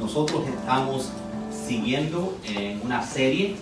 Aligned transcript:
nosotros 0.00 0.42
estamos 0.48 1.10
siguiendo 1.68 2.36
en 2.44 2.80
una 2.82 3.06
serie, 3.06 3.54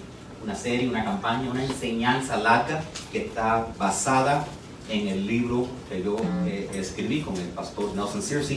una 0.43 0.55
serie, 0.55 0.89
una 0.89 1.05
campaña, 1.05 1.51
una 1.51 1.65
enseñanza 1.65 2.37
larga 2.37 2.83
que 3.13 3.27
está 3.27 3.67
basada 3.77 4.47
en 4.89 5.09
el 5.09 5.27
libro 5.27 5.67
que 5.91 6.03
yo 6.03 6.17
eh, 6.47 6.71
escribí 6.73 7.21
con 7.21 7.37
el 7.37 7.49
pastor 7.49 7.95
Nelson 7.95 8.23
Searcy, 8.23 8.57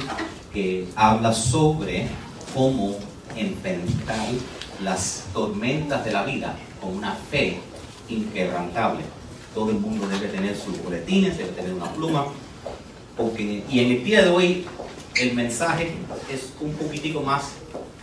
que 0.54 0.88
habla 0.96 1.34
sobre 1.34 2.08
cómo 2.54 2.96
enfrentar 3.36 4.28
las 4.84 5.26
tormentas 5.34 6.06
de 6.06 6.12
la 6.12 6.24
vida 6.24 6.56
con 6.79 6.96
una 6.96 7.16
fe 7.16 7.60
inquebrantable. 8.08 9.04
Todo 9.56 9.72
el 9.72 9.79
mundo 9.79 10.08
debe 10.08 10.28
tener 10.28 10.56
sus 10.56 10.82
boletines, 10.84 11.38
debe 11.38 11.50
tener 11.50 11.74
una 11.74 11.92
pluma, 11.92 12.26
porque, 13.18 13.63
y 13.68 13.79
en 13.79 13.92
el 13.92 14.04
día 14.04 14.22
de 14.24 14.29
hoy 14.29 14.66
el 15.16 15.34
mensaje 15.34 15.94
es 16.32 16.54
un 16.62 16.73
poquitico 16.73 17.22
más 17.22 17.61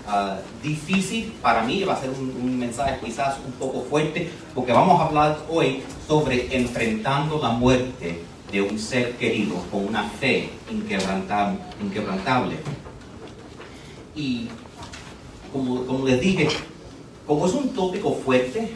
ah, 0.08 0.38
difícil 0.62 1.32
para 1.40 1.62
mí, 1.62 1.84
va 1.84 1.94
a 1.94 2.00
ser 2.00 2.10
un, 2.10 2.34
un 2.42 2.58
mensaje 2.58 2.98
quizás 3.04 3.36
un 3.46 3.52
poco 3.52 3.82
fuerte, 3.82 4.30
porque 4.54 4.72
vamos 4.72 5.00
a 5.00 5.06
hablar 5.06 5.38
hoy 5.48 5.82
sobre 6.06 6.56
enfrentando 6.56 7.38
la 7.40 7.50
muerte 7.50 8.22
de 8.50 8.62
un 8.62 8.78
ser 8.78 9.16
querido 9.16 9.56
con 9.70 9.84
una 9.86 10.04
fe 10.04 10.50
inquebrantable. 10.70 11.58
inquebrantable. 11.82 12.56
Y 14.14 14.48
como, 15.52 15.84
como 15.84 16.06
les 16.06 16.20
dije, 16.20 16.48
como 17.26 17.46
es 17.46 17.52
un 17.52 17.68
tópico 17.70 18.14
fuerte, 18.14 18.72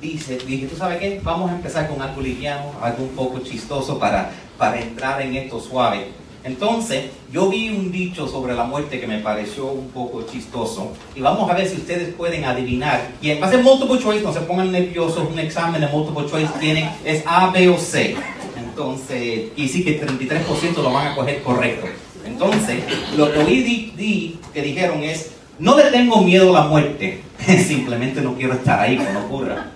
dice, 0.00 0.38
dije, 0.38 0.66
¿tú 0.66 0.76
sabes 0.76 0.98
qué? 0.98 1.20
Vamos 1.22 1.50
a 1.50 1.54
empezar 1.54 1.88
con 1.88 2.02
algo 2.02 2.20
liviano, 2.20 2.72
algo 2.80 3.04
un 3.04 3.10
poco 3.10 3.38
chistoso 3.38 3.98
para, 3.98 4.32
para 4.58 4.80
entrar 4.80 5.22
en 5.22 5.36
esto 5.36 5.60
suave. 5.60 6.08
Entonces, 6.44 7.04
yo 7.32 7.48
vi 7.48 7.68
un 7.68 7.92
dicho 7.92 8.26
sobre 8.26 8.54
la 8.54 8.64
muerte 8.64 9.00
que 9.00 9.06
me 9.06 9.18
pareció 9.18 9.66
un 9.66 9.88
poco 9.90 10.26
chistoso 10.26 10.92
y 11.14 11.20
vamos 11.20 11.48
a 11.48 11.54
ver 11.54 11.68
si 11.68 11.76
ustedes 11.76 12.12
pueden 12.14 12.44
adivinar. 12.44 13.12
Y 13.20 13.32
va 13.34 13.46
a 13.46 13.50
ser 13.50 13.62
multiple 13.62 14.00
choice, 14.00 14.22
no 14.22 14.32
se 14.32 14.40
pongan 14.40 14.72
nerviosos, 14.72 15.28
un 15.30 15.38
examen 15.38 15.80
de 15.80 15.86
multiple 15.86 16.28
choice 16.28 16.50
tiene, 16.58 16.90
es 17.04 17.22
A, 17.26 17.50
B 17.50 17.68
o 17.68 17.78
C. 17.78 18.16
Entonces, 18.56 19.52
y 19.54 19.68
sí 19.68 19.84
que 19.84 20.00
33% 20.00 20.82
lo 20.82 20.92
van 20.92 21.08
a 21.08 21.14
coger 21.14 21.42
correcto. 21.42 21.86
Entonces, 22.26 22.82
lo 23.16 23.32
que 23.32 23.38
hoy 23.38 23.62
di, 23.62 23.92
di, 23.96 24.40
que 24.52 24.62
dijeron 24.62 25.02
es, 25.04 25.32
no 25.58 25.76
le 25.76 25.84
tengo 25.90 26.22
miedo 26.22 26.56
a 26.56 26.62
la 26.62 26.66
muerte, 26.66 27.22
simplemente 27.66 28.20
no 28.20 28.34
quiero 28.34 28.54
estar 28.54 28.80
ahí 28.80 28.96
cuando 28.96 29.20
ocurra. 29.20 29.70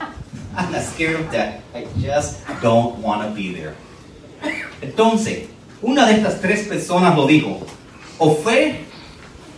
I'm 0.56 0.72
not 0.72 0.82
scared 0.82 1.20
of 1.20 1.30
death, 1.30 1.60
I 1.74 1.86
just 2.00 2.38
don't 2.62 2.98
want 3.04 3.22
to 3.22 3.30
be 3.34 3.52
there. 3.52 3.74
Entonces, 4.80 5.48
una 5.82 6.06
de 6.06 6.14
estas 6.14 6.40
tres 6.40 6.66
personas 6.66 7.16
lo 7.16 7.26
dijo, 7.26 7.60
o 8.18 8.34
fue 8.36 8.80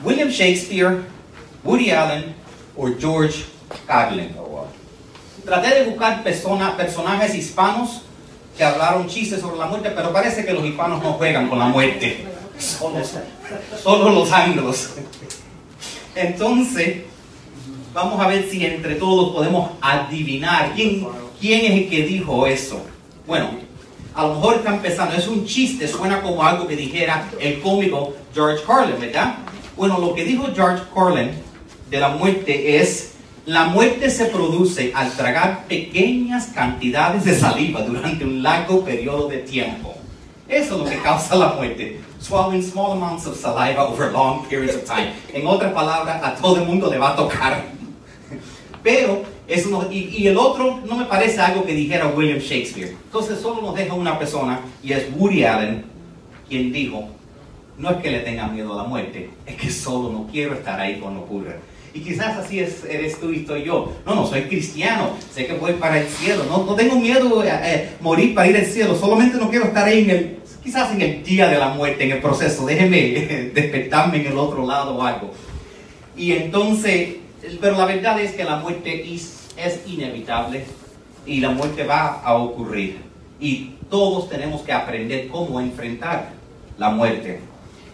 William 0.05 0.29
Shakespeare, 0.29 1.03
Woody 1.65 1.91
Allen 1.91 2.35
o 2.77 2.89
George 2.99 3.45
Carlin. 3.87 4.31
Traté 5.45 5.83
de 5.83 5.91
buscar 5.91 6.23
persona, 6.23 6.77
personajes 6.77 7.35
hispanos 7.35 8.03
que 8.57 8.65
hablaron 8.65 9.09
chistes 9.09 9.41
sobre 9.41 9.59
la 9.59 9.67
muerte, 9.67 9.91
pero 9.95 10.13
parece 10.13 10.45
que 10.45 10.53
los 10.53 10.65
hispanos 10.65 11.03
no 11.03 11.13
juegan 11.15 11.49
con 11.49 11.59
la 11.59 11.67
muerte, 11.67 12.25
solo, 12.59 13.01
solo 13.83 14.11
los 14.11 14.31
anglos. 14.33 14.91
Entonces, 16.15 17.03
vamos 17.95 18.21
a 18.21 18.27
ver 18.27 18.49
si 18.51 18.67
entre 18.67 18.97
todos 18.97 19.33
podemos 19.33 19.71
adivinar 19.81 20.73
quién, 20.75 21.07
quién 21.41 21.65
es 21.65 21.71
el 21.71 21.89
que 21.89 22.03
dijo 22.03 22.47
eso. 22.47 22.85
Bueno, 23.27 23.51
a 24.15 24.27
lo 24.27 24.35
mejor 24.35 24.57
está 24.57 24.75
empezando, 24.75 25.15
es 25.17 25.29
un 25.29 25.45
chiste, 25.45 25.87
suena 25.87 26.21
como 26.23 26.43
algo 26.43 26.67
que 26.67 26.77
dijera 26.77 27.29
el 27.41 27.61
cómico 27.61 28.15
George 28.35 28.63
Carlin, 28.67 29.01
¿verdad? 29.01 29.37
Bueno, 29.77 29.99
lo 29.99 30.15
que 30.15 30.25
dijo 30.25 30.49
George 30.55 30.83
Carlin 30.95 31.31
de 31.91 32.01
la 32.01 32.09
muerte 32.09 32.81
es, 32.81 33.13
la 33.47 33.65
muerte 33.65 34.11
se 34.11 34.27
produce 34.27 34.93
al 34.95 35.13
tragar 35.13 35.67
pequeñas 35.69 36.49
cantidades 36.55 37.25
de 37.25 37.39
saliva 37.39 37.83
durante 37.83 38.25
un 38.25 38.43
largo 38.43 38.85
periodo 38.85 39.29
de 39.29 39.39
tiempo. 39.39 39.95
Eso 40.49 40.75
es 40.75 40.81
lo 40.81 40.85
que 40.85 41.01
causa 41.01 41.37
la 41.37 41.53
muerte. 41.53 42.01
Swallowing 42.21 42.63
small 42.63 42.93
amounts 42.93 43.27
of 43.27 43.37
saliva 43.39 43.87
over 43.87 44.11
long 44.11 44.47
periods 44.49 44.77
of 44.77 44.85
time. 44.85 45.13
En 45.33 45.47
otras 45.47 45.73
palabras, 45.73 46.21
a 46.23 46.35
todo 46.35 46.57
el 46.57 46.65
mundo 46.65 46.91
le 46.91 46.99
va 46.99 47.11
a 47.11 47.17
tocar. 47.17 47.65
Pero, 48.83 49.23
eso 49.49 49.71
no, 49.71 49.91
y, 49.91 50.15
y, 50.17 50.27
el 50.27 50.37
otro 50.37 50.81
no 50.87 50.97
me 50.97 51.07
parece 51.07 51.41
algo 51.41 51.65
que 51.65 51.73
dijera 51.73 52.09
William 52.09 52.39
Shakespeare. 52.39 52.91
Entonces 52.91 53.41
solo 53.41 53.63
nos 53.63 53.75
deja 53.75 53.95
una 53.95 54.19
persona 54.19 54.61
y 54.83 54.93
es 54.93 55.07
Woody 55.17 55.45
Allen, 55.45 55.85
quien 56.49 56.71
dijo, 56.71 57.09
no 57.79 57.91
es 57.91 57.97
que 57.99 58.11
le 58.11 58.21
tenga 58.21 58.49
miedo 58.49 58.75
a 58.75 58.83
la 58.83 58.89
muerte, 58.89 59.31
es 59.47 59.57
que 59.57 59.71
solo 59.71 60.11
no 60.11 60.29
quiero 60.31 60.55
estar 60.55 60.79
ahí 60.79 60.99
cuando 61.01 61.21
ocurra. 61.21 61.57
Y 61.95 62.01
quizás 62.01 62.37
así 62.37 62.61
es, 62.61 62.85
eres 62.85 63.19
tú 63.19 63.33
y 63.33 63.39
estoy 63.39 63.65
yo. 63.65 63.93
No, 64.05 64.15
no, 64.15 64.27
soy 64.27 64.43
cristiano, 64.43 65.13
sé 65.33 65.47
que 65.47 65.55
voy 65.55 65.73
para 65.75 65.99
el 66.01 66.07
cielo, 66.07 66.45
no, 66.49 66.65
no 66.65 66.75
tengo 66.75 66.97
miedo 66.97 67.41
a 67.41 67.73
eh, 67.73 67.91
morir 68.01 68.35
para 68.35 68.49
ir 68.49 68.57
al 68.57 68.67
cielo, 68.67 68.95
solamente 68.95 69.39
no 69.39 69.49
quiero 69.49 69.67
estar 69.67 69.87
ahí 69.87 70.05
en 70.05 70.11
el, 70.11 70.39
quizás 70.63 70.93
en 70.93 71.01
el 71.01 71.25
día 71.25 71.49
de 71.49 71.59
la 71.59 71.71
muerte, 71.71 72.05
en 72.05 72.13
el 72.13 72.21
proceso, 72.21 72.67
déjeme 72.67 72.99
eh, 72.99 73.51
despertarme 73.55 74.21
en 74.21 74.27
el 74.27 74.39
otro 74.39 74.67
lado 74.67 74.97
o 74.97 75.03
algo. 75.03 75.33
Y 76.17 76.33
entonces, 76.33 77.17
pero 77.61 77.79
la 77.79 77.87
verdad 77.87 78.21
es 78.21 78.33
que 78.33 78.45
la 78.45 78.57
muerte 78.57 79.15
es, 79.15 79.38
es 79.59 79.81
inevitable 79.87 80.65
y 81.27 81.41
la 81.41 81.51
muerte 81.51 81.85
va 81.85 82.21
a 82.23 82.35
ocurrir. 82.35 83.01
Y 83.41 83.75
todos 83.91 84.29
tenemos 84.29 84.63
que 84.63 84.73
aprender 84.73 85.29
cómo 85.29 85.61
enfrentar 85.61 86.31
la 86.79 86.91
muerte. 86.91 87.41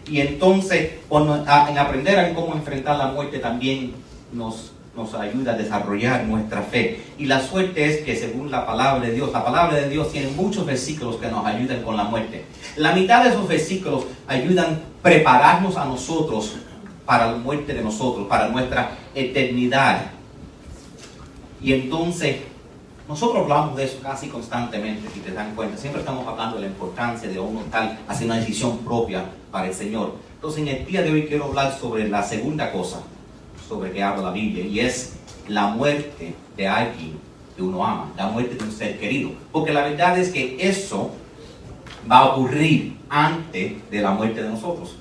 Y 0.07 0.21
entonces, 0.21 0.93
en 1.11 1.79
aprender 1.79 2.19
a 2.19 2.35
cómo 2.35 2.55
enfrentar 2.55 2.97
la 2.99 3.09
muerte 3.09 3.39
también 3.39 3.95
nos, 4.33 4.73
nos 4.95 5.15
ayuda 5.15 5.53
a 5.53 5.57
desarrollar 5.57 6.25
nuestra 6.25 6.63
fe. 6.63 7.01
Y 7.19 7.27
la 7.27 7.41
suerte 7.41 7.87
es 7.87 8.05
que 8.05 8.17
según 8.17 8.51
la 8.51 8.67
palabra 8.67 9.07
de 9.07 9.13
Dios, 9.13 9.33
la 9.33 9.45
palabra 9.45 9.77
de 9.77 9.89
Dios 9.89 10.13
tiene 10.13 10.31
muchos 10.33 10.67
versículos 10.67 11.17
que 11.17 11.29
nos 11.29 11.45
ayudan 11.47 11.83
con 11.83 11.97
la 11.97 12.05
muerte. 12.05 12.45
La 12.77 12.93
mitad 12.93 13.25
de 13.25 13.31
esos 13.31 13.49
versículos 13.49 14.05
ayudan 14.27 14.81
prepararnos 15.03 15.77
a 15.77 15.87
nosotros 15.87 16.57
para 17.07 17.33
la 17.33 17.37
muerte 17.39 17.75
de 17.75 17.83
nosotros, 17.83 18.27
para 18.29 18.49
nuestra 18.49 18.93
eternidad. 19.15 20.14
Y 21.65 21.73
entonces, 21.73 22.37
nosotros 23.09 23.45
hablamos 23.45 23.75
de 23.75 23.85
eso 23.85 23.99
casi 24.03 24.29
constantemente, 24.29 25.09
si 25.15 25.21
te 25.21 25.33
dan 25.33 25.55
cuenta. 25.55 25.79
Siempre 25.79 26.03
estamos 26.03 26.29
hablando 26.29 26.57
de 26.57 26.65
la 26.65 26.69
importancia 26.69 27.27
de 27.27 27.41
uno 27.41 27.63
tal 27.71 27.99
hacer 28.07 28.27
una 28.27 28.37
decisión 28.37 28.77
propia 28.81 29.25
para 29.51 29.69
el 29.69 29.73
Señor. 29.73 30.13
Entonces, 30.35 30.61
en 30.61 30.69
el 30.69 30.85
día 30.85 31.01
de 31.01 31.11
hoy 31.11 31.25
quiero 31.25 31.47
hablar 31.47 31.75
sobre 31.81 32.07
la 32.07 32.23
segunda 32.23 32.71
cosa 32.71 33.01
sobre 33.67 33.93
que 33.93 34.03
habla 34.03 34.25
la 34.25 34.31
Biblia, 34.31 34.63
y 34.67 34.81
es 34.81 35.15
la 35.49 35.69
muerte 35.69 36.35
de 36.55 36.69
alguien 36.69 37.19
que 37.57 37.63
uno 37.63 37.83
ama, 37.83 38.13
la 38.15 38.27
muerte 38.27 38.57
de 38.57 38.65
un 38.65 38.71
ser 38.71 38.99
querido. 38.99 39.31
Porque 39.51 39.73
la 39.73 39.85
verdad 39.85 40.19
es 40.19 40.31
que 40.31 40.59
eso 40.61 41.13
va 42.11 42.19
a 42.19 42.35
ocurrir 42.35 42.99
antes 43.09 43.91
de 43.91 44.03
la 44.03 44.11
muerte 44.11 44.43
de 44.43 44.51
nosotros. 44.51 44.97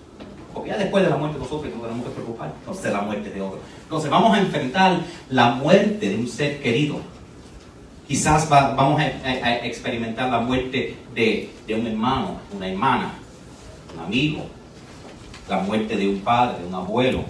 Porque 0.53 0.69
ya 0.69 0.78
después 0.78 1.03
de 1.03 1.09
la 1.09 1.18
muerte 1.18 1.38
de 1.38 1.44
nosotros 1.44 1.74
no 1.75 1.81
tenemos 1.81 2.06
que 2.06 2.12
preocupar, 2.12 2.53
entonces 2.57 2.94
la 2.94 3.01
muerte 3.01 3.30
de 3.30 3.41
otro. 3.41 3.59
Entonces 3.94 4.09
vamos 4.09 4.36
a 4.36 4.40
enfrentar 4.40 5.02
la 5.30 5.52
muerte 5.52 6.09
de 6.09 6.16
un 6.16 6.28
ser 6.28 6.64
querido. 6.64 6.96
Quizás 8.08 8.52
va, 8.52 8.74
vamos 8.74 9.00
a, 9.00 9.66
experimentar 9.68 10.31
la 10.31 10.40
muerte 10.40 10.98
de, 11.14 11.52
de, 11.68 11.76
un 11.76 11.86
hermano, 11.86 12.38
una 12.56 12.68
hermana, 12.70 13.14
un 13.94 14.04
amigo, 14.04 14.46
la 15.48 15.59
muerte 15.59 15.96
de 15.96 16.09
un 16.09 16.22
padre, 16.22 16.64
de 16.64 16.66
un 16.66 16.74
abuelo, 16.74 17.24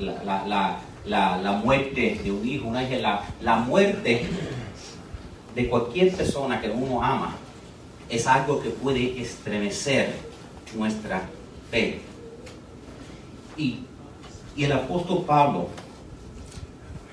la, 0.00 0.24
la, 0.24 0.44
la, 0.48 0.80
la, 1.04 1.36
la 1.36 1.52
muerte 1.52 2.20
de 2.24 2.32
un 2.32 2.48
hijo, 2.48 2.66
una 2.66 2.82
hija, 2.82 2.96
la, 2.96 3.22
la 3.40 3.54
muerte 3.58 4.26
de 5.54 5.68
cualquier 5.68 6.10
persona 6.16 6.60
que 6.60 6.68
uno 6.68 7.00
ama 7.00 7.36
es 8.08 8.26
algo 8.26 8.60
que 8.60 8.70
puede 8.70 9.20
estremecer 9.20 10.16
nuestra 10.74 11.28
fe. 11.70 12.00
Y, 13.56 13.84
y 14.60 14.64
el 14.64 14.72
apóstol 14.72 15.24
Pablo, 15.26 15.68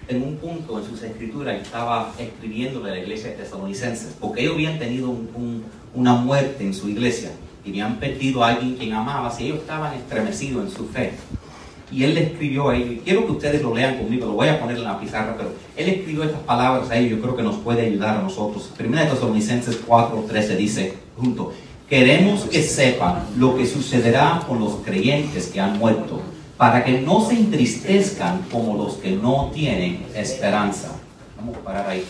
en 0.10 0.22
un 0.22 0.36
punto 0.36 0.80
en 0.80 0.86
sus 0.86 1.02
escrituras, 1.02 1.62
estaba 1.62 2.12
escribiéndole 2.20 2.90
a 2.90 2.96
la 2.96 3.00
iglesia 3.00 3.30
de 3.30 3.38
tesalonicenses, 3.38 4.18
porque 4.20 4.42
ellos 4.42 4.56
habían 4.56 4.78
tenido 4.78 5.10
un, 5.10 5.30
un, 5.34 5.64
una 5.94 6.16
muerte 6.16 6.66
en 6.66 6.74
su 6.74 6.90
iglesia 6.90 7.32
y 7.64 7.70
habían 7.70 7.96
perdido 8.02 8.44
a 8.44 8.50
alguien 8.50 8.76
quien 8.76 8.92
amaba, 8.92 9.34
y 9.40 9.46
ellos 9.46 9.60
estaban 9.60 9.94
estremecidos 9.94 10.66
en 10.66 10.72
su 10.72 10.90
fe. 10.90 11.14
Y 11.90 12.04
él 12.04 12.16
le 12.16 12.24
escribió 12.24 12.68
a 12.68 12.76
ellos, 12.76 13.02
quiero 13.06 13.26
que 13.26 13.32
ustedes 13.32 13.62
lo 13.62 13.74
lean 13.74 13.98
conmigo, 13.98 14.26
lo 14.26 14.34
voy 14.34 14.50
a 14.50 14.60
poner 14.60 14.76
en 14.76 14.84
la 14.84 15.00
pizarra, 15.00 15.34
pero 15.38 15.54
él 15.78 15.88
escribió 15.88 16.24
estas 16.24 16.42
palabras 16.42 16.90
a 16.90 16.98
ellos, 16.98 17.12
yo 17.12 17.22
creo 17.22 17.38
que 17.38 17.44
nos 17.44 17.56
puede 17.60 17.86
ayudar 17.86 18.18
a 18.18 18.22
nosotros. 18.24 18.74
Primera 18.76 19.06
de 19.06 19.12
Tesalonicenses 19.12 19.88
4:13 19.88 20.58
dice, 20.58 20.94
junto, 21.16 21.54
queremos 21.90 22.42
que 22.42 22.62
sepan 22.62 23.24
lo 23.38 23.56
que 23.56 23.66
sucederá 23.66 24.44
con 24.46 24.60
los 24.60 24.76
creyentes 24.84 25.48
que 25.48 25.62
han 25.62 25.80
muerto 25.80 26.20
para 26.58 26.84
que 26.84 27.02
no 27.02 27.22
se 27.22 27.36
entristezcan 27.36 28.44
como 28.52 28.76
los 28.76 28.96
que 28.96 29.12
no 29.12 29.52
tienen 29.54 30.06
esperanza. 30.16 30.90
Vamos 31.38 31.56
a 31.58 31.60
parar 31.60 31.90
ahí. 31.90 32.04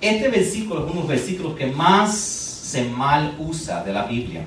Este 0.00 0.28
versículo 0.28 0.80
es 0.80 0.84
uno 0.84 0.94
de 0.94 1.00
los 1.00 1.08
versículos 1.08 1.56
que 1.56 1.66
más 1.66 2.14
se 2.14 2.84
mal 2.84 3.34
usa 3.38 3.82
de 3.82 3.92
la 3.92 4.04
Biblia. 4.04 4.44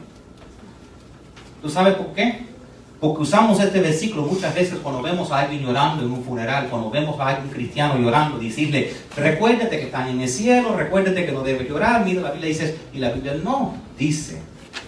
¿Tú 1.61 1.69
sabes 1.69 1.95
por 1.95 2.13
qué? 2.13 2.51
Porque 2.99 3.23
usamos 3.23 3.59
este 3.59 3.81
versículo 3.81 4.21
muchas 4.21 4.53
veces 4.53 4.77
cuando 4.83 5.01
vemos 5.01 5.31
a 5.31 5.39
alguien 5.39 5.63
llorando 5.63 6.05
en 6.05 6.11
un 6.11 6.23
funeral, 6.23 6.67
cuando 6.69 6.91
vemos 6.91 7.19
a 7.19 7.29
algún 7.29 7.49
cristiano 7.49 7.97
llorando, 7.97 8.37
decirle, 8.37 8.93
recuérdate 9.17 9.79
que 9.79 9.85
están 9.85 10.07
en 10.09 10.21
el 10.21 10.29
cielo, 10.29 10.75
recuérdate 10.75 11.25
que 11.25 11.31
no 11.31 11.41
debes 11.41 11.67
llorar. 11.67 12.05
Mira, 12.05 12.21
la 12.21 12.31
Biblia 12.31 12.49
dice, 12.49 12.77
y 12.93 12.99
la 12.99 13.09
Biblia 13.09 13.33
no 13.43 13.73
dice 13.97 14.39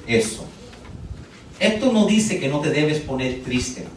eso. 0.06 0.46
Esto 1.60 1.92
no 1.92 2.06
dice 2.06 2.40
que 2.40 2.50
no 2.50 2.60
te 2.60 2.70
debes 2.70 3.00
poner 3.00 3.42
triste. 3.44 3.88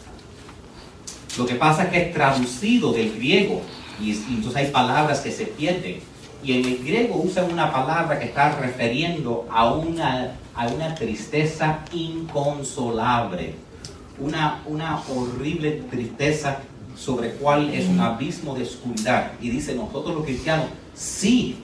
Lo 1.36 1.46
que 1.46 1.54
pasa 1.54 1.84
es 1.84 1.90
que 1.90 2.02
es 2.02 2.14
traducido 2.14 2.92
del 2.92 3.14
griego 3.16 3.62
y, 4.00 4.12
entonces 4.12 4.56
hay 4.56 4.70
palabras 4.70 5.20
que 5.20 5.30
se 5.30 5.46
pierden. 5.46 6.00
Y 6.42 6.52
en 6.52 6.64
el 6.64 6.78
griego 6.78 7.16
usan 7.16 7.50
una 7.50 7.72
palabra 7.72 8.18
que 8.18 8.26
está 8.26 8.56
refiriendo 8.58 9.46
a 9.50 9.72
una, 9.72 10.36
a 10.54 10.68
una 10.68 10.94
tristeza 10.94 11.80
inconsolable 11.92 13.66
una, 14.18 14.62
una 14.66 15.02
horrible 15.08 15.82
tristeza 15.90 16.58
sobre 16.96 17.32
cuál 17.32 17.70
es 17.70 17.86
un 17.86 18.00
abismo 18.00 18.54
de 18.54 18.62
oscuridad. 18.62 19.32
Y 19.40 19.50
dice, 19.50 19.74
nosotros 19.74 20.14
los 20.14 20.24
cristianos 20.24 20.66
sí 20.94 21.56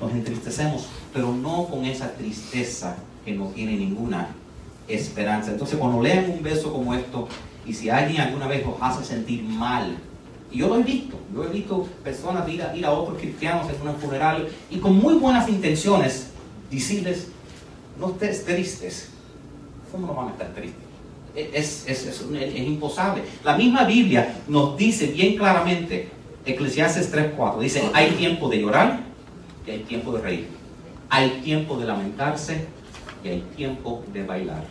nos 0.00 0.12
entristecemos, 0.12 0.86
pero 1.12 1.32
no 1.32 1.66
con 1.66 1.84
esa 1.84 2.12
tristeza 2.12 2.96
que 3.24 3.32
no 3.32 3.46
tiene 3.48 3.76
ninguna 3.76 4.28
esperanza. 4.88 5.50
Entonces 5.50 5.78
cuando 5.78 6.02
lean 6.02 6.30
un 6.30 6.42
verso 6.42 6.72
como 6.72 6.94
esto, 6.94 7.28
y 7.66 7.74
si 7.74 7.90
alguien 7.90 8.20
alguna 8.20 8.46
vez 8.46 8.64
os 8.66 8.76
hace 8.80 9.04
sentir 9.04 9.42
mal, 9.42 9.96
y 10.50 10.58
yo 10.58 10.68
lo 10.68 10.80
he 10.80 10.82
visto, 10.82 11.16
yo 11.34 11.44
he 11.44 11.48
visto 11.48 11.88
personas 12.04 12.48
ir 12.48 12.62
a, 12.62 12.76
ir 12.76 12.84
a 12.84 12.90
otros 12.92 13.18
cristianos 13.18 13.66
en 13.70 13.88
un 13.88 13.96
funeral 13.96 14.48
y 14.70 14.78
con 14.78 14.96
muy 14.96 15.14
buenas 15.14 15.48
intenciones 15.48 16.30
decirles, 16.70 17.28
no 17.98 18.10
estés 18.10 18.44
tristes. 18.44 19.08
¿Cómo 19.90 20.06
no 20.06 20.14
van 20.14 20.28
a 20.28 20.30
estar 20.32 20.48
tristes? 20.54 20.92
es, 21.34 21.86
es, 21.86 22.06
es, 22.06 22.20
es, 22.20 22.66
imposible. 22.66 23.22
La 23.44 23.56
misma 23.56 23.84
Biblia 23.84 24.36
nos 24.48 24.76
dice 24.76 25.06
bien 25.06 25.36
claramente, 25.36 26.08
Eclesiastes 26.44 27.12
3.4, 27.12 27.58
dice, 27.60 27.90
hay 27.94 28.10
tiempo 28.12 28.48
de 28.48 28.60
llorar 28.60 29.00
y 29.66 29.70
hay 29.70 29.78
tiempo 29.80 30.12
de 30.12 30.20
reír. 30.20 30.48
Hay 31.08 31.40
tiempo 31.42 31.78
de 31.78 31.86
lamentarse 31.86 32.66
y 33.24 33.28
hay 33.28 33.40
tiempo 33.56 34.02
de 34.12 34.24
bailar. 34.24 34.64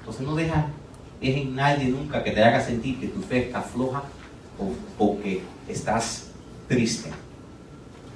Entonces 0.00 0.26
no 0.26 0.34
deja, 0.34 0.66
en 1.20 1.54
nadie 1.54 1.88
nunca 1.88 2.22
que 2.24 2.30
te 2.30 2.42
haga 2.42 2.60
sentir 2.60 2.98
que 2.98 3.08
tu 3.08 3.20
fe 3.20 3.46
está 3.46 3.60
floja 3.60 4.02
o, 4.58 5.04
o 5.04 5.20
que 5.20 5.42
estás 5.68 6.28
triste. 6.68 7.10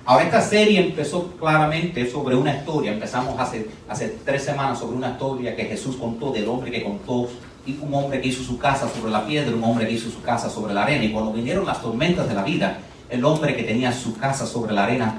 Ahora 0.06 0.24
esta 0.24 0.40
serie 0.40 0.80
empezó 0.80 1.28
claramente 1.38 2.10
sobre 2.10 2.36
una 2.36 2.54
historia, 2.54 2.92
empezamos 2.92 3.38
hace, 3.40 3.68
hace 3.88 4.18
tres 4.24 4.44
semanas 4.44 4.78
sobre 4.78 4.96
una 4.96 5.12
historia 5.12 5.56
que 5.56 5.64
Jesús 5.64 5.96
contó 5.96 6.30
del 6.30 6.46
hombre 6.46 6.70
que 6.70 6.82
contó, 6.82 7.28
y 7.66 7.78
un 7.80 7.94
hombre 7.94 8.20
que 8.20 8.28
hizo 8.28 8.42
su 8.42 8.58
casa 8.58 8.86
sobre 8.88 9.10
la 9.10 9.26
piedra, 9.26 9.54
un 9.56 9.64
hombre 9.64 9.86
que 9.86 9.94
hizo 9.94 10.10
su 10.10 10.20
casa 10.20 10.50
sobre 10.50 10.74
la 10.74 10.82
arena, 10.82 11.04
y 11.04 11.12
cuando 11.12 11.32
vinieron 11.32 11.64
las 11.64 11.80
tormentas 11.80 12.28
de 12.28 12.34
la 12.34 12.42
vida, 12.42 12.78
el 13.08 13.24
hombre 13.24 13.56
que 13.56 13.62
tenía 13.62 13.92
su 13.92 14.16
casa 14.18 14.46
sobre 14.46 14.74
la 14.74 14.84
arena 14.84 15.16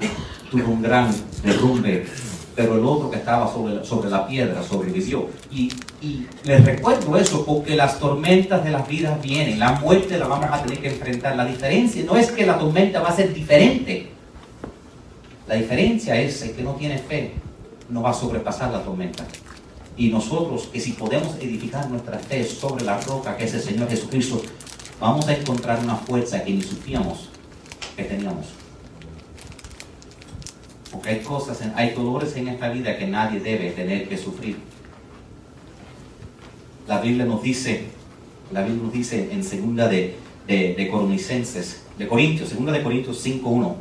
tuvo 0.51 0.71
un 0.71 0.81
gran 0.83 1.11
derrumbe, 1.43 2.05
pero 2.55 2.75
el 2.75 2.85
otro 2.85 3.11
que 3.11 3.17
estaba 3.17 3.51
sobre, 3.51 3.83
sobre 3.83 4.09
la 4.09 4.25
piedra 4.27 4.63
sobrevivió. 4.63 5.27
Y, 5.51 5.71
les 6.43 6.63
recuerdo 6.63 7.17
eso 7.17 7.43
porque 7.43 7.75
las 7.75 7.97
tormentas 7.97 8.63
de 8.63 8.69
la 8.69 8.83
vida 8.83 9.17
vienen, 9.23 9.57
la 9.57 9.71
muerte 9.71 10.19
la 10.19 10.27
vamos 10.27 10.47
a 10.51 10.61
tener 10.61 10.79
que 10.79 10.89
enfrentar. 10.89 11.35
La 11.35 11.45
diferencia 11.45 12.03
no 12.05 12.15
es 12.15 12.31
que 12.31 12.45
la 12.45 12.59
tormenta 12.59 13.01
va 13.01 13.09
a 13.09 13.15
ser 13.15 13.33
diferente, 13.33 14.11
la 15.47 15.55
diferencia 15.55 16.15
es 16.19 16.41
el 16.43 16.51
que 16.51 16.61
no 16.61 16.73
tiene 16.73 16.99
fe 16.99 17.33
no 17.89 18.01
va 18.01 18.11
a 18.11 18.13
sobrepasar 18.13 18.71
la 18.71 18.83
tormenta. 18.83 19.25
Y 19.97 20.09
nosotros, 20.09 20.67
que 20.71 20.79
si 20.79 20.93
podemos 20.93 21.35
edificar 21.35 21.89
nuestra 21.89 22.19
fe 22.19 22.43
sobre 22.43 22.83
la 22.83 22.99
roca 23.01 23.37
que 23.37 23.45
es 23.45 23.53
el 23.53 23.61
Señor 23.61 23.89
Jesucristo, 23.89 24.41
vamos 24.99 25.27
a 25.27 25.35
encontrar 25.35 25.79
una 25.79 25.95
fuerza 25.95 26.43
que 26.43 26.51
ni 26.51 26.61
supíamos 26.61 27.29
que 27.95 28.03
teníamos. 28.03 28.47
Porque 30.95 31.09
hay 31.09 31.19
cosas, 31.19 31.61
hay 31.75 31.89
dolores 31.89 32.37
en 32.37 32.47
esta 32.47 32.69
vida 32.69 32.97
que 32.97 33.05
nadie 33.05 33.41
debe 33.41 33.71
tener 33.71 34.07
que 34.07 34.17
sufrir. 34.17 34.55
La 36.87 37.01
Biblia 37.01 37.25
nos 37.25 37.43
dice, 37.43 37.87
la 38.53 38.61
Biblia 38.63 38.81
nos 38.81 38.93
dice 38.93 39.27
en 39.29 39.43
segunda 39.43 39.89
de, 39.89 40.15
de, 40.47 40.73
de 40.73 41.65
de 41.97 42.07
Corintios, 42.07 42.47
segunda 42.47 42.71
de 42.71 42.81
Corintios 42.81 43.25
5.1, 43.25 43.75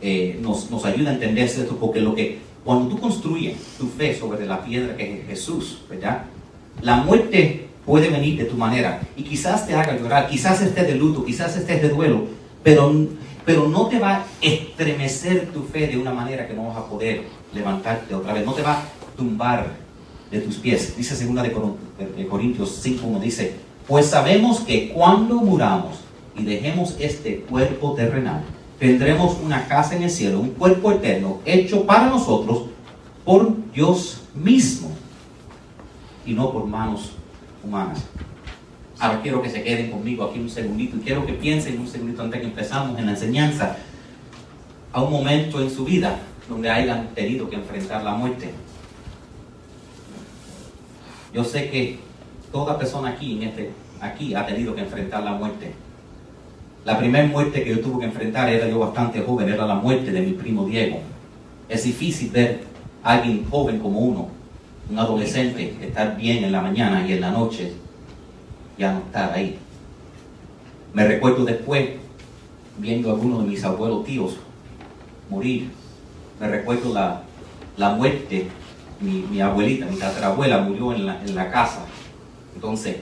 eh, 0.00 0.38
nos, 0.40 0.70
nos, 0.70 0.86
ayuda 0.86 1.10
a 1.10 1.12
entender 1.12 1.44
esto, 1.44 1.76
porque 1.76 2.00
lo 2.00 2.14
que, 2.14 2.38
cuando 2.64 2.88
tú 2.88 2.98
construyes 2.98 3.58
tu 3.76 3.86
fe 3.86 4.18
sobre 4.18 4.46
la 4.46 4.64
piedra 4.64 4.96
que 4.96 5.20
es 5.20 5.26
Jesús, 5.26 5.82
¿verdad? 5.90 6.24
La 6.80 6.96
muerte 6.96 7.66
puede 7.84 8.08
venir 8.08 8.38
de 8.38 8.46
tu 8.46 8.56
manera 8.56 9.02
y 9.18 9.22
quizás 9.22 9.66
te 9.66 9.74
haga 9.74 9.98
llorar, 9.98 10.30
quizás 10.30 10.62
estés 10.62 10.86
de 10.86 10.94
luto, 10.94 11.26
quizás 11.26 11.54
estés 11.58 11.82
de 11.82 11.90
duelo, 11.90 12.24
pero, 12.62 12.90
pero 13.50 13.66
no 13.66 13.88
te 13.88 13.98
va 13.98 14.14
a 14.14 14.24
estremecer 14.40 15.50
tu 15.52 15.64
fe 15.64 15.88
de 15.88 15.98
una 15.98 16.12
manera 16.12 16.46
que 16.46 16.54
no 16.54 16.68
vas 16.68 16.76
a 16.76 16.86
poder 16.86 17.24
levantarte 17.52 18.14
otra 18.14 18.32
vez, 18.32 18.46
no 18.46 18.52
te 18.52 18.62
va 18.62 18.74
a 18.74 18.84
tumbar 19.16 19.66
de 20.30 20.38
tus 20.38 20.54
pies. 20.54 20.96
Dice 20.96 21.16
segunda 21.16 21.42
de, 21.42 21.50
Corintios 22.28 22.80
5.1, 22.86 23.18
dice, 23.18 23.56
pues 23.88 24.06
sabemos 24.06 24.60
que 24.60 24.90
cuando 24.90 25.34
muramos 25.34 25.98
y 26.36 26.44
dejemos 26.44 26.94
este 27.00 27.40
cuerpo 27.40 27.94
terrenal, 27.94 28.44
tendremos 28.78 29.36
una 29.44 29.66
casa 29.66 29.96
en 29.96 30.04
el 30.04 30.10
cielo, 30.10 30.38
un 30.38 30.50
cuerpo 30.50 30.92
eterno 30.92 31.40
hecho 31.44 31.84
para 31.84 32.06
nosotros 32.06 32.66
por 33.24 33.52
Dios 33.72 34.22
mismo 34.32 34.92
y 36.24 36.34
no 36.34 36.52
por 36.52 36.66
manos 36.66 37.14
humanas. 37.64 38.04
Ahora 39.00 39.22
quiero 39.22 39.40
que 39.40 39.48
se 39.48 39.62
queden 39.62 39.90
conmigo 39.90 40.24
aquí 40.24 40.38
un 40.38 40.50
segundito 40.50 40.98
y 40.98 41.00
quiero 41.00 41.24
que 41.24 41.32
piensen 41.32 41.80
un 41.80 41.88
segundito 41.88 42.20
antes 42.22 42.38
que 42.38 42.46
empezamos 42.46 42.98
en 42.98 43.06
la 43.06 43.12
enseñanza 43.12 43.78
a 44.92 45.02
un 45.02 45.10
momento 45.10 45.58
en 45.62 45.70
su 45.70 45.86
vida 45.86 46.18
donde 46.46 46.68
hayan 46.68 47.08
tenido 47.14 47.48
que 47.48 47.56
enfrentar 47.56 48.04
la 48.04 48.12
muerte. 48.12 48.50
Yo 51.32 51.42
sé 51.44 51.70
que 51.70 51.98
toda 52.52 52.76
persona 52.76 53.10
aquí, 53.10 53.38
en 53.38 53.44
este, 53.44 53.70
aquí 54.02 54.34
ha 54.34 54.44
tenido 54.44 54.74
que 54.74 54.82
enfrentar 54.82 55.22
la 55.22 55.32
muerte. 55.32 55.72
La 56.84 56.98
primera 56.98 57.26
muerte 57.26 57.64
que 57.64 57.70
yo 57.70 57.80
tuve 57.80 58.00
que 58.00 58.06
enfrentar 58.06 58.50
era 58.50 58.68
yo 58.68 58.80
bastante 58.80 59.22
joven, 59.22 59.48
era 59.48 59.64
la 59.64 59.76
muerte 59.76 60.12
de 60.12 60.20
mi 60.20 60.32
primo 60.32 60.66
Diego. 60.66 60.98
Es 61.70 61.84
difícil 61.84 62.30
ver 62.30 62.64
a 63.02 63.14
alguien 63.14 63.46
joven 63.48 63.78
como 63.78 64.00
uno, 64.00 64.28
un 64.90 64.98
adolescente, 64.98 65.74
estar 65.80 66.18
bien 66.18 66.44
en 66.44 66.52
la 66.52 66.60
mañana 66.60 67.06
y 67.08 67.14
en 67.14 67.22
la 67.22 67.30
noche 67.30 67.72
ya 68.80 68.94
no 68.94 69.00
estar 69.00 69.32
ahí. 69.34 69.58
Me 70.94 71.06
recuerdo 71.06 71.44
después 71.44 71.90
viendo 72.78 73.10
a 73.10 73.12
algunos 73.12 73.42
de 73.42 73.48
mis 73.50 73.62
abuelos 73.62 74.04
tíos 74.04 74.38
morir. 75.28 75.70
Me 76.40 76.48
recuerdo 76.48 76.92
la, 76.94 77.22
la 77.76 77.90
muerte, 77.90 78.48
mi, 79.00 79.22
mi, 79.30 79.40
abuelita, 79.40 79.84
mi 79.84 79.96
tatarabuela 79.96 80.62
murió 80.62 80.94
en 80.94 81.06
la, 81.06 81.22
en 81.22 81.34
la 81.34 81.50
casa. 81.50 81.84
Entonces, 82.54 82.96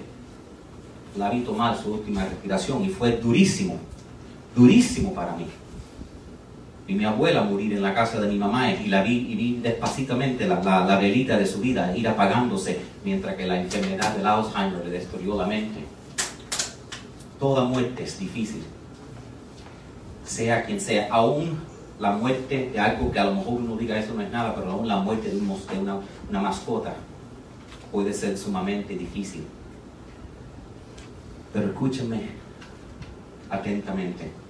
la 1.16 1.30
vi 1.30 1.40
tomar 1.40 1.80
su 1.80 1.94
última 1.94 2.24
respiración 2.24 2.84
y 2.84 2.88
fue 2.88 3.12
durísimo, 3.12 3.76
durísimo 4.56 5.14
para 5.14 5.36
mí. 5.36 5.46
Vi 6.88 6.94
mi 6.94 7.04
abuela 7.04 7.42
morir 7.42 7.74
en 7.74 7.82
la 7.82 7.94
casa 7.94 8.18
de 8.18 8.28
mi 8.28 8.38
mamá 8.38 8.72
y 8.72 8.86
la 8.86 9.02
vi, 9.02 9.18
y 9.28 9.36
vi 9.36 9.60
despacitamente 9.62 10.48
la, 10.48 10.62
la, 10.62 10.98
velita 10.98 11.36
de 11.36 11.44
su 11.44 11.60
vida 11.60 11.94
ir 11.94 12.08
apagándose 12.08 12.80
mientras 13.04 13.36
que 13.36 13.46
la 13.46 13.60
enfermedad 13.60 14.16
del 14.16 14.26
Alzheimer 14.26 14.82
le 14.86 14.92
destruyó 14.92 15.36
la 15.36 15.46
mente. 15.46 15.80
Toda 17.38 17.64
muerte 17.64 18.04
es 18.04 18.18
difícil, 18.18 18.62
sea 20.24 20.64
quien 20.64 20.80
sea, 20.80 21.08
aún 21.10 21.58
la 22.00 22.12
muerte 22.12 22.70
de 22.72 22.80
algo 22.80 23.12
que 23.12 23.18
a 23.18 23.24
lo 23.24 23.34
mejor 23.34 23.60
uno 23.60 23.76
diga 23.76 23.98
eso 23.98 24.14
no 24.14 24.22
es 24.22 24.30
nada, 24.30 24.54
pero 24.54 24.70
aún 24.70 24.88
la 24.88 24.96
muerte 24.96 25.28
de, 25.28 25.36
una, 25.36 25.98
una 26.30 26.40
mascota 26.40 26.94
puede 27.92 28.14
ser 28.14 28.38
sumamente 28.38 28.96
difícil. 28.96 29.44
Pero 31.52 31.66
escúchame 31.66 32.30
atentamente. 33.50 34.47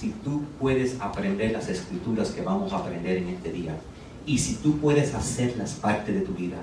Si 0.00 0.08
tú 0.24 0.44
puedes 0.58 0.98
aprender 0.98 1.52
las 1.52 1.68
escrituras 1.68 2.30
que 2.30 2.40
vamos 2.40 2.72
a 2.72 2.78
aprender 2.78 3.18
en 3.18 3.28
este 3.28 3.52
día, 3.52 3.76
y 4.24 4.38
si 4.38 4.54
tú 4.54 4.78
puedes 4.78 5.14
hacerlas 5.14 5.74
parte 5.74 6.10
de 6.10 6.22
tu 6.22 6.32
vida, 6.32 6.56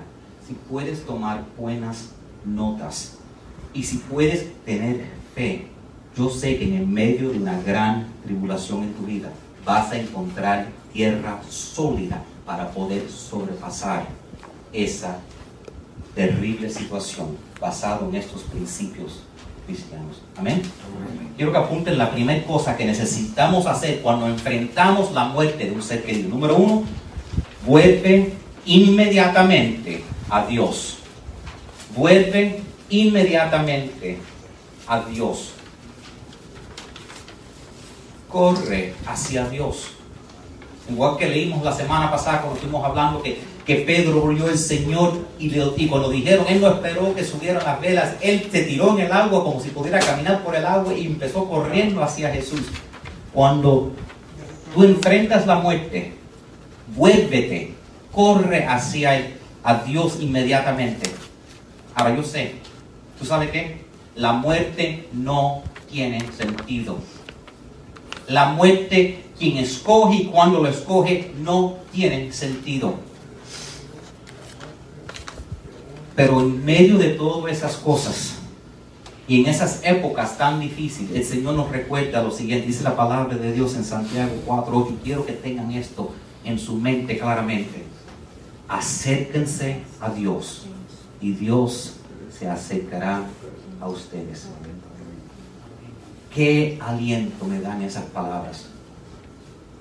si 0.44 0.54
puedes 0.54 1.06
tomar 1.06 1.44
buenas 1.56 2.08
notas, 2.44 3.18
y 3.72 3.84
si 3.84 3.98
puedes 3.98 4.52
tener 4.64 5.04
fe, 5.36 5.68
yo 6.16 6.28
sé 6.28 6.58
que 6.58 6.64
en 6.64 6.80
el 6.80 6.86
medio 6.88 7.30
de 7.30 7.38
una 7.38 7.62
gran 7.62 8.08
tribulación 8.24 8.82
en 8.82 8.94
tu 8.94 9.04
vida 9.04 9.30
vas 9.64 9.92
a 9.92 10.00
encontrar 10.00 10.66
tierra 10.92 11.40
sólida 11.48 12.24
para 12.44 12.72
poder 12.72 13.08
sobrepasar 13.08 14.08
esa 14.72 15.16
terrible 16.16 16.68
situación 16.70 17.36
basado 17.60 18.08
en 18.08 18.16
estos 18.16 18.42
principios 18.42 19.22
cristianos. 19.68 20.22
Amén. 20.36 20.62
Quiero 21.36 21.52
que 21.52 21.58
apunten 21.58 21.98
la 21.98 22.10
primera 22.10 22.42
cosa 22.44 22.76
que 22.76 22.86
necesitamos 22.86 23.66
hacer 23.66 24.00
cuando 24.00 24.26
enfrentamos 24.26 25.12
la 25.12 25.26
muerte 25.26 25.66
de 25.66 25.72
un 25.72 25.82
ser 25.82 26.02
querido. 26.02 26.30
Número 26.30 26.56
uno, 26.56 26.84
vuelve 27.66 28.32
inmediatamente 28.64 30.02
a 30.30 30.46
Dios. 30.46 30.94
vuelve 31.94 32.60
inmediatamente 32.90 34.18
a 34.86 35.00
Dios. 35.00 35.52
Corre 38.28 38.94
hacia 39.06 39.48
Dios. 39.48 39.90
Igual 40.88 41.16
que 41.16 41.28
leímos 41.28 41.62
la 41.62 41.72
semana 41.72 42.10
pasada 42.10 42.40
cuando 42.40 42.56
estuvimos 42.56 42.84
hablando 42.84 43.22
que, 43.22 43.40
que 43.68 43.76
Pedro 43.76 44.22
volvió 44.22 44.48
el 44.48 44.56
Señor 44.56 45.26
y, 45.38 45.50
le, 45.50 45.62
y 45.76 45.88
cuando 45.88 46.08
dijeron, 46.08 46.46
él 46.48 46.58
no 46.58 46.68
esperó 46.68 47.14
que 47.14 47.22
subieran 47.22 47.62
las 47.62 47.78
velas, 47.78 48.14
él 48.22 48.48
se 48.50 48.62
tiró 48.62 48.96
en 48.96 49.04
el 49.04 49.12
agua 49.12 49.44
como 49.44 49.60
si 49.60 49.68
pudiera 49.68 49.98
caminar 49.98 50.42
por 50.42 50.56
el 50.56 50.64
agua 50.64 50.94
y 50.94 51.04
empezó 51.04 51.46
corriendo 51.46 52.02
hacia 52.02 52.30
Jesús. 52.30 52.62
Cuando 53.30 53.92
tú 54.74 54.84
enfrentas 54.84 55.46
la 55.46 55.56
muerte, 55.56 56.14
vuélvete, 56.96 57.74
corre 58.10 58.64
hacia 58.64 59.34
a 59.62 59.74
Dios 59.84 60.16
inmediatamente. 60.18 61.10
Ahora 61.94 62.16
yo 62.16 62.22
sé, 62.22 62.54
¿tú 63.18 63.26
sabes 63.26 63.50
qué? 63.50 63.84
La 64.14 64.32
muerte 64.32 65.10
no 65.12 65.62
tiene 65.90 66.20
sentido. 66.32 66.96
La 68.28 68.46
muerte, 68.46 69.24
quien 69.38 69.58
escoge 69.58 70.16
y 70.16 70.24
cuando 70.24 70.62
lo 70.62 70.70
escoge, 70.70 71.32
no 71.42 71.76
tiene 71.92 72.32
sentido. 72.32 73.07
Pero 76.18 76.40
en 76.40 76.64
medio 76.64 76.98
de 76.98 77.10
todas 77.10 77.52
esas 77.52 77.76
cosas 77.76 78.38
y 79.28 79.40
en 79.40 79.46
esas 79.46 79.84
épocas 79.84 80.36
tan 80.36 80.58
difíciles, 80.58 81.14
el 81.14 81.24
Señor 81.24 81.54
nos 81.54 81.70
recuerda 81.70 82.24
lo 82.24 82.32
siguiente. 82.32 82.66
Dice 82.66 82.82
la 82.82 82.96
palabra 82.96 83.36
de 83.36 83.52
Dios 83.52 83.76
en 83.76 83.84
Santiago 83.84 84.32
4, 84.44 84.88
y 84.90 85.04
quiero 85.04 85.24
que 85.24 85.34
tengan 85.34 85.70
esto 85.70 86.10
en 86.42 86.58
su 86.58 86.74
mente 86.74 87.16
claramente. 87.18 87.84
Acérquense 88.66 89.82
a 90.00 90.10
Dios 90.10 90.66
y 91.20 91.34
Dios 91.34 91.98
se 92.36 92.48
acercará 92.48 93.22
a 93.80 93.88
ustedes. 93.88 94.48
Qué 96.34 96.80
aliento 96.82 97.44
me 97.44 97.60
dan 97.60 97.80
esas 97.82 98.06
palabras. 98.06 98.66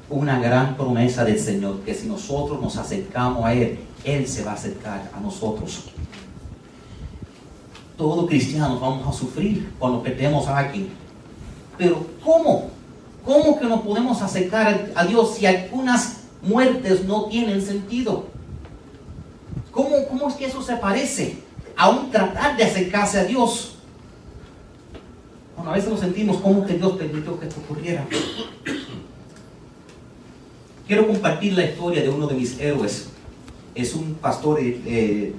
Una 0.07 0.39
gran 0.39 0.77
promesa 0.77 1.25
del 1.25 1.39
Señor 1.39 1.79
que 1.79 1.95
si 1.95 2.07
nosotros 2.07 2.61
nos 2.61 2.77
acercamos 2.77 3.43
a 3.43 3.55
Él, 3.55 3.79
Él 4.03 4.27
se 4.27 4.43
va 4.43 4.51
a 4.51 4.53
acercar 4.53 5.09
a 5.15 5.19
nosotros. 5.19 5.85
Todos 7.97 8.27
cristianos 8.27 8.79
vamos 8.79 9.07
a 9.07 9.17
sufrir 9.17 9.71
cuando 9.79 10.03
perdemos 10.03 10.47
a 10.47 10.59
alguien. 10.59 10.89
Pero 11.77 12.05
¿cómo? 12.23 12.69
¿Cómo 13.25 13.59
que 13.59 13.65
nos 13.65 13.81
podemos 13.81 14.21
acercar 14.21 14.91
a 14.95 15.05
Dios 15.05 15.35
si 15.35 15.45
algunas 15.47 16.21
muertes 16.41 17.05
no 17.05 17.25
tienen 17.25 17.61
sentido? 17.61 18.25
¿Cómo, 19.71 20.07
cómo 20.07 20.29
es 20.29 20.35
que 20.35 20.45
eso 20.45 20.61
se 20.61 20.75
parece 20.77 21.39
a 21.75 21.89
un 21.89 22.11
tratar 22.11 22.55
de 22.55 22.63
acercarse 22.63 23.19
a 23.19 23.23
Dios? 23.23 23.75
Bueno, 25.55 25.71
a 25.71 25.73
veces 25.73 25.89
lo 25.89 25.97
sentimos 25.97 26.37
como 26.37 26.65
que 26.65 26.75
Dios 26.75 26.93
permitió 26.93 27.39
que 27.39 27.47
esto 27.47 27.59
ocurriera. 27.61 28.05
Quiero 30.87 31.07
compartir 31.07 31.53
la 31.53 31.65
historia 31.65 32.01
de 32.03 32.09
uno 32.09 32.27
de 32.27 32.35
mis 32.35 32.59
héroes. 32.59 33.09
Es 33.75 33.93
un 33.93 34.13
pastor 34.15 34.59
eh, 34.61 35.33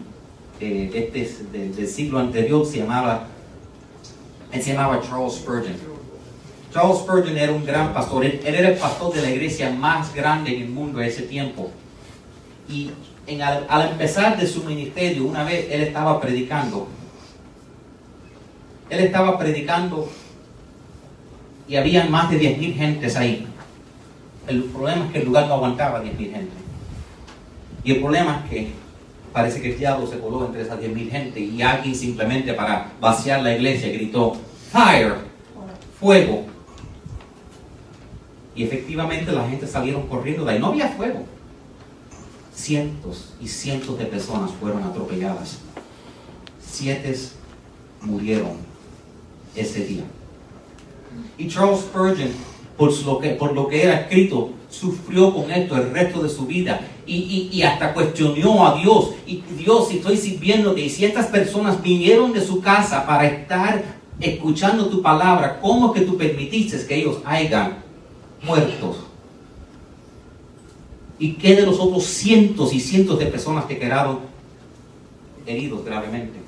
eh, 0.61 1.11
este, 1.15 1.43
del, 1.53 1.75
del 1.75 1.88
siglo 1.88 2.19
anterior, 2.19 2.67
se 2.67 2.79
llamaba, 2.79 3.27
se 4.53 4.73
llamaba 4.73 5.00
Charles 5.00 5.35
Spurgeon. 5.35 5.77
Charles 6.73 6.99
Spurgeon 6.99 7.37
era 7.37 7.53
un 7.53 7.65
gran 7.65 7.95
pastor, 7.95 8.25
él, 8.25 8.41
era 8.45 8.69
el 8.69 8.77
pastor 8.77 9.15
de 9.15 9.23
la 9.23 9.31
iglesia 9.31 9.71
más 9.71 10.15
grande 10.15 10.55
en 10.55 10.62
el 10.62 10.69
mundo 10.69 11.00
en 11.00 11.09
ese 11.09 11.23
tiempo. 11.23 11.71
Y 12.69 12.91
al, 13.41 13.67
al 13.69 13.91
empezar 13.91 14.38
de 14.38 14.47
su 14.47 14.65
ministerio, 14.65 15.25
una 15.25 15.45
vez 15.45 15.67
él 15.71 15.83
estaba 15.83 16.21
predicando, 16.21 16.88
él 18.91 19.00
estaba 19.00 19.38
predicando 19.38 20.11
y 21.69 21.77
había 21.77 22.07
más 22.07 22.31
de 22.31 22.41
10.000 22.41 22.75
gentes 22.75 23.17
ahí. 23.17 23.47
El 24.47 24.65
problema 24.65 25.05
es 25.07 25.12
que 25.12 25.19
el 25.19 25.27
lugar 25.27 25.47
no 25.47 25.55
aguantaba 25.55 26.03
10.000 26.03 26.17
gente. 26.17 26.57
Y 27.85 27.93
el 27.93 28.00
problema 28.00 28.43
es 28.45 28.50
que 28.50 28.73
parece 29.38 29.62
que 29.62 29.71
el 29.71 29.78
diablo 29.78 30.04
se 30.04 30.18
coló 30.18 30.47
entre 30.47 30.62
esas 30.62 30.80
10.000 30.80 31.11
gente 31.11 31.38
y 31.38 31.62
alguien 31.62 31.95
simplemente 31.95 32.54
para 32.54 32.90
vaciar 33.00 33.40
la 33.40 33.54
iglesia 33.54 33.88
gritó, 33.92 34.37
fire, 34.73 35.14
fuego. 36.00 36.45
Y 38.57 38.64
efectivamente 38.64 39.30
la 39.30 39.49
gente 39.49 39.68
salieron 39.68 40.09
corriendo 40.09 40.45
de 40.45 40.54
ahí. 40.54 40.59
No 40.59 40.66
había 40.66 40.88
fuego. 40.88 41.25
Cientos 42.52 43.33
y 43.40 43.47
cientos 43.47 43.97
de 43.97 44.07
personas 44.07 44.50
fueron 44.59 44.83
atropelladas. 44.83 45.59
Siete 46.61 47.16
murieron 48.00 48.57
ese 49.54 49.85
día. 49.85 50.02
Y 51.37 51.47
Charles 51.47 51.83
Spurgeon, 51.83 52.33
por 52.76 52.92
lo 53.04 53.21
que, 53.21 53.30
por 53.30 53.52
lo 53.52 53.68
que 53.68 53.85
era 53.85 54.00
escrito, 54.00 54.50
sufrió 54.71 55.35
con 55.35 55.51
esto 55.51 55.77
el 55.77 55.91
resto 55.91 56.23
de 56.23 56.29
su 56.29 56.47
vida 56.47 56.81
y, 57.07 57.17
y, 57.17 57.49
y, 57.53 57.63
hasta 57.63 57.95
cuestionó 57.95 58.67
a 58.67 58.79
Dios. 58.79 59.11
Y 59.27 59.43
Dios, 59.57 59.89
si 59.89 59.97
estoy 59.97 60.17
sirviéndote, 60.17 60.83
y 60.83 60.91
si 60.91 61.05
estas 61.05 61.27
personas 61.27 61.83
vinieron 61.83 62.33
de 62.33 62.41
su 62.41 62.61
casa 62.61 63.07
para 63.07 63.27
estar 63.27 63.83
escuchando 64.21 64.89
tu 64.89 65.01
palabra, 65.01 65.59
¿cómo 65.61 65.93
que 65.93 66.03
tú 66.03 66.17
permitiste 66.17 66.87
que 66.87 66.97
ellos 66.97 67.19
hayan 67.25 67.79
muertos? 68.43 68.97
¿Y 71.19 71.33
qué 71.33 71.57
de 71.57 71.67
los 71.67 71.81
otros 71.81 72.05
cientos 72.05 72.73
y 72.73 72.81
cientos 72.81 73.19
de 73.19 73.27
personas 73.27 73.65
que 73.65 73.79
quedaron 73.79 74.21
heridos 75.47 75.85
gravemente? 75.85 76.39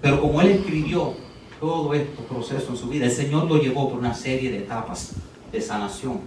Pero 0.00 0.20
como 0.20 0.40
él 0.40 0.50
escribió 0.50 1.14
todo 1.58 1.94
este 1.94 2.22
proceso 2.24 2.70
en 2.70 2.76
su 2.76 2.88
vida, 2.88 3.06
el 3.06 3.12
Señor 3.12 3.44
lo 3.44 3.56
llevó 3.56 3.88
por 3.88 3.98
una 3.98 4.14
serie 4.14 4.50
de 4.50 4.58
etapas 4.58 5.14
de 5.52 5.60
sanación. 5.60 6.20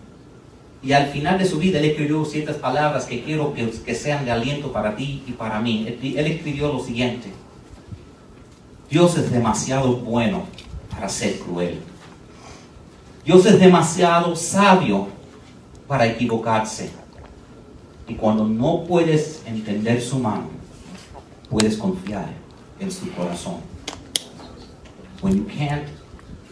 Y 0.84 0.94
al 0.94 1.08
final 1.08 1.40
de 1.40 1.46
su 1.46 1.58
vida 1.58 1.80
él 1.80 1.86
escribió 1.86 2.24
ciertas 2.26 2.58
palabras 2.58 3.06
que 3.06 3.24
quiero 3.24 3.54
que, 3.54 3.70
que 3.70 3.96
sean 3.96 4.24
de 4.24 4.32
aliento 4.32 4.72
para 4.72 4.96
ti 4.96 5.24
y 5.26 5.32
para 5.32 5.60
mí. 5.60 5.86
Él, 5.88 6.18
él 6.18 6.28
escribió 6.28 6.72
lo 6.72 6.80
siguiente. 6.80 7.30
Dios 8.90 9.18
es 9.18 9.32
demasiado 9.32 9.96
bueno 9.98 10.44
para 10.92 11.10
ser 11.10 11.40
cruel. 11.40 11.80
Dios 13.26 13.46
es 13.48 13.60
demasiado 13.60 14.36
sabio 14.36 15.08
para 15.88 16.06
equivocarse. 16.06 16.92
Y 18.08 18.14
cuando 18.14 18.46
no 18.46 18.84
puedes 18.84 19.42
entender 19.48 20.00
su 20.00 20.20
mano, 20.20 20.50
puedes 21.50 21.78
confiar 21.78 22.30
en 22.80 22.92
su 22.92 23.12
corazón. 23.14 23.56
When 25.22 25.38
you 25.38 25.46
can't 25.46 25.88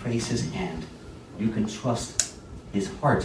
trace 0.02 0.32
his 0.32 0.52
hand, 0.56 0.84
you 1.40 1.50
can 1.50 1.68
trust 1.68 2.23
his 2.74 2.90
heart. 3.02 3.24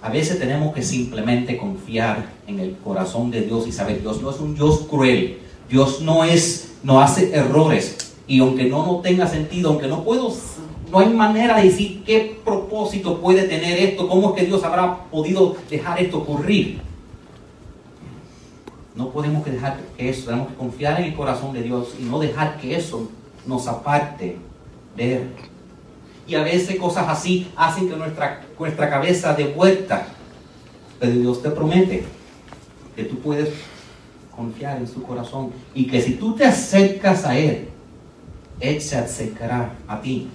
A 0.00 0.10
veces 0.10 0.38
tenemos 0.38 0.74
que 0.74 0.82
simplemente 0.82 1.56
confiar 1.56 2.30
en 2.46 2.60
el 2.60 2.76
corazón 2.76 3.30
de 3.30 3.42
Dios 3.42 3.66
y 3.66 3.72
saber 3.72 4.00
Dios 4.00 4.22
no 4.22 4.30
es 4.30 4.40
un 4.40 4.54
Dios 4.54 4.86
cruel. 4.88 5.38
Dios 5.68 6.00
no 6.00 6.24
es 6.24 6.76
no 6.82 7.00
hace 7.00 7.34
errores 7.34 8.14
y 8.26 8.40
aunque 8.40 8.64
no 8.64 8.86
no 8.86 9.00
tenga 9.00 9.26
sentido, 9.26 9.70
aunque 9.70 9.88
no 9.88 10.04
puedo 10.04 10.32
no 10.90 10.98
hay 11.00 11.08
manera 11.10 11.56
de 11.58 11.64
decir 11.64 12.02
qué 12.04 12.40
propósito 12.44 13.20
puede 13.20 13.42
tener 13.42 13.78
esto, 13.78 14.08
cómo 14.08 14.30
es 14.30 14.40
que 14.40 14.46
Dios 14.46 14.62
habrá 14.64 15.04
podido 15.10 15.56
dejar 15.68 16.00
esto 16.00 16.18
ocurrir. 16.18 16.80
No 18.94 19.10
podemos 19.10 19.44
que 19.44 19.52
dejar 19.52 19.78
que 19.96 20.08
eso, 20.08 20.26
tenemos 20.26 20.48
que 20.48 20.54
confiar 20.54 21.00
en 21.00 21.08
el 21.08 21.14
corazón 21.14 21.52
de 21.52 21.62
Dios 21.62 21.94
y 22.00 22.04
no 22.04 22.18
dejar 22.18 22.58
que 22.58 22.74
eso 22.74 23.08
nos 23.46 23.68
aparte 23.68 24.38
de. 24.96 25.26
Y 26.28 26.34
a 26.34 26.42
veces 26.42 26.76
cosas 26.76 27.08
así 27.08 27.50
hacen 27.56 27.88
que 27.88 27.96
nuestra, 27.96 28.42
nuestra 28.58 28.90
cabeza 28.90 29.32
dé 29.32 29.46
vuelta. 29.46 30.06
Pero 31.00 31.12
Dios 31.12 31.42
te 31.42 31.50
promete 31.50 32.04
que 32.94 33.04
tú 33.04 33.18
puedes 33.18 33.48
confiar 34.36 34.76
en 34.76 34.86
su 34.86 35.02
corazón 35.02 35.50
y 35.74 35.86
que 35.86 36.02
si 36.02 36.12
tú 36.14 36.34
te 36.34 36.44
acercas 36.44 37.24
a 37.24 37.36
Él, 37.36 37.68
Él 38.60 38.80
se 38.80 38.96
acercará 38.96 39.72
a 39.88 40.00
ti. 40.02 40.28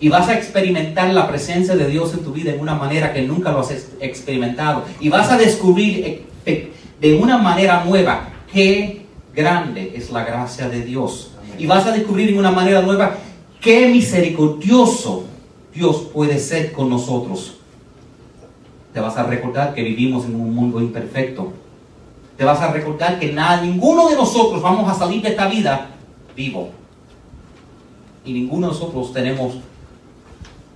Y 0.00 0.08
vas 0.08 0.28
a 0.28 0.34
experimentar 0.34 1.14
la 1.14 1.28
presencia 1.28 1.76
de 1.76 1.86
Dios 1.86 2.12
en 2.14 2.24
tu 2.24 2.32
vida 2.32 2.52
en 2.52 2.60
una 2.60 2.74
manera 2.74 3.12
que 3.12 3.22
nunca 3.22 3.52
lo 3.52 3.60
has 3.60 3.70
experimentado. 4.00 4.84
Y 4.98 5.08
vas 5.08 5.30
a 5.30 5.38
descubrir 5.38 6.26
de 6.44 7.14
una 7.14 7.38
manera 7.38 7.84
nueva 7.84 8.28
qué 8.52 9.06
grande 9.32 9.92
es 9.94 10.10
la 10.10 10.24
gracia 10.24 10.68
de 10.68 10.82
Dios. 10.82 11.30
Y 11.58 11.66
vas 11.66 11.86
a 11.86 11.92
descubrir 11.92 12.32
de 12.32 12.38
una 12.38 12.50
manera 12.50 12.82
nueva 12.82 13.16
qué 13.62 13.88
misericordioso 13.88 15.24
Dios 15.72 16.08
puede 16.12 16.38
ser 16.38 16.72
con 16.72 16.90
nosotros. 16.90 17.56
Te 18.92 19.00
vas 19.00 19.16
a 19.16 19.22
recordar 19.22 19.72
que 19.72 19.82
vivimos 19.82 20.26
en 20.26 20.34
un 20.34 20.54
mundo 20.54 20.80
imperfecto. 20.80 21.52
Te 22.36 22.44
vas 22.44 22.60
a 22.60 22.72
recordar 22.72 23.18
que 23.18 23.32
nada, 23.32 23.62
ninguno 23.62 24.08
de 24.08 24.16
nosotros 24.16 24.60
vamos 24.60 24.90
a 24.90 24.94
salir 24.94 25.22
de 25.22 25.30
esta 25.30 25.46
vida 25.46 25.90
vivo. 26.36 26.70
Y 28.24 28.32
ninguno 28.32 28.66
de 28.66 28.72
nosotros 28.74 29.12
tenemos 29.12 29.54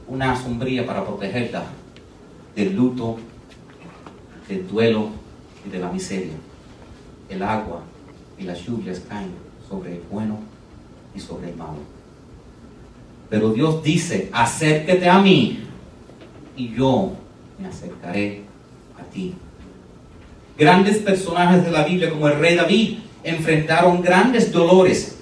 una 0.07 0.41
sombría 0.41 0.87
para 0.87 1.05
protegerla 1.05 1.65
del 2.55 2.75
luto, 2.75 3.17
del 4.49 4.67
duelo 4.69 5.09
y 5.67 5.71
de 5.71 5.79
la 5.79 5.91
miseria. 5.91 6.35
el 7.29 7.43
agua 7.43 7.83
y 8.39 8.45
las 8.45 8.65
lluvias 8.65 9.01
caen 9.09 9.33
sobre 9.69 9.97
el 9.97 10.03
bueno 10.09 10.39
y 11.13 11.19
sobre 11.19 11.51
el 11.51 11.57
malo. 11.57 11.96
Pero 13.29 13.53
Dios 13.53 13.83
dice, 13.83 14.29
acérquete 14.33 15.09
a 15.09 15.21
mí 15.21 15.65
y 16.57 16.75
yo 16.75 17.13
me 17.59 17.69
acercaré 17.69 18.43
a 18.99 19.03
ti. 19.11 19.35
Grandes 20.57 20.99
personajes 20.99 21.65
de 21.65 21.71
la 21.71 21.85
Biblia 21.85 22.11
como 22.11 22.29
el 22.29 22.39
rey 22.39 22.57
David 22.57 22.99
enfrentaron 23.25 24.01
grandes 24.01 24.53
dolores. 24.53 25.19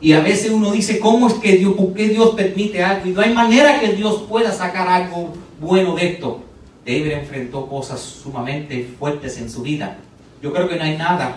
Y 0.00 0.14
a 0.14 0.20
veces 0.20 0.50
uno 0.50 0.72
dice, 0.72 0.98
¿cómo 0.98 1.28
es 1.28 1.34
que 1.34 1.56
Dios, 1.56 1.74
por 1.74 1.94
qué 1.94 2.08
Dios 2.08 2.30
permite 2.30 2.82
algo? 2.82 3.08
Y 3.08 3.12
no 3.12 3.20
hay 3.20 3.32
manera 3.32 3.78
que 3.78 3.92
Dios 3.92 4.24
pueda 4.28 4.50
sacar 4.50 4.88
algo 4.88 5.32
bueno 5.60 5.94
de 5.94 6.08
esto. 6.08 6.42
David 6.84 7.12
enfrentó 7.12 7.68
cosas 7.68 8.00
sumamente 8.00 8.90
fuertes 8.98 9.38
en 9.38 9.48
su 9.48 9.62
vida. 9.62 9.98
Yo 10.42 10.52
creo 10.52 10.68
que 10.68 10.76
no 10.76 10.82
hay 10.82 10.96
nada. 10.96 11.36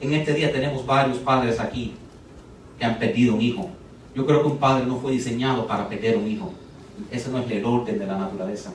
En 0.00 0.14
este 0.14 0.32
día 0.32 0.50
tenemos 0.50 0.86
varios 0.86 1.18
padres 1.18 1.60
aquí 1.60 1.92
que 2.78 2.84
han 2.86 2.98
perdido 2.98 3.34
un 3.34 3.42
hijo. 3.42 3.70
Yo 4.14 4.26
creo 4.26 4.42
que 4.42 4.48
un 4.48 4.58
padre 4.58 4.86
no 4.86 4.96
fue 4.96 5.12
diseñado 5.12 5.66
para 5.66 5.88
perder 5.88 6.16
un 6.16 6.28
hijo. 6.28 6.52
Ese 7.10 7.30
no 7.30 7.38
es 7.38 7.50
el 7.50 7.64
orden 7.64 7.98
de 7.98 8.06
la 8.06 8.18
naturaleza. 8.18 8.72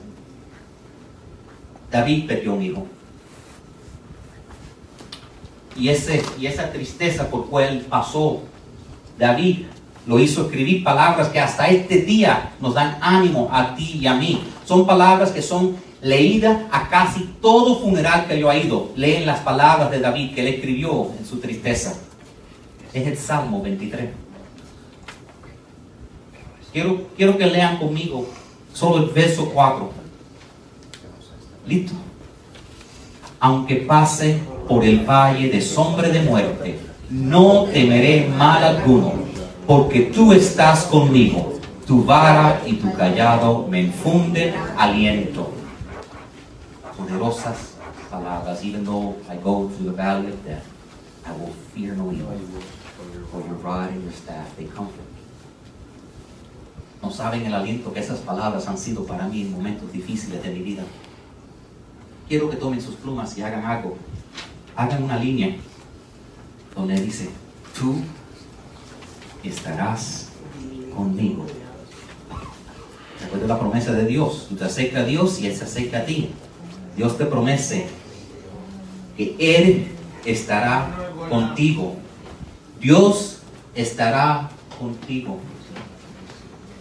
David 1.90 2.26
perdió 2.26 2.54
un 2.54 2.62
hijo. 2.62 2.86
Y, 5.76 5.90
ese, 5.90 6.22
y 6.38 6.46
esa 6.46 6.72
tristeza 6.72 7.30
por 7.30 7.46
cual 7.48 7.84
pasó 7.88 8.42
David 9.18 9.66
lo 10.06 10.20
hizo 10.20 10.42
escribir 10.42 10.84
palabras 10.84 11.28
que 11.28 11.40
hasta 11.40 11.68
este 11.68 11.98
día 11.98 12.52
nos 12.60 12.74
dan 12.74 12.96
ánimo 13.00 13.48
a 13.52 13.74
ti 13.74 13.98
y 14.00 14.06
a 14.06 14.14
mí. 14.14 14.42
Son 14.64 14.86
palabras 14.86 15.32
que 15.32 15.42
son 15.42 15.76
leídas 16.00 16.62
a 16.70 16.88
casi 16.88 17.34
todo 17.40 17.80
funeral 17.80 18.26
que 18.26 18.38
yo 18.38 18.50
he 18.50 18.64
ido. 18.64 18.90
Leen 18.94 19.26
las 19.26 19.40
palabras 19.40 19.90
de 19.90 20.00
David 20.00 20.34
que 20.34 20.42
él 20.42 20.48
escribió 20.54 21.10
en 21.18 21.26
su 21.26 21.40
tristeza. 21.40 21.94
Es 22.92 23.06
el 23.06 23.16
Salmo 23.16 23.60
23. 23.62 24.10
Quiero, 26.76 27.38
que 27.38 27.46
lean 27.46 27.78
conmigo 27.78 28.26
solo 28.74 29.02
el 29.02 29.08
verso 29.08 29.48
4. 29.48 29.90
¿Listo? 31.66 31.94
Aunque 33.40 33.76
pase 33.76 34.40
por 34.68 34.84
el 34.84 35.06
valle 35.06 35.48
de 35.48 35.62
sombra 35.62 36.10
de 36.10 36.20
muerte, 36.20 36.78
no 37.08 37.64
temeré 37.72 38.28
mal 38.28 38.62
alguno, 38.62 39.14
porque 39.66 40.02
tú 40.14 40.34
estás 40.34 40.84
conmigo. 40.84 41.54
Tu 41.86 42.04
vara 42.04 42.60
y 42.66 42.74
tu 42.74 42.92
callado 42.92 43.66
me 43.70 43.80
infunden 43.80 44.54
aliento. 44.76 45.50
Poderosas 46.94 47.72
palabras, 48.10 48.62
even 48.62 48.84
though 48.84 49.16
I 49.30 49.36
go 49.42 49.70
through 49.70 49.92
the 49.92 49.96
valley 49.96 50.26
of 50.26 50.44
death, 50.44 50.66
I 51.24 51.30
will 51.40 51.54
fear 51.74 51.94
no 51.94 52.12
evil, 52.12 52.36
for 53.32 53.40
your 53.40 53.56
rod 53.62 53.92
and 53.92 54.02
your 54.02 54.12
staff, 54.12 54.54
they 54.58 54.66
comfort 54.66 55.05
no 57.02 57.10
saben 57.10 57.44
el 57.46 57.54
aliento 57.54 57.92
que 57.92 58.00
esas 58.00 58.18
palabras 58.20 58.66
han 58.68 58.78
sido 58.78 59.04
para 59.04 59.28
mí 59.28 59.42
en 59.42 59.52
momentos 59.52 59.92
difíciles 59.92 60.42
de 60.42 60.50
mi 60.50 60.60
vida. 60.60 60.82
Quiero 62.28 62.50
que 62.50 62.56
tomen 62.56 62.80
sus 62.80 62.96
plumas 62.96 63.36
y 63.38 63.42
hagan 63.42 63.64
algo. 63.64 63.96
Hagan 64.74 65.04
una 65.04 65.18
línea 65.18 65.56
donde 66.74 67.00
dice, 67.00 67.30
tú 67.78 67.96
estarás 69.42 70.28
conmigo. 70.94 71.46
Recuerda 73.20 73.46
la 73.46 73.58
promesa 73.58 73.92
de 73.92 74.06
Dios. 74.06 74.46
Tú 74.48 74.56
te 74.56 74.64
acercas 74.64 75.02
a 75.02 75.06
Dios 75.06 75.40
y 75.40 75.46
Él 75.46 75.56
se 75.56 75.64
acerca 75.64 75.98
a 75.98 76.04
ti. 76.04 76.30
Dios 76.96 77.16
te 77.16 77.26
promete 77.26 77.86
que 79.16 79.36
Él 79.38 79.88
estará 80.24 81.12
contigo. 81.28 81.96
Dios 82.80 83.38
estará 83.74 84.50
contigo. 84.78 85.38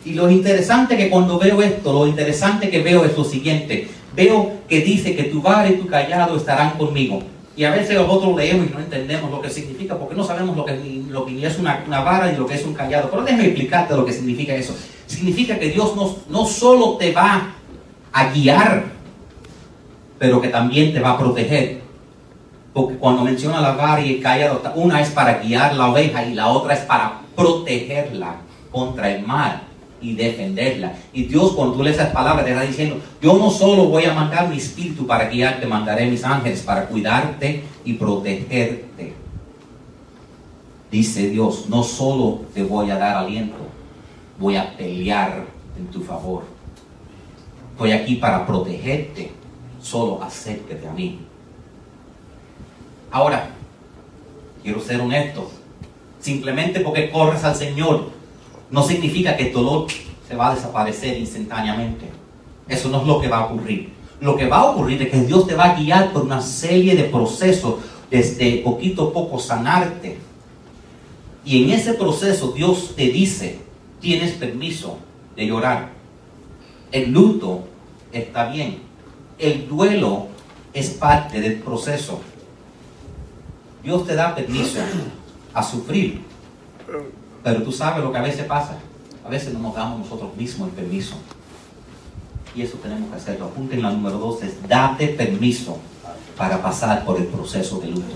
Y 0.05 0.13
lo 0.13 0.29
interesante 0.29 0.95
que 0.95 1.09
cuando 1.09 1.39
veo 1.39 1.63
esto, 1.63 1.91
lo 1.91 2.05
interesante 2.05 2.69
que 2.69 2.83
veo 2.83 3.03
es 3.03 3.17
lo 3.17 3.23
siguiente. 3.23 3.87
Veo 4.15 4.53
que 4.69 4.81
dice 4.81 5.15
que 5.15 5.23
tu 5.23 5.41
vara 5.41 5.67
y 5.67 5.77
tu 5.77 5.87
callado 5.87 6.37
estarán 6.37 6.77
conmigo. 6.77 7.23
Y 7.57 7.63
a 7.63 7.71
veces 7.71 7.95
nosotros 7.95 8.35
leemos 8.35 8.67
y 8.67 8.69
no 8.73 8.79
entendemos 8.79 9.31
lo 9.31 9.41
que 9.41 9.49
significa 9.49 9.97
porque 9.97 10.13
no 10.13 10.23
sabemos 10.23 10.55
lo 10.55 10.63
que, 10.63 11.03
lo 11.09 11.25
que 11.25 11.45
es 11.45 11.57
una, 11.57 11.83
vara 11.87 12.31
y 12.31 12.35
lo 12.35 12.45
que 12.45 12.53
es 12.53 12.63
un 12.65 12.75
callado. 12.75 13.09
Pero 13.09 13.23
déjame 13.23 13.45
explicarte 13.45 13.95
lo 13.95 14.05
que 14.05 14.13
significa 14.13 14.53
eso. 14.53 14.75
Significa 15.07 15.57
que 15.57 15.69
Dios 15.69 15.95
no, 15.95 16.15
no 16.29 16.45
solo 16.45 16.97
te 16.97 17.11
va 17.11 17.55
a 18.13 18.29
guiar, 18.29 18.83
pero 20.19 20.39
que 20.39 20.49
también 20.49 20.93
te 20.93 20.99
va 20.99 21.11
a 21.11 21.17
proteger. 21.17 21.81
Porque 22.73 22.95
cuando 22.97 23.23
menciona 23.23 23.59
la 23.59 23.71
vara 23.71 24.01
y 24.01 24.15
el 24.15 24.21
callado, 24.21 24.61
una 24.75 25.01
es 25.01 25.09
para 25.09 25.39
guiar 25.39 25.75
la 25.75 25.89
oveja 25.89 26.23
y 26.23 26.35
la 26.35 26.49
otra 26.49 26.75
es 26.75 26.81
para 26.81 27.21
protegerla 27.35 28.35
contra 28.69 29.09
el 29.09 29.25
mal 29.25 29.63
y 30.01 30.15
defenderla. 30.15 30.93
Y 31.13 31.23
Dios 31.25 31.53
cuando 31.53 31.75
tú 31.75 31.83
lees 31.83 31.97
esas 31.97 32.11
palabras 32.11 32.45
te 32.45 32.51
está 32.51 32.63
diciendo, 32.63 32.99
yo 33.21 33.37
no 33.37 33.49
solo 33.49 33.85
voy 33.85 34.05
a 34.05 34.13
mandar 34.13 34.49
mi 34.49 34.57
espíritu 34.57 35.07
para 35.07 35.29
guiarte, 35.29 35.65
mandaré 35.65 36.07
mis 36.07 36.23
ángeles 36.23 36.61
para 36.61 36.87
cuidarte 36.87 37.63
y 37.83 37.93
protegerte. 37.93 39.13
Dice 40.91 41.29
Dios, 41.29 41.65
no 41.69 41.83
solo 41.83 42.41
te 42.53 42.63
voy 42.63 42.89
a 42.91 42.97
dar 42.97 43.17
aliento, 43.17 43.57
voy 44.39 44.55
a 44.55 44.75
pelear 44.77 45.45
en 45.77 45.87
tu 45.87 46.01
favor. 46.01 46.43
Estoy 47.71 47.91
aquí 47.91 48.15
para 48.15 48.45
protegerte, 48.45 49.31
solo 49.81 50.23
acércate 50.23 50.87
a 50.87 50.93
mí. 50.93 51.19
Ahora, 53.11 53.49
quiero 54.63 54.79
ser 54.79 55.01
honesto, 55.01 55.51
simplemente 56.19 56.79
porque 56.79 57.11
corres 57.11 57.43
al 57.43 57.55
Señor 57.55 58.14
no 58.71 58.83
significa 58.83 59.37
que 59.37 59.47
el 59.47 59.53
dolor 59.53 59.87
se 60.27 60.35
va 60.35 60.51
a 60.51 60.55
desaparecer 60.55 61.17
instantáneamente. 61.17 62.09
Eso 62.67 62.89
no 62.89 63.01
es 63.01 63.07
lo 63.07 63.21
que 63.21 63.27
va 63.27 63.37
a 63.37 63.45
ocurrir. 63.45 63.93
Lo 64.19 64.35
que 64.35 64.47
va 64.47 64.57
a 64.57 64.71
ocurrir 64.71 65.01
es 65.01 65.09
que 65.09 65.21
Dios 65.21 65.45
te 65.45 65.55
va 65.55 65.65
a 65.65 65.75
guiar 65.75 66.11
por 66.11 66.23
una 66.23 66.41
serie 66.41 66.95
de 66.95 67.03
procesos 67.03 67.75
desde 68.09 68.57
poquito 68.57 69.09
a 69.09 69.13
poco 69.13 69.39
sanarte. 69.39 70.17
Y 71.43 71.63
en 71.63 71.71
ese 71.71 71.93
proceso 71.93 72.51
Dios 72.51 72.93
te 72.95 73.09
dice, 73.09 73.59
tienes 73.99 74.31
permiso 74.33 74.97
de 75.35 75.45
llorar. 75.45 75.91
El 76.91 77.11
luto 77.11 77.67
está 78.11 78.49
bien. 78.49 78.79
El 79.37 79.67
duelo 79.67 80.27
es 80.73 80.89
parte 80.89 81.41
del 81.41 81.59
proceso. 81.59 82.21
Dios 83.83 84.07
te 84.07 84.15
da 84.15 84.33
permiso 84.33 84.79
a 85.53 85.61
sufrir. 85.61 86.21
Pero 87.45 87.61
tú 87.61 87.71
sabes 87.71 88.03
lo 88.03 88.11
que 88.11 88.17
a 88.17 88.23
veces 88.23 88.43
pasa. 88.47 88.75
A 89.23 89.29
veces 89.29 89.53
no 89.53 89.59
nos 89.59 89.75
damos 89.75 89.99
nosotros 89.99 90.35
mismos 90.35 90.69
el 90.69 90.73
permiso. 90.73 91.15
Y 92.55 92.63
eso 92.63 92.77
tenemos 92.77 93.07
que 93.11 93.17
hacerlo. 93.17 93.45
Apunten 93.45 93.83
la 93.83 93.91
número 93.91 94.17
dos, 94.17 94.41
es 94.41 94.67
date 94.67 95.09
permiso 95.09 95.77
para 96.35 96.59
pasar 96.59 97.05
por 97.05 97.17
el 97.17 97.27
proceso 97.27 97.77
de 97.77 97.89
luto. 97.89 98.15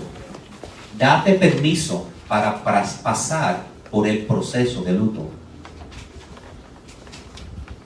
Date 0.98 1.34
permiso 1.34 2.08
para 2.26 2.64
pasar 2.64 3.66
por 3.88 4.08
el 4.08 4.26
proceso 4.26 4.82
de 4.82 4.94
luto. 4.94 5.28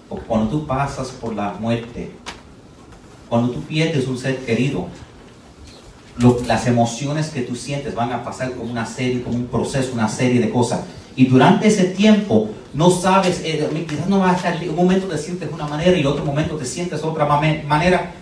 Porque 0.08 0.24
cuando 0.24 0.48
tú 0.48 0.66
pasas 0.66 1.08
por 1.08 1.34
la 1.34 1.52
muerte, 1.60 2.10
cuando 3.28 3.52
tú 3.52 3.60
pierdes 3.64 4.06
un 4.06 4.16
ser 4.16 4.38
querido, 4.46 4.86
las 6.46 6.66
emociones 6.66 7.28
que 7.28 7.42
tú 7.42 7.54
sientes 7.54 7.94
van 7.94 8.12
a 8.12 8.24
pasar 8.24 8.52
como 8.52 8.70
una 8.70 8.86
serie, 8.86 9.22
como 9.22 9.36
un 9.36 9.46
proceso, 9.48 9.92
una 9.92 10.08
serie 10.08 10.40
de 10.40 10.48
cosas. 10.48 10.80
Y 11.16 11.26
durante 11.26 11.68
ese 11.68 11.84
tiempo 11.84 12.50
no 12.72 12.90
sabes, 12.90 13.40
eh, 13.44 13.68
quizás 13.88 14.08
no 14.08 14.18
va 14.18 14.32
a 14.32 14.36
estar, 14.36 14.58
un 14.68 14.74
momento 14.74 15.06
te 15.06 15.16
sientes 15.16 15.48
de 15.48 15.54
una 15.54 15.66
manera 15.66 15.96
y 15.96 16.04
otro 16.04 16.24
momento 16.24 16.56
te 16.56 16.64
sientes 16.64 17.00
de 17.00 17.08
otra 17.08 17.24
manera. 17.26 18.12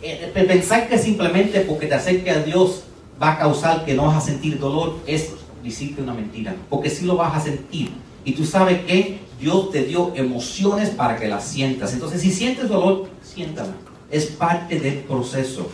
Eh, 0.00 0.32
eh, 0.34 0.44
pensar 0.44 0.88
que 0.88 0.98
simplemente 0.98 1.60
porque 1.60 1.86
te 1.86 1.94
acerque 1.94 2.30
a 2.30 2.42
Dios 2.42 2.84
va 3.22 3.32
a 3.32 3.38
causar 3.38 3.84
que 3.84 3.94
no 3.94 4.06
vas 4.06 4.16
a 4.16 4.20
sentir 4.20 4.58
dolor 4.58 4.98
es 5.06 5.30
decirte 5.62 6.02
una 6.02 6.12
mentira, 6.12 6.54
porque 6.68 6.90
sí 6.90 7.04
lo 7.04 7.16
vas 7.16 7.36
a 7.36 7.40
sentir. 7.40 7.90
Y 8.24 8.32
tú 8.32 8.44
sabes 8.44 8.84
que 8.84 9.18
Dios 9.40 9.70
te 9.70 9.84
dio 9.84 10.12
emociones 10.14 10.90
para 10.90 11.16
que 11.16 11.28
las 11.28 11.44
sientas. 11.44 11.92
Entonces, 11.92 12.20
si 12.20 12.30
sientes 12.30 12.68
dolor, 12.68 13.08
siéntala. 13.22 13.72
Es 14.10 14.26
parte 14.26 14.78
del 14.78 14.98
proceso. 15.00 15.68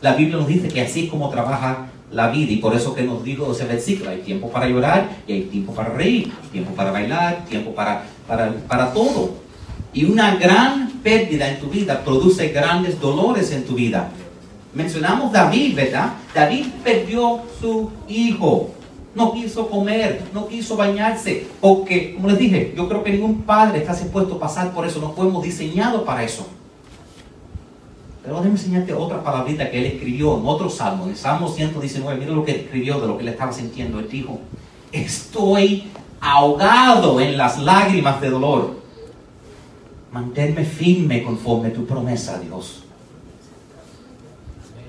La 0.00 0.14
Biblia 0.14 0.38
nos 0.38 0.46
dice 0.46 0.68
que 0.68 0.80
así 0.80 1.08
como 1.08 1.28
trabaja 1.28 1.89
la 2.12 2.28
vida 2.28 2.52
y 2.52 2.56
por 2.56 2.74
eso 2.74 2.94
que 2.94 3.02
nos 3.02 3.22
dijo 3.22 3.52
ese 3.52 3.64
versículo, 3.64 4.10
hay 4.10 4.18
tiempo 4.18 4.50
para 4.50 4.68
llorar 4.68 5.08
y 5.26 5.32
hay 5.32 5.42
tiempo 5.42 5.72
para 5.72 5.90
reír, 5.90 6.32
tiempo 6.50 6.72
para 6.72 6.90
bailar, 6.90 7.44
tiempo 7.46 7.74
para, 7.74 8.04
para, 8.26 8.52
para 8.68 8.92
todo. 8.92 9.34
Y 9.92 10.04
una 10.04 10.36
gran 10.36 10.90
pérdida 11.02 11.48
en 11.48 11.60
tu 11.60 11.68
vida 11.68 12.02
produce 12.04 12.48
grandes 12.48 13.00
dolores 13.00 13.52
en 13.52 13.64
tu 13.64 13.74
vida. 13.74 14.10
Mencionamos 14.74 15.32
David, 15.32 15.74
¿verdad? 15.74 16.12
David 16.34 16.66
perdió 16.84 17.40
su 17.60 17.90
hijo. 18.08 18.70
No 19.14 19.32
quiso 19.32 19.68
comer, 19.68 20.22
no 20.32 20.46
quiso 20.46 20.76
bañarse, 20.76 21.48
porque, 21.60 22.14
como 22.14 22.28
les 22.28 22.38
dije, 22.38 22.72
yo 22.76 22.88
creo 22.88 23.02
que 23.02 23.10
ningún 23.10 23.42
padre 23.42 23.78
está 23.78 23.92
dispuesto 23.92 24.36
a 24.36 24.38
pasar 24.38 24.72
por 24.72 24.86
eso, 24.86 25.00
no 25.00 25.12
fuimos 25.14 25.42
diseñados 25.42 26.02
para 26.02 26.22
eso. 26.22 26.46
Pero 28.22 28.36
déjame 28.36 28.50
enseñarte 28.50 28.92
otra 28.92 29.22
palabrita 29.22 29.70
que 29.70 29.78
él 29.78 29.86
escribió 29.86 30.36
en 30.36 30.46
otro 30.46 30.68
salmo, 30.68 31.06
en 31.06 31.16
Salmo 31.16 31.48
119. 31.48 32.20
Mira 32.20 32.32
lo 32.32 32.44
que 32.44 32.52
escribió 32.52 33.00
de 33.00 33.06
lo 33.06 33.16
que 33.16 33.22
él 33.22 33.30
estaba 33.30 33.52
sintiendo. 33.52 33.98
Él 33.98 34.08
dijo, 34.10 34.40
estoy 34.92 35.88
ahogado 36.20 37.18
en 37.20 37.38
las 37.38 37.58
lágrimas 37.58 38.20
de 38.20 38.30
dolor. 38.30 38.80
Manténme 40.12 40.64
firme 40.64 41.22
conforme 41.22 41.70
tu 41.70 41.86
promesa, 41.86 42.38
Dios. 42.38 42.84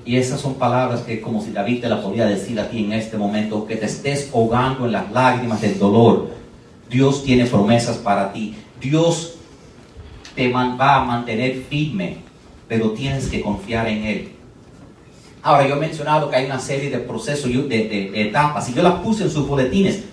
Y 0.04 0.18
esas 0.18 0.42
son 0.42 0.56
palabras 0.56 1.02
que 1.02 1.22
como 1.22 1.42
si 1.42 1.52
David 1.52 1.82
te 1.82 1.88
la 1.88 2.02
podía 2.02 2.26
decir 2.26 2.60
a 2.60 2.70
ti 2.70 2.84
en 2.84 2.92
este 2.92 3.18
momento, 3.18 3.66
que 3.66 3.78
te 3.78 3.86
estés 3.86 4.30
ahogando 4.34 4.86
en 4.86 4.92
las 4.92 5.10
lágrimas 5.12 5.62
del 5.62 5.80
dolor. 5.80 6.32
Dios 6.90 7.24
tiene 7.24 7.46
promesas 7.46 7.98
para 7.98 8.34
ti. 8.34 8.56
Dios 8.82 9.36
te 10.36 10.52
va 10.52 10.96
a 10.96 11.06
mantener 11.06 11.64
firme 11.70 12.31
pero 12.72 12.92
tienes 12.92 13.28
que 13.28 13.42
confiar 13.42 13.86
en 13.90 14.06
Él. 14.06 14.32
Ahora, 15.44 15.68
yo 15.68 15.76
he 15.76 15.78
mencionado 15.78 16.30
que 16.30 16.38
hay 16.38 16.46
una 16.46 16.58
serie 16.58 16.90
de 16.90 17.00
procesos, 17.00 17.52
de, 17.52 18.12
etapas, 18.14 18.70
y 18.70 18.74
yo 18.74 18.82
las 18.82 18.94
puse 19.02 19.24
en 19.24 19.30
sus 19.30 19.46
boletines. 19.46 20.06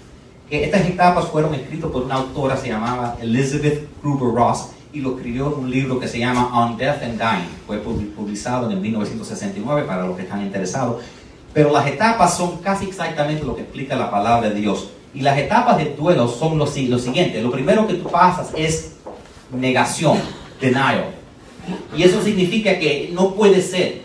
Que 0.51 0.65
estas 0.65 0.85
etapas 0.85 1.27
fueron 1.27 1.55
escritas 1.55 1.89
por 1.89 2.03
una 2.03 2.17
autora, 2.17 2.57
se 2.57 2.67
llamaba 2.67 3.17
Elizabeth 3.23 3.89
Gruber 4.03 4.35
Ross, 4.35 4.71
y 4.93 4.99
lo 4.99 5.11
escribió 5.11 5.55
en 5.55 5.65
un 5.67 5.71
libro 5.71 6.01
que 6.01 6.09
se 6.09 6.19
llama 6.19 6.51
On 6.53 6.77
Death 6.77 7.01
and 7.05 7.17
Dying. 7.17 7.49
Fue 7.65 7.79
publicado 7.79 8.69
en 8.69 8.83
1969 8.83 9.85
para 9.87 10.05
los 10.05 10.17
que 10.17 10.23
están 10.23 10.43
interesados. 10.43 11.01
Pero 11.55 11.71
las 11.73 11.87
etapas 11.87 12.37
son 12.37 12.57
casi 12.57 12.87
exactamente 12.87 13.45
lo 13.45 13.55
que 13.55 13.63
explica 13.63 13.95
la 13.95 14.11
palabra 14.11 14.49
de 14.51 14.57
Dios. 14.57 14.91
Y 15.15 15.21
las 15.21 15.39
etapas 15.39 15.77
del 15.77 15.95
duelo 15.95 16.27
son 16.27 16.59
lo, 16.59 16.65
lo 16.65 16.99
siguiente. 16.99 17.41
Lo 17.41 17.53
primero 17.53 17.87
que 17.87 17.95
tú 17.95 18.11
pasas 18.11 18.51
es 18.57 18.97
negación, 19.53 20.19
denial. 20.61 21.18
Y 21.97 22.03
eso 22.03 22.23
significa 22.23 22.79
que 22.79 23.11
no 23.13 23.35
puede 23.35 23.63
ser. 23.63 24.03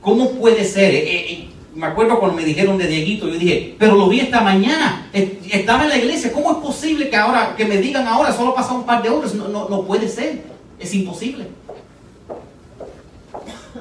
¿Cómo 0.00 0.30
puede 0.32 0.64
ser? 0.64 0.94
Eh, 0.94 1.32
eh, 1.32 1.48
me 1.74 1.86
acuerdo 1.86 2.18
cuando 2.18 2.36
me 2.36 2.44
dijeron 2.44 2.78
de 2.78 2.86
Dieguito, 2.86 3.28
yo 3.28 3.38
dije, 3.38 3.76
pero 3.78 3.96
lo 3.96 4.08
vi 4.08 4.20
esta 4.20 4.40
mañana, 4.40 5.10
estaba 5.12 5.82
en 5.82 5.90
la 5.90 5.98
iglesia, 5.98 6.32
¿cómo 6.32 6.52
es 6.52 6.56
posible 6.58 7.10
que 7.10 7.16
ahora, 7.16 7.54
que 7.54 7.66
me 7.66 7.76
digan 7.78 8.06
ahora, 8.08 8.32
solo 8.32 8.54
pasa 8.54 8.72
un 8.72 8.84
par 8.84 9.02
de 9.02 9.10
horas? 9.10 9.34
No, 9.34 9.68
no 9.68 9.82
puede 9.82 10.08
ser, 10.08 10.42
es 10.78 10.94
imposible. 10.94 11.48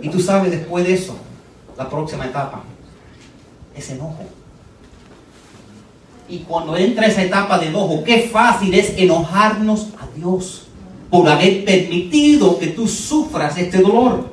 Y 0.02 0.10
tú 0.10 0.20
sabes 0.20 0.52
después 0.52 0.86
de 0.86 0.94
eso, 0.94 1.16
la 1.78 1.90
próxima 1.90 2.26
etapa, 2.26 2.64
es 3.76 3.90
enojo. 3.90 4.26
Y 6.28 6.40
cuando 6.40 6.76
entra 6.76 7.06
esa 7.06 7.24
etapa 7.24 7.60
de 7.60 7.68
enojo, 7.68 8.04
qué 8.04 8.30
fácil 8.32 8.74
es 8.74 8.94
enojarnos 8.98 9.90
a 10.00 10.08
Dios 10.18 10.65
por 11.10 11.30
haber 11.30 11.66
permitido 11.66 12.58
que 12.60 12.68
tú 12.68 12.88
sufras 12.88 13.58
este 13.58 13.80
dolor. 13.80 14.30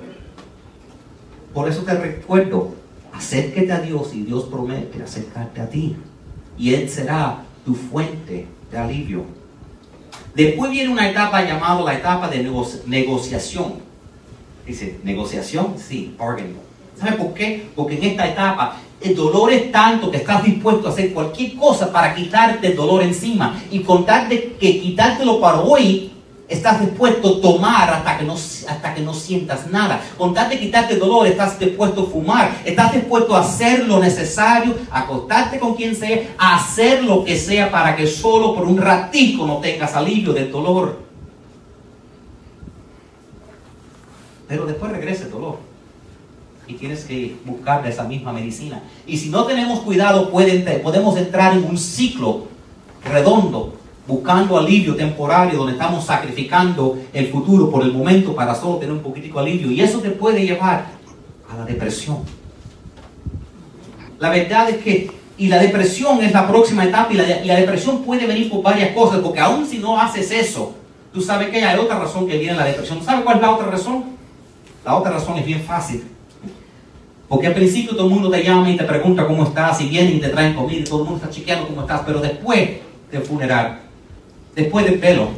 Por 1.53 1.69
eso 1.69 1.83
te 1.83 1.95
recuerdo, 1.95 2.75
acérquete 3.13 3.73
a 3.73 3.81
Dios 3.81 4.15
y 4.15 4.23
Dios 4.23 4.45
promete 4.45 5.03
acercarte 5.03 5.61
a 5.61 5.69
ti. 5.69 5.97
Y 6.57 6.75
Él 6.75 6.89
será 6.89 7.45
tu 7.65 7.75
fuente 7.75 8.47
de 8.71 8.79
alivio. 8.79 9.25
Después 10.35 10.71
viene 10.71 10.91
una 10.91 11.11
etapa 11.11 11.45
llamada 11.45 11.83
la 11.83 11.95
etapa 11.95 12.29
de 12.29 12.49
negociación. 12.87 13.75
Dice, 14.67 14.99
¿negociación? 15.03 15.75
Sí, 15.77 16.15
bargaining. 16.19 16.57
¿Sabe 16.99 17.17
por 17.17 17.35
qué? 17.35 17.67
Porque 17.75 17.97
en 17.97 18.05
esta 18.05 18.29
etapa 18.29 18.77
el 19.01 19.17
dolor 19.17 19.53
es 19.53 19.73
tanto 19.73 20.11
que 20.11 20.19
estás 20.19 20.45
dispuesto 20.45 20.89
a 20.89 20.93
hacer 20.93 21.13
cualquier 21.13 21.57
cosa 21.57 21.93
para 21.93 22.15
quitarte 22.15 22.69
el 22.69 22.77
dolor 22.77 23.03
encima 23.03 23.61
y 23.71 23.81
contarte 23.81 24.57
que 24.59 24.81
quitártelo 24.81 25.41
para 25.41 25.61
hoy 25.61 26.12
estás 26.53 26.81
dispuesto 26.81 27.39
a 27.39 27.41
tomar 27.41 27.91
hasta 27.91 28.19
que 28.19 28.25
no, 28.25 28.35
hasta 28.35 28.95
que 28.95 29.01
no 29.01 29.15
sientas 29.15 29.67
nada. 29.69 30.01
Con 30.17 30.35
tal 30.35 30.51
de 30.51 30.59
quitarte 30.59 30.97
dolor, 30.97 31.27
estás 31.27 31.59
dispuesto 31.59 32.03
a 32.03 32.07
fumar, 32.07 32.61
estás 32.65 32.93
dispuesto 32.93 33.35
a 33.35 33.41
hacer 33.41 33.87
lo 33.87 33.99
necesario, 33.99 34.77
a 34.91 35.01
acostarte 35.01 35.59
con 35.59 35.75
quien 35.75 35.97
sea, 35.97 36.35
a 36.39 36.57
hacer 36.57 37.03
lo 37.03 37.25
que 37.25 37.37
sea 37.37 37.71
para 37.71 37.97
que 37.97 38.07
solo 38.07 38.55
por 38.55 38.65
un 38.65 38.79
ratito 38.79 39.47
no 39.47 39.59
tengas 39.59 39.95
alivio 39.95 40.33
del 40.33 40.51
dolor. 40.51 41.01
Pero 44.47 44.67
después 44.67 44.93
regresa 44.93 45.25
el 45.25 45.31
dolor 45.31 45.59
y 46.67 46.75
tienes 46.75 47.05
que 47.05 47.37
buscar 47.45 47.87
esa 47.87 48.05
misma 48.05 48.33
medicina. 48.33 48.83
Y 49.07 49.17
si 49.17 49.31
no 49.31 49.45
tenemos 49.45 49.81
cuidado, 49.81 50.31
podemos 50.31 51.17
entrar 51.17 51.55
en 51.55 51.65
un 51.65 51.79
ciclo 51.79 52.45
redondo 53.05 53.82
buscando 54.07 54.59
alivio 54.59 54.97
temporario, 54.97 55.59
donde 55.59 55.73
estamos 55.73 56.05
sacrificando 56.05 56.99
el 57.13 57.29
futuro 57.29 57.71
por 57.71 57.83
el 57.83 57.93
momento 57.93 58.35
para 58.35 58.55
solo 58.55 58.77
tener 58.77 58.93
un 58.93 59.03
poquitico 59.03 59.39
alivio. 59.39 59.71
Y 59.71 59.81
eso 59.81 60.01
te 60.01 60.11
puede 60.11 60.45
llevar 60.45 60.87
a 61.51 61.57
la 61.59 61.65
depresión. 61.65 62.19
La 64.19 64.31
verdad 64.31 64.71
es 64.71 64.79
que, 64.79 65.11
y 65.37 65.49
la 65.49 65.59
depresión 65.59 66.23
es 66.23 66.33
la 66.33 66.47
próxima 66.47 66.85
etapa, 66.85 67.13
y 67.13 67.17
la, 67.17 67.57
depresión 67.57 68.03
puede 68.03 68.27
venir 68.27 68.51
por 68.51 68.63
varias 68.63 68.95
cosas, 68.95 69.21
porque 69.21 69.41
aún 69.41 69.67
si 69.67 69.79
no 69.79 70.01
haces 70.01 70.31
eso, 70.31 70.75
tú 71.13 71.21
sabes 71.21 71.49
que 71.49 71.65
hay 71.65 71.79
otra 71.79 71.99
razón 71.99 72.27
que 72.27 72.39
viene 72.39 72.55
la 72.55 72.65
depresión. 72.65 73.03
¿Sabes 73.03 73.25
cuál 73.25 73.37
es 73.37 73.43
la 73.43 73.51
otra 73.51 73.67
razón? 73.67 74.05
La 74.85 74.97
otra 74.97 75.13
razón 75.13 75.39
es 75.39 75.47
bien 75.47 75.63
fácil. 75.63 76.05
Porque 77.29 77.47
al 77.47 77.55
principio 77.55 77.97
todo 77.97 78.07
el 78.07 78.13
mundo 78.13 78.31
te 78.31 78.45
llama 78.45 78.71
y 78.71 78.77
te 78.77 78.85
pregunta 78.85 79.27
cómo 79.27 79.45
estás, 79.45 79.81
y 79.81 79.89
vienen 79.89 80.17
y 80.17 80.21
te 80.21 80.29
traen 80.29 80.55
comida, 80.55 80.81
y 80.81 80.85
todo 80.85 81.01
el 81.01 81.05
mundo 81.09 81.21
está 81.25 81.35
chequeando 81.35 81.67
cómo 81.69 81.81
estás, 81.81 82.03
pero 82.05 82.21
después 82.21 82.71
del 83.11 83.23
funeral, 83.23 83.81
Después 84.55 84.85
del 84.85 84.99
pelo, 84.99 85.29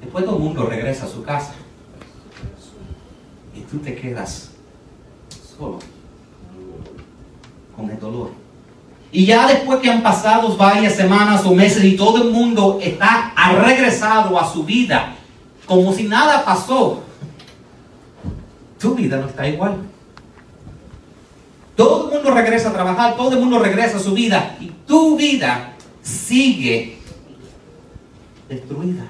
después 0.00 0.24
todo 0.24 0.36
el 0.36 0.42
mundo 0.42 0.64
regresa 0.64 1.04
a 1.04 1.08
su 1.08 1.22
casa. 1.22 1.52
Y 3.54 3.60
tú 3.62 3.78
te 3.78 3.94
quedas 3.94 4.50
solo, 5.56 5.78
con 7.76 7.90
el 7.90 8.00
dolor. 8.00 8.30
Y 9.10 9.26
ya 9.26 9.46
después 9.46 9.80
que 9.80 9.90
han 9.90 10.02
pasado 10.02 10.56
varias 10.56 10.94
semanas 10.94 11.44
o 11.44 11.54
meses 11.54 11.82
y 11.84 11.96
todo 11.96 12.22
el 12.22 12.30
mundo 12.30 12.78
está 12.82 13.32
ha 13.34 13.52
regresado 13.52 14.38
a 14.38 14.50
su 14.50 14.64
vida, 14.64 15.14
como 15.66 15.92
si 15.92 16.04
nada 16.04 16.44
pasó, 16.44 17.02
tu 18.78 18.94
vida 18.94 19.18
no 19.18 19.26
está 19.26 19.48
igual. 19.48 19.76
Todo 21.74 22.08
el 22.08 22.14
mundo 22.14 22.34
regresa 22.34 22.70
a 22.70 22.72
trabajar, 22.72 23.16
todo 23.16 23.32
el 23.32 23.40
mundo 23.40 23.58
regresa 23.58 23.98
a 23.98 24.00
su 24.00 24.12
vida 24.12 24.56
y 24.60 24.66
tu 24.86 25.16
vida 25.16 25.74
sigue 26.02 26.97
destruida, 28.48 29.04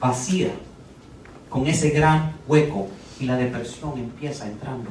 vacía, 0.00 0.50
con 1.48 1.66
ese 1.66 1.90
gran 1.90 2.32
hueco 2.48 2.88
y 3.20 3.26
la 3.26 3.36
depresión 3.36 3.92
empieza 3.96 4.46
entrando. 4.46 4.90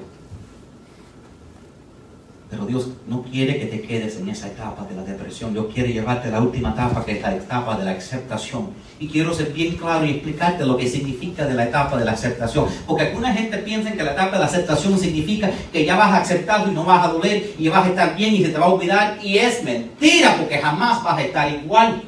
Pero 2.50 2.68
Dios 2.68 2.88
no 3.08 3.24
quiere 3.24 3.60
que 3.60 3.66
te 3.66 3.82
quedes 3.82 4.18
en 4.18 4.30
esa 4.30 4.46
etapa 4.46 4.86
de 4.86 4.96
la 4.96 5.04
depresión. 5.04 5.54
Dios 5.54 5.66
quiere 5.74 5.92
llevarte 5.92 6.28
a 6.28 6.32
la 6.34 6.40
última 6.40 6.70
etapa, 6.70 7.04
que 7.04 7.14
es 7.14 7.22
la 7.24 7.36
etapa 7.36 7.76
de 7.76 7.84
la 7.84 7.92
aceptación. 7.92 8.70
Y 9.00 9.08
quiero 9.08 9.34
ser 9.34 9.52
bien 9.52 9.76
claro 9.76 10.06
y 10.06 10.12
explicarte 10.12 10.64
lo 10.64 10.78
que 10.78 10.88
significa 10.88 11.48
de 11.48 11.56
la 11.56 11.64
etapa 11.64 11.98
de 11.98 12.06
la 12.06 12.12
aceptación. 12.12 12.68
Porque 12.86 13.08
alguna 13.08 13.34
gente 13.34 13.58
piensa 13.58 13.92
que 13.92 14.04
la 14.04 14.12
etapa 14.12 14.34
de 14.34 14.40
la 14.40 14.46
aceptación 14.46 15.00
significa 15.00 15.50
que 15.72 15.84
ya 15.84 15.96
vas 15.96 16.12
a 16.12 16.22
aceptarlo 16.22 16.72
y 16.72 16.76
no 16.76 16.86
vas 16.86 17.08
a 17.08 17.12
doler 17.12 17.56
y 17.58 17.68
vas 17.70 17.88
a 17.88 17.90
estar 17.90 18.16
bien 18.16 18.36
y 18.36 18.44
se 18.44 18.50
te 18.50 18.60
va 18.60 18.68
a 18.68 18.70
olvidar. 18.70 19.18
Y 19.24 19.40
es 19.40 19.64
mentira, 19.64 20.38
porque 20.38 20.60
jamás 20.60 21.04
vas 21.04 21.18
a 21.18 21.24
estar 21.24 21.52
igual. 21.52 22.04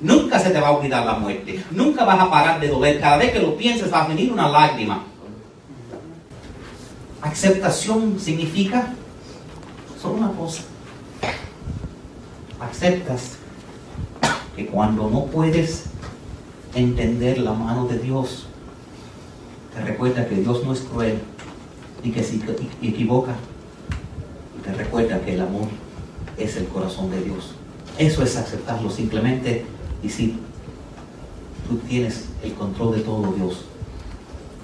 Nunca 0.00 0.38
se 0.38 0.50
te 0.50 0.60
va 0.60 0.68
a 0.68 0.72
olvidar 0.72 1.06
la 1.06 1.14
muerte. 1.14 1.64
Nunca 1.70 2.04
vas 2.04 2.20
a 2.20 2.30
parar 2.30 2.60
de 2.60 2.68
doler. 2.68 3.00
Cada 3.00 3.16
vez 3.16 3.32
que 3.32 3.38
lo 3.38 3.56
pienses 3.56 3.92
va 3.92 4.04
a 4.04 4.08
venir 4.08 4.30
una 4.32 4.48
lágrima. 4.48 5.04
Aceptación 7.22 8.18
significa 8.20 8.94
solo 10.00 10.14
una 10.14 10.32
cosa. 10.32 10.62
Aceptas 12.60 13.36
que 14.54 14.66
cuando 14.66 15.08
no 15.10 15.26
puedes 15.26 15.84
entender 16.74 17.38
la 17.38 17.52
mano 17.52 17.86
de 17.86 17.98
Dios, 17.98 18.46
te 19.74 19.82
recuerda 19.82 20.26
que 20.28 20.36
Dios 20.36 20.64
no 20.64 20.72
es 20.72 20.80
cruel 20.80 21.18
y 22.02 22.10
que 22.10 22.22
se 22.22 22.38
equivoca. 22.82 23.34
Te 24.62 24.72
recuerda 24.74 25.20
que 25.20 25.34
el 25.34 25.40
amor 25.40 25.68
es 26.36 26.56
el 26.56 26.66
corazón 26.68 27.10
de 27.10 27.22
Dios. 27.22 27.54
Eso 27.98 28.22
es 28.22 28.36
aceptarlo 28.36 28.90
simplemente 28.90 29.64
y 30.02 30.08
si 30.08 30.38
tú 31.68 31.76
tienes 31.88 32.26
el 32.42 32.54
control 32.54 32.96
de 32.96 33.02
todo, 33.02 33.32
Dios, 33.32 33.64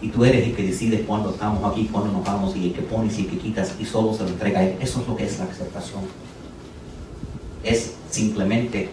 y 0.00 0.08
tú 0.08 0.24
eres 0.24 0.46
el 0.46 0.54
que 0.54 0.64
decides 0.64 1.06
cuándo 1.06 1.30
estamos 1.30 1.62
aquí, 1.70 1.88
cuándo 1.90 2.12
nos 2.12 2.24
vamos, 2.24 2.56
y 2.56 2.66
el 2.66 2.72
que 2.72 2.82
pones 2.82 3.18
y 3.18 3.22
el 3.22 3.30
que 3.30 3.38
quitas, 3.38 3.74
y 3.78 3.84
solo 3.84 4.12
se 4.12 4.24
lo 4.24 4.30
entrega 4.30 4.60
a 4.60 4.64
Él, 4.64 4.76
eso 4.80 5.00
es 5.00 5.08
lo 5.08 5.16
que 5.16 5.24
es 5.24 5.38
la 5.38 5.44
aceptación. 5.44 6.02
Es 7.62 7.94
simplemente 8.10 8.88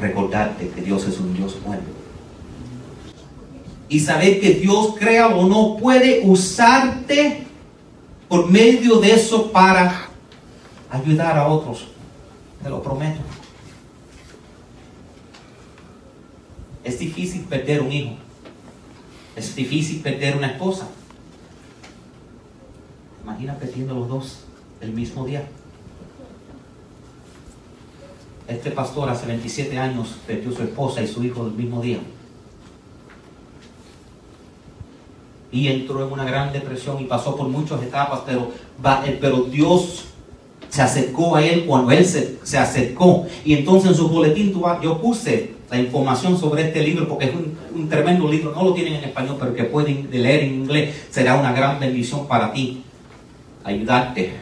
recordarte 0.00 0.68
que 0.68 0.80
Dios 0.80 1.06
es 1.06 1.18
un 1.18 1.34
Dios 1.34 1.56
bueno. 1.64 1.82
Y 3.88 4.00
saber 4.00 4.40
que 4.40 4.54
Dios, 4.54 4.94
crea 4.98 5.28
o 5.28 5.46
no, 5.46 5.76
puede 5.76 6.22
usarte 6.24 7.46
por 8.26 8.50
medio 8.50 9.00
de 9.00 9.12
eso 9.12 9.52
para 9.52 10.08
ayudar 10.90 11.36
a 11.36 11.46
otros. 11.46 11.88
Te 12.62 12.70
lo 12.70 12.82
prometo. 12.82 13.20
Es 16.84 16.98
difícil 16.98 17.42
perder 17.42 17.82
un 17.82 17.92
hijo. 17.92 18.14
Es 19.36 19.54
difícil 19.54 20.00
perder 20.00 20.36
una 20.36 20.48
esposa. 20.48 20.88
imagina 23.22 23.54
perdiendo 23.54 23.94
los 23.94 24.08
dos 24.08 24.38
el 24.80 24.92
mismo 24.92 25.24
día? 25.24 25.48
Este 28.48 28.70
pastor 28.72 29.08
hace 29.08 29.26
27 29.26 29.78
años 29.78 30.16
perdió 30.26 30.52
su 30.52 30.62
esposa 30.62 31.02
y 31.02 31.06
su 31.06 31.24
hijo 31.24 31.46
el 31.46 31.52
mismo 31.52 31.80
día. 31.80 32.00
Y 35.52 35.68
entró 35.68 36.04
en 36.04 36.12
una 36.12 36.24
gran 36.24 36.52
depresión 36.52 37.00
y 37.00 37.04
pasó 37.04 37.36
por 37.36 37.48
muchas 37.48 37.82
etapas, 37.82 38.22
pero, 38.26 38.50
eh, 39.06 39.18
pero 39.20 39.44
Dios 39.44 40.06
se 40.68 40.82
acercó 40.82 41.36
a 41.36 41.44
él 41.44 41.66
cuando 41.66 41.92
él 41.92 42.04
se, 42.04 42.38
se 42.42 42.58
acercó. 42.58 43.26
Y 43.44 43.54
entonces 43.54 43.90
en 43.90 43.96
su 43.96 44.08
boletín 44.08 44.52
yo 44.82 45.00
puse 45.00 45.51
la 45.72 45.78
información 45.78 46.38
sobre 46.38 46.66
este 46.66 46.82
libro 46.82 47.08
porque 47.08 47.24
es 47.24 47.32
un, 47.34 47.88
tremendo 47.88 48.28
libro. 48.28 48.52
No 48.54 48.62
lo 48.62 48.74
tienen 48.74 48.96
en 48.96 49.04
español, 49.04 49.38
pero 49.40 49.54
que 49.54 49.64
pueden 49.64 50.06
leer 50.12 50.44
en 50.44 50.54
inglés. 50.56 51.06
Será 51.08 51.34
una 51.34 51.52
gran 51.52 51.80
bendición 51.80 52.28
para 52.28 52.52
ti. 52.52 52.82
Ayudarte 53.64 54.34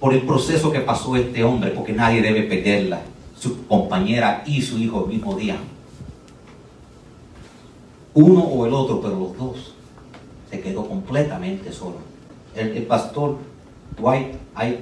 por 0.00 0.14
el 0.14 0.22
proceso 0.22 0.72
que 0.72 0.80
pasó 0.80 1.14
este 1.14 1.44
hombre, 1.44 1.72
porque 1.72 1.92
nadie 1.92 2.22
debe 2.22 2.44
perderla 2.44 3.02
su 3.38 3.66
compañera 3.66 4.44
y 4.46 4.62
su 4.62 4.78
hijo 4.78 5.04
el 5.04 5.12
mismo 5.12 5.34
día. 5.36 5.58
Uno 8.14 8.40
o 8.40 8.64
el 8.64 8.72
otro, 8.72 9.02
pero 9.02 9.18
los 9.18 9.36
dos. 9.36 9.74
Se 10.50 10.60
quedó 10.60 10.88
completamente 10.88 11.70
solo. 11.70 11.96
El, 12.54 12.82
pastor 12.84 13.36
Dwight 13.98 14.36
I. 14.56 14.76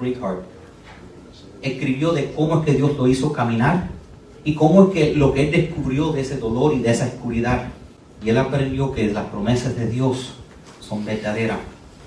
Richard 0.00 0.42
escribió 1.62 2.12
de 2.12 2.32
cómo 2.32 2.60
es 2.60 2.64
que 2.64 2.74
Dios 2.74 2.96
lo 2.96 3.08
hizo 3.08 3.32
caminar 3.32 3.99
y 4.44 4.54
cómo 4.54 4.84
es 4.84 4.90
que 4.90 5.14
lo 5.14 5.32
que 5.32 5.44
él 5.44 5.50
descubrió 5.50 6.12
de 6.12 6.22
ese 6.22 6.38
dolor 6.38 6.74
y 6.74 6.80
de 6.80 6.90
esa 6.90 7.06
oscuridad. 7.06 7.68
Y 8.24 8.30
él 8.30 8.38
aprendió 8.38 8.92
que 8.92 9.12
las 9.12 9.26
promesas 9.26 9.76
de 9.76 9.88
Dios 9.88 10.34
son 10.80 11.04
verdaderas. 11.04 11.58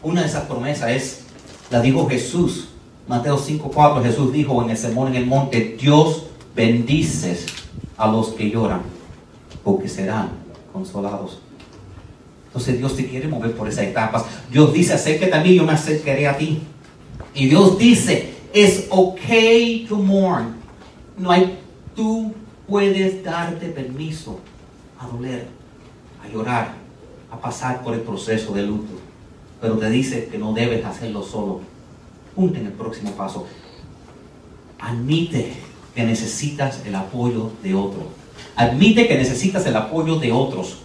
Una 0.01 0.21
de 0.21 0.27
esas 0.27 0.43
promesas 0.43 0.91
es, 0.91 1.19
la 1.71 1.81
dijo 1.81 2.07
Jesús 2.07 2.69
Mateo 3.07 3.37
5:4 3.37 4.01
Jesús 4.01 4.31
dijo 4.31 4.61
en 4.63 4.69
el 4.69 4.77
sermón 4.77 5.09
en 5.09 5.15
el 5.15 5.25
monte, 5.25 5.77
Dios 5.79 6.27
bendices 6.55 7.45
a 7.97 8.07
los 8.07 8.29
que 8.29 8.49
lloran, 8.49 8.81
porque 9.63 9.89
serán 9.89 10.29
consolados. 10.71 11.39
Entonces 12.47 12.77
Dios 12.77 12.95
te 12.95 13.07
quiere 13.07 13.27
mover 13.27 13.53
por 13.53 13.67
esas 13.67 13.85
etapas. 13.85 14.25
Dios 14.51 14.71
dice, 14.73 14.93
acércate 14.93 15.33
a 15.33 15.41
mí, 15.41 15.55
yo 15.55 15.65
me 15.65 15.73
acercaré 15.73 16.27
a 16.27 16.37
ti. 16.37 16.59
Y 17.33 17.47
Dios 17.47 17.77
dice, 17.77 18.35
es 18.53 18.85
okay 18.89 19.85
to 19.89 19.97
mourn. 19.97 20.55
No 21.17 21.31
hay, 21.31 21.57
tú 21.95 22.33
puedes 22.67 23.23
darte 23.23 23.67
permiso 23.69 24.39
a 24.99 25.07
doler, 25.07 25.47
a 26.23 26.27
llorar, 26.27 26.73
a 27.31 27.37
pasar 27.39 27.83
por 27.83 27.93
el 27.93 28.01
proceso 28.01 28.53
de 28.53 28.63
luto. 28.63 28.93
Pero 29.61 29.77
te 29.77 29.89
dice 29.89 30.27
que 30.27 30.37
no 30.37 30.53
debes 30.53 30.85
hacerlo 30.85 31.23
solo 31.23 31.61
Punto 32.35 32.59
en 32.59 32.65
el 32.65 32.71
próximo 32.71 33.11
paso. 33.11 33.45
Admite 34.79 35.53
que 35.93 36.03
necesitas 36.03 36.81
el 36.85 36.95
apoyo 36.95 37.51
de 37.61 37.75
otro. 37.75 38.07
Admite 38.55 39.07
que 39.07 39.17
necesitas 39.17 39.65
el 39.67 39.75
apoyo 39.75 40.17
de 40.17 40.31
otros. 40.31 40.79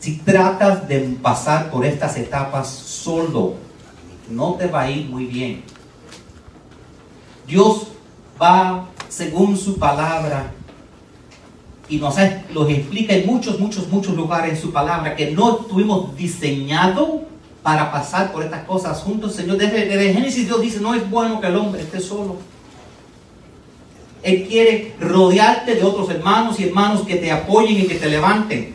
Si 0.00 0.18
tratas 0.18 0.88
de 0.88 1.00
pasar 1.22 1.70
por 1.70 1.84
estas 1.84 2.16
etapas 2.16 2.68
solo, 2.68 3.54
no 4.28 4.54
te 4.54 4.66
va 4.66 4.82
a 4.82 4.90
ir 4.90 5.08
muy 5.08 5.26
bien. 5.26 5.62
Dios 7.46 7.88
va 8.40 8.88
según 9.08 9.56
su 9.56 9.78
palabra 9.78 10.52
y 11.88 11.98
nos 11.98 12.16
los 12.52 12.70
explica 12.70 13.14
en 13.14 13.26
muchos, 13.26 13.60
muchos, 13.60 13.88
muchos 13.88 14.16
lugares 14.16 14.52
en 14.52 14.60
su 14.60 14.72
palabra 14.72 15.14
que 15.14 15.30
no 15.30 15.60
estuvimos 15.60 16.16
diseñados 16.16 17.08
para 17.62 17.90
pasar 17.90 18.32
por 18.32 18.42
estas 18.42 18.64
cosas 18.64 19.00
juntos, 19.00 19.34
Señor. 19.34 19.56
Desde, 19.56 19.86
desde, 19.86 20.12
Génesis 20.12 20.46
Dios 20.46 20.60
dice, 20.60 20.80
no 20.80 20.94
es 20.94 21.08
bueno 21.08 21.40
que 21.40 21.48
el 21.48 21.56
hombre 21.56 21.82
esté 21.82 22.00
solo. 22.00 22.36
Él 24.22 24.46
quiere 24.48 24.94
rodearte 25.00 25.74
de 25.74 25.82
otros 25.84 26.10
hermanos 26.10 26.58
y 26.58 26.64
hermanos 26.64 27.02
que 27.02 27.16
te 27.16 27.30
apoyen 27.30 27.80
y 27.80 27.86
que 27.86 27.96
te 27.96 28.08
levanten. 28.08 28.74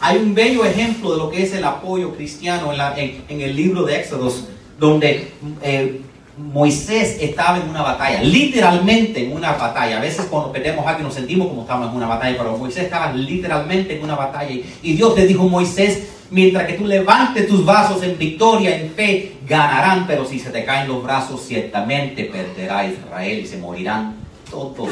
Hay 0.00 0.18
un 0.18 0.34
bello 0.34 0.64
ejemplo 0.64 1.12
de 1.12 1.18
lo 1.18 1.30
que 1.30 1.42
es 1.42 1.52
el 1.54 1.64
apoyo 1.64 2.14
cristiano 2.14 2.72
en, 2.96 3.24
en, 3.28 3.40
el 3.40 3.56
libro 3.56 3.84
de 3.84 3.96
Éxodos, 4.00 4.44
donde 4.78 5.32
eh, 5.62 6.02
Moisés 6.36 7.18
estaba 7.20 7.58
en 7.58 7.68
una 7.68 7.82
batalla, 7.82 8.20
literalmente 8.22 9.24
en 9.24 9.36
una 9.36 9.52
batalla. 9.52 9.98
A 9.98 10.00
veces 10.00 10.26
cuando 10.28 10.50
perdemos 10.50 10.84
algo 10.86 11.04
nos 11.04 11.14
sentimos 11.14 11.46
como 11.48 11.62
estamos 11.62 11.90
en 11.90 11.96
una 11.96 12.08
batalla, 12.08 12.36
pero 12.36 12.58
Moisés 12.58 12.84
estaba 12.84 13.12
literalmente 13.12 13.96
en 13.96 14.02
una 14.02 14.16
batalla. 14.16 14.52
Y 14.82 14.92
Dios 14.94 15.16
le 15.16 15.26
dijo, 15.26 15.48
Moisés, 15.48 16.08
mientras 16.30 16.66
que 16.66 16.72
tú 16.72 16.86
levantes 16.86 17.46
tus 17.46 17.64
brazos 17.64 18.02
en 18.02 18.18
victoria, 18.18 18.76
en 18.76 18.90
fe, 18.90 19.36
ganarán, 19.46 20.06
pero 20.08 20.24
si 20.24 20.40
se 20.40 20.50
te 20.50 20.64
caen 20.64 20.88
los 20.88 21.02
brazos, 21.04 21.40
ciertamente 21.46 22.24
perderá 22.24 22.84
Israel 22.84 23.38
y 23.38 23.46
se 23.46 23.58
morirán 23.58 24.16
todos. 24.50 24.90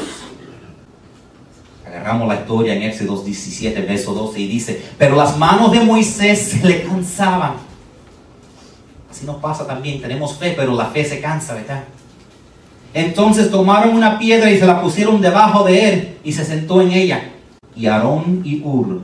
Agarramos 1.84 2.28
la 2.28 2.36
historia 2.36 2.74
en 2.74 2.82
Éxodo 2.82 3.22
17, 3.22 3.80
verso 3.82 4.14
12 4.14 4.38
y 4.38 4.46
dice, 4.46 4.80
pero 4.96 5.16
las 5.16 5.36
manos 5.36 5.72
de 5.72 5.80
Moisés 5.80 6.38
se 6.38 6.66
le 6.66 6.84
cansaban. 6.84 7.71
Así 9.12 9.26
nos 9.26 9.36
pasa 9.36 9.66
también, 9.66 10.00
tenemos 10.00 10.38
fe, 10.38 10.54
pero 10.56 10.74
la 10.74 10.86
fe 10.86 11.04
se 11.04 11.20
cansa, 11.20 11.52
¿verdad? 11.52 11.84
Entonces 12.94 13.50
tomaron 13.50 13.94
una 13.94 14.18
piedra 14.18 14.50
y 14.50 14.58
se 14.58 14.64
la 14.64 14.80
pusieron 14.80 15.20
debajo 15.20 15.64
de 15.64 15.86
él 15.86 16.18
y 16.24 16.32
se 16.32 16.46
sentó 16.46 16.80
en 16.80 16.92
ella. 16.92 17.30
Y 17.76 17.84
Aarón 17.84 18.40
y 18.42 18.62
Ur 18.64 19.02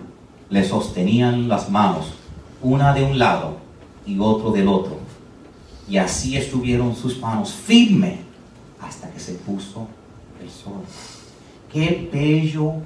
le 0.48 0.64
sostenían 0.64 1.46
las 1.46 1.68
manos 1.68 2.14
una 2.62 2.94
de 2.94 3.04
un 3.04 3.18
lado 3.18 3.58
y 4.06 4.18
otro 4.18 4.50
del 4.50 4.68
otro. 4.68 4.96
Y 5.86 5.98
así 5.98 6.38
estuvieron 6.38 6.96
sus 6.96 7.20
manos 7.20 7.52
firmes 7.52 8.20
hasta 8.80 9.10
que 9.10 9.20
se 9.20 9.34
puso 9.34 9.88
el 10.42 10.48
sol. 10.48 10.80
Qué 11.70 12.08
bello 12.10 12.76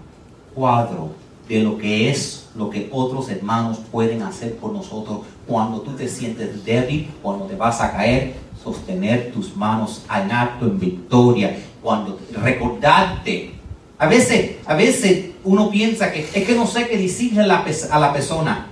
cuadro 0.57 1.13
de 1.49 1.63
lo 1.63 1.79
que 1.79 2.11
es 2.11 2.42
lo 2.55 2.69
que 2.69 2.89
otros 2.93 3.31
hermanos 3.31 3.79
pueden 3.91 4.23
hacer 4.23 4.57
por 4.57 4.73
nosotros 4.73 5.21
cuando 5.47 5.81
tú 5.81 5.93
te 5.93 6.09
sientes 6.09 6.65
débil, 6.65 7.11
cuando 7.23 7.47
te 7.47 7.57
vas 7.57 7.81
a 7.81 7.93
caer, 7.93 8.35
sostener 8.63 9.33
tus 9.33 9.57
manos 9.57 10.03
en 10.15 10.31
acto, 10.31 10.67
en 10.67 10.79
victoria, 10.79 11.59
cuando 11.83 12.19
recordarte. 12.33 13.55
A 13.99 14.07
veces, 14.07 14.57
a 14.67 14.75
veces 14.75 15.31
uno 15.45 15.71
piensa 15.71 16.13
que 16.13 16.21
es 16.21 16.47
que 16.47 16.55
no 16.55 16.67
sé 16.67 16.89
qué 16.89 16.99
decirle 16.99 17.43
a 17.43 17.47
la, 17.47 18.13
persona. 18.13 18.69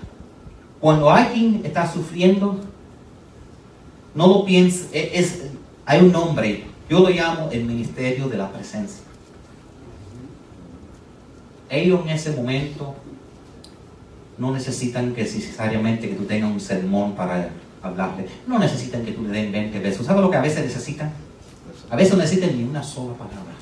Cuando 0.81 1.11
alguien 1.11 1.63
está 1.65 1.91
sufriendo, 1.91 2.61
no 4.15 4.27
lo 4.27 4.45
pienses, 4.45 4.89
e, 4.93 5.11
es, 5.15 5.43
hay 5.87 6.01
un 6.01 6.13
nombre, 6.13 6.65
yo 6.89 7.01
lo 7.01 7.11
llamo 7.11 7.49
el 7.51 7.65
ministerio 7.65 8.29
de 8.29 8.37
la 8.37 8.51
presencia. 8.51 9.03
Ellos 11.69 12.01
en 12.05 12.11
ese 12.11 12.33
momento 12.33 12.97
no 14.41 14.53
necesitan 14.53 15.13
que 15.13 15.23
necesariamente 15.23 16.09
que 16.09 16.15
tú 16.15 16.25
tengas 16.25 16.51
un 16.51 16.61
sermón 16.61 17.15
para 17.15 17.51
hablarle. 17.83 18.27
No 18.47 18.59
necesitan 18.59 19.05
que 19.05 19.13
tú 19.13 19.23
le 19.23 19.33
den 19.33 19.53
20 19.53 19.79
besos. 19.81 20.07
¿Sabes 20.07 20.23
lo 20.23 20.31
que 20.31 20.39
a 20.39 20.41
veces 20.41 20.65
necesitan? 20.65 21.13
A 21.91 21.95
veces 21.95 22.15
no 22.15 22.23
necesitan 22.23 22.57
ni 22.57 22.65
una 22.65 22.83
sola 22.83 23.13
palabra. 23.13 23.53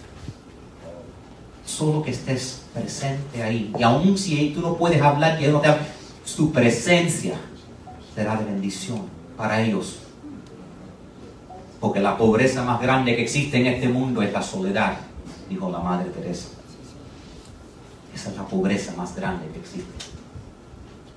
Solo 1.67 2.01
que 2.01 2.12
estés 2.12 2.62
presente 2.73 3.43
ahí. 3.43 3.73
Y 3.77 3.83
aun 3.83 4.17
si 4.17 4.51
tú 4.55 4.61
no 4.61 4.77
puedes 4.77 5.03
hablar, 5.03 5.37
que 5.37 5.49
no 5.49 5.61
te 5.61 5.69
su 6.25 6.53
presencia 6.53 7.35
será 8.14 8.37
de 8.37 8.45
bendición 8.45 9.03
para 9.37 9.61
ellos. 9.61 9.99
Porque 11.81 11.99
la 11.99 12.17
pobreza 12.17 12.62
más 12.62 12.81
grande 12.81 13.17
que 13.17 13.23
existe 13.23 13.57
en 13.57 13.67
este 13.67 13.88
mundo 13.88 14.23
es 14.23 14.33
la 14.33 14.43
soledad, 14.43 14.97
dijo 15.49 15.71
la 15.71 15.81
Madre 15.81 16.11
Teresa. 16.11 16.51
Esa 18.14 18.31
es 18.31 18.37
la 18.37 18.47
pobreza 18.47 18.95
más 18.97 19.17
grande 19.17 19.49
que 19.53 19.59
existe. 19.59 20.08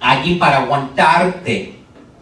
Alguien 0.02 0.40
para 0.40 0.64
aguantarte 0.64 1.76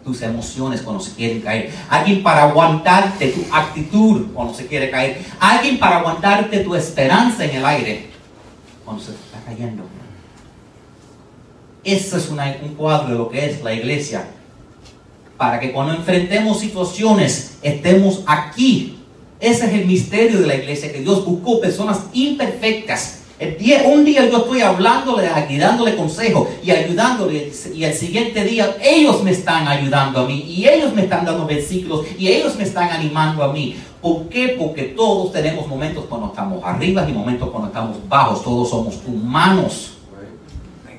tus 0.04 0.20
emociones 0.22 0.82
cuando 0.82 1.02
se 1.02 1.14
quieren 1.14 1.40
caer. 1.40 1.72
Alguien 1.88 2.22
para 2.22 2.44
aguantarte 2.44 3.28
tu 3.28 3.42
actitud 3.52 4.26
cuando 4.34 4.54
se 4.54 4.66
quiere 4.66 4.90
caer. 4.90 5.24
Alguien 5.40 5.78
para 5.78 5.96
aguantarte 5.96 6.60
tu 6.60 6.74
esperanza 6.74 7.44
en 7.44 7.56
el 7.56 7.64
aire 7.64 8.10
cuando 8.84 9.02
se 9.02 9.12
está 9.12 9.40
cayendo. 9.46 9.84
Eso 11.82 12.18
es 12.18 12.28
un 12.28 12.74
cuadro 12.74 13.08
de 13.08 13.14
lo 13.14 13.28
que 13.30 13.46
es 13.46 13.62
la 13.62 13.72
iglesia. 13.72 14.26
Para 15.38 15.58
que 15.58 15.72
cuando 15.72 15.94
enfrentemos 15.94 16.60
situaciones 16.60 17.58
estemos 17.62 18.22
aquí. 18.26 18.98
Ese 19.40 19.64
es 19.64 19.72
el 19.72 19.86
misterio 19.86 20.40
de 20.40 20.46
la 20.46 20.54
iglesia, 20.54 20.92
que 20.92 21.00
Dios 21.00 21.24
buscó 21.24 21.62
personas 21.62 22.00
imperfectas. 22.12 23.19
Un 23.40 24.04
día 24.04 24.28
yo 24.28 24.38
estoy 24.38 24.60
hablándole, 24.60 25.26
aquí 25.26 25.56
dándole 25.56 25.96
consejo 25.96 26.46
y 26.62 26.70
ayudándole. 26.70 27.50
Y 27.74 27.84
el 27.84 27.94
siguiente 27.94 28.44
día 28.44 28.76
ellos 28.82 29.22
me 29.22 29.30
están 29.30 29.66
ayudando 29.66 30.20
a 30.20 30.26
mí. 30.26 30.44
Y 30.46 30.68
ellos 30.68 30.94
me 30.94 31.02
están 31.02 31.24
dando 31.24 31.46
versículos. 31.46 32.04
Y 32.18 32.28
ellos 32.28 32.56
me 32.56 32.64
están 32.64 32.90
animando 32.90 33.42
a 33.42 33.50
mí. 33.50 33.76
¿Por 34.02 34.28
qué? 34.28 34.56
Porque 34.58 34.82
todos 34.82 35.32
tenemos 35.32 35.66
momentos 35.66 36.04
cuando 36.06 36.26
estamos 36.26 36.62
arriba 36.62 37.08
y 37.08 37.12
momentos 37.12 37.48
cuando 37.48 37.68
estamos 37.68 37.96
bajos. 38.08 38.44
Todos 38.44 38.68
somos 38.68 39.00
humanos 39.06 39.92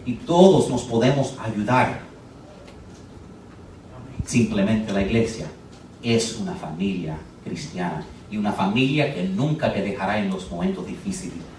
y 0.04 0.14
todos 0.14 0.68
nos 0.68 0.82
podemos 0.82 1.36
ayudar. 1.44 2.02
Simplemente 4.26 4.92
la 4.94 5.04
iglesia 5.04 5.46
es 6.02 6.38
una 6.38 6.54
familia 6.54 7.20
cristiana 7.44 8.04
y 8.32 8.38
una 8.38 8.52
familia 8.52 9.14
que 9.14 9.24
nunca 9.24 9.72
te 9.72 9.84
dejará 9.84 10.18
en 10.18 10.32
los 10.32 10.50
momentos 10.50 10.88
difíciles. 10.88 11.51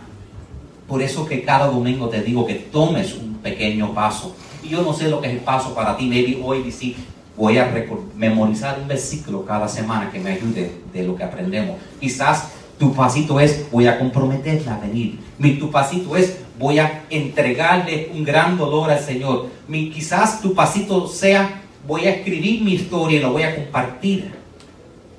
Por 0.92 1.00
eso 1.00 1.24
que 1.24 1.42
cada 1.42 1.68
domingo 1.68 2.10
te 2.10 2.20
digo 2.20 2.46
que 2.46 2.52
tomes 2.52 3.14
un 3.14 3.36
pequeño 3.36 3.94
paso. 3.94 4.36
Y 4.62 4.68
yo 4.68 4.82
no 4.82 4.92
sé 4.92 5.08
lo 5.08 5.22
que 5.22 5.28
es 5.28 5.32
el 5.32 5.40
paso 5.40 5.74
para 5.74 5.96
ti. 5.96 6.04
Maybe 6.04 6.38
hoy 6.44 6.62
decir, 6.62 6.96
voy 7.34 7.56
a 7.56 7.72
memorizar 8.14 8.78
un 8.78 8.88
versículo 8.88 9.46
cada 9.46 9.66
semana 9.68 10.10
que 10.12 10.20
me 10.20 10.32
ayude 10.32 10.70
de 10.92 11.02
lo 11.04 11.16
que 11.16 11.24
aprendemos. 11.24 11.78
Quizás 11.98 12.52
tu 12.78 12.92
pasito 12.92 13.40
es, 13.40 13.70
voy 13.72 13.86
a 13.86 13.98
comprometerme 13.98 14.70
a 14.70 14.76
venir. 14.76 15.18
Mi, 15.38 15.54
tu 15.54 15.70
pasito 15.70 16.14
es, 16.14 16.40
voy 16.58 16.78
a 16.78 17.04
entregarle 17.08 18.10
un 18.12 18.22
gran 18.22 18.58
dolor 18.58 18.90
al 18.90 19.00
Señor. 19.00 19.46
Mi, 19.68 19.88
quizás 19.88 20.42
tu 20.42 20.52
pasito 20.52 21.08
sea, 21.08 21.62
voy 21.88 22.04
a 22.04 22.16
escribir 22.16 22.60
mi 22.60 22.74
historia 22.74 23.18
y 23.18 23.22
lo 23.22 23.32
voy 23.32 23.44
a 23.44 23.56
compartir. 23.56 24.30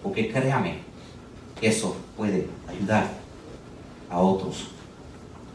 Porque 0.04 0.30
créame, 0.30 0.76
eso 1.60 1.96
puede 2.16 2.46
ayudar 2.70 3.10
a 4.08 4.20
otros. 4.20 4.68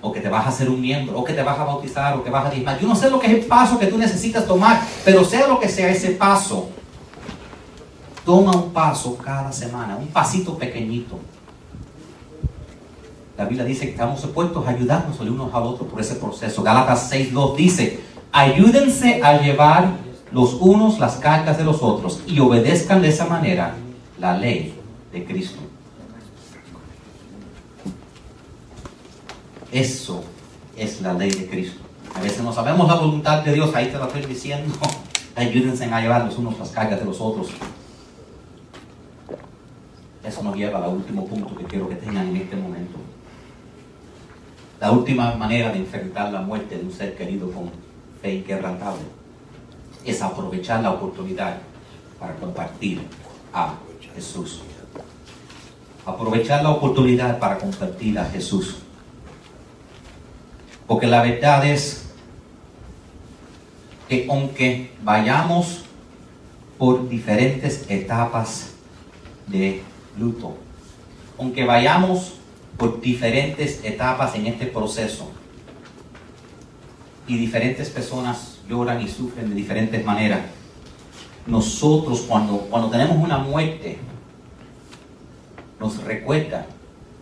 O 0.00 0.12
que 0.12 0.20
te 0.20 0.28
vas 0.28 0.46
a 0.46 0.48
hacer 0.50 0.68
un 0.68 0.80
miembro, 0.80 1.18
o 1.18 1.24
que 1.24 1.32
te 1.32 1.42
vas 1.42 1.58
a 1.58 1.64
bautizar, 1.64 2.16
o 2.16 2.22
que 2.22 2.30
vas 2.30 2.46
a 2.46 2.50
diezmar. 2.50 2.78
Yo 2.78 2.86
no 2.86 2.94
sé 2.94 3.10
lo 3.10 3.18
que 3.18 3.26
es 3.26 3.32
el 3.32 3.46
paso 3.46 3.78
que 3.78 3.86
tú 3.86 3.98
necesitas 3.98 4.46
tomar, 4.46 4.80
pero 5.04 5.24
sea 5.24 5.48
lo 5.48 5.58
que 5.58 5.68
sea 5.68 5.88
ese 5.88 6.10
paso, 6.10 6.68
toma 8.24 8.52
un 8.52 8.72
paso 8.72 9.16
cada 9.16 9.50
semana, 9.50 9.96
un 9.96 10.08
pasito 10.08 10.56
pequeñito. 10.56 11.18
La 13.38 13.44
Biblia 13.44 13.64
dice 13.64 13.86
que 13.86 13.92
estamos 13.92 14.20
supuestos 14.20 14.66
a 14.66 14.70
ayudarnos 14.70 15.18
los 15.18 15.28
unos 15.28 15.54
al 15.54 15.62
otros 15.62 15.88
por 15.88 16.00
ese 16.00 16.16
proceso. 16.16 16.62
Gálatas 16.62 17.12
6.2 17.12 17.56
dice, 17.56 18.00
ayúdense 18.32 19.22
a 19.22 19.40
llevar 19.40 19.92
los 20.32 20.54
unos 20.54 20.98
las 20.98 21.16
cargas 21.16 21.56
de 21.56 21.64
los 21.64 21.82
otros 21.82 22.20
y 22.26 22.40
obedezcan 22.40 23.00
de 23.00 23.08
esa 23.08 23.26
manera 23.26 23.74
la 24.18 24.36
ley 24.36 24.74
de 25.12 25.24
Cristo. 25.24 25.67
Eso 29.70 30.24
es 30.76 31.00
la 31.02 31.12
ley 31.12 31.30
de 31.30 31.46
Cristo. 31.48 31.80
A 32.14 32.20
veces 32.20 32.42
no 32.42 32.52
sabemos 32.52 32.88
la 32.88 32.94
voluntad 32.94 33.42
de 33.42 33.52
Dios, 33.52 33.74
ahí 33.74 33.86
te 33.86 33.98
lo 33.98 34.06
estoy 34.06 34.24
diciendo. 34.24 34.74
Ayúdense 35.36 35.84
a 35.84 36.00
llevar 36.00 36.24
los 36.24 36.38
unos 36.38 36.58
las 36.58 36.70
cargas 36.70 36.98
de 36.98 37.04
los 37.04 37.20
otros. 37.20 37.48
Eso 40.24 40.42
nos 40.42 40.56
lleva 40.56 40.84
al 40.84 40.92
último 40.92 41.26
punto 41.26 41.54
que 41.56 41.64
quiero 41.64 41.88
que 41.88 41.96
tengan 41.96 42.28
en 42.28 42.36
este 42.36 42.56
momento. 42.56 42.98
La 44.80 44.90
última 44.90 45.34
manera 45.34 45.70
de 45.70 45.78
enfrentar 45.78 46.32
la 46.32 46.40
muerte 46.40 46.76
de 46.76 46.84
un 46.84 46.92
ser 46.92 47.16
querido 47.16 47.50
con 47.50 47.70
fe 48.22 48.36
inquebrantable 48.36 49.02
es 50.04 50.22
aprovechar 50.22 50.82
la 50.82 50.92
oportunidad 50.92 51.58
para 52.18 52.34
compartir 52.36 53.00
a 53.52 53.74
Jesús. 54.14 54.62
Aprovechar 56.06 56.62
la 56.62 56.70
oportunidad 56.70 57.38
para 57.38 57.58
compartir 57.58 58.18
a 58.18 58.24
Jesús. 58.24 58.76
Porque 60.88 61.06
la 61.06 61.22
verdad 61.22 61.64
es 61.66 62.06
que 64.08 64.26
aunque 64.28 64.90
vayamos 65.04 65.84
por 66.78 67.08
diferentes 67.08 67.84
etapas 67.90 68.70
de 69.46 69.82
luto, 70.18 70.56
aunque 71.38 71.64
vayamos 71.64 72.38
por 72.78 73.00
diferentes 73.00 73.84
etapas 73.84 74.34
en 74.34 74.46
este 74.46 74.66
proceso, 74.66 75.30
y 77.26 77.36
diferentes 77.36 77.90
personas 77.90 78.58
lloran 78.66 79.02
y 79.02 79.08
sufren 79.08 79.50
de 79.50 79.54
diferentes 79.54 80.02
maneras, 80.02 80.40
nosotros 81.46 82.22
cuando, 82.22 82.56
cuando 82.70 82.88
tenemos 82.88 83.18
una 83.18 83.36
muerte, 83.36 83.98
nos 85.78 86.02
recuerda, 86.02 86.64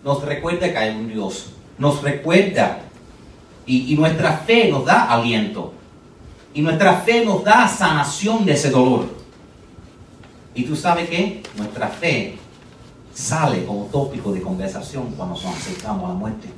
nos 0.05 0.25
recuerda 0.25 0.71
que 0.71 0.79
hay 0.79 0.95
un 0.95 1.09
Dios, 1.09 1.51
nos 1.79 2.03
recuerda 2.03 2.86
y, 3.67 3.97
nuestra 3.97 4.39
fe 4.39 4.71
nos 4.71 4.85
da 4.85 5.11
aliento. 5.11 5.73
Y 6.55 6.63
nuestra 6.63 7.01
fe 7.01 7.25
nos 7.25 7.45
da 7.45 7.69
sanación 7.69 8.47
de 8.47 8.53
ese 8.53 8.71
dolor. 8.71 9.07
Y 10.55 10.63
tú 10.63 10.75
sabes 10.75 11.11
que 11.11 11.43
nuestra 11.57 11.89
fe 11.89 12.39
sale 13.13 13.65
como 13.65 13.85
tópico 13.87 14.33
de 14.33 14.41
conversación 14.41 15.13
cuando 15.17 15.35
nos 15.35 15.45
acercamos 15.45 16.05
a 16.05 16.09
la 16.09 16.15
muerte. 16.15 16.49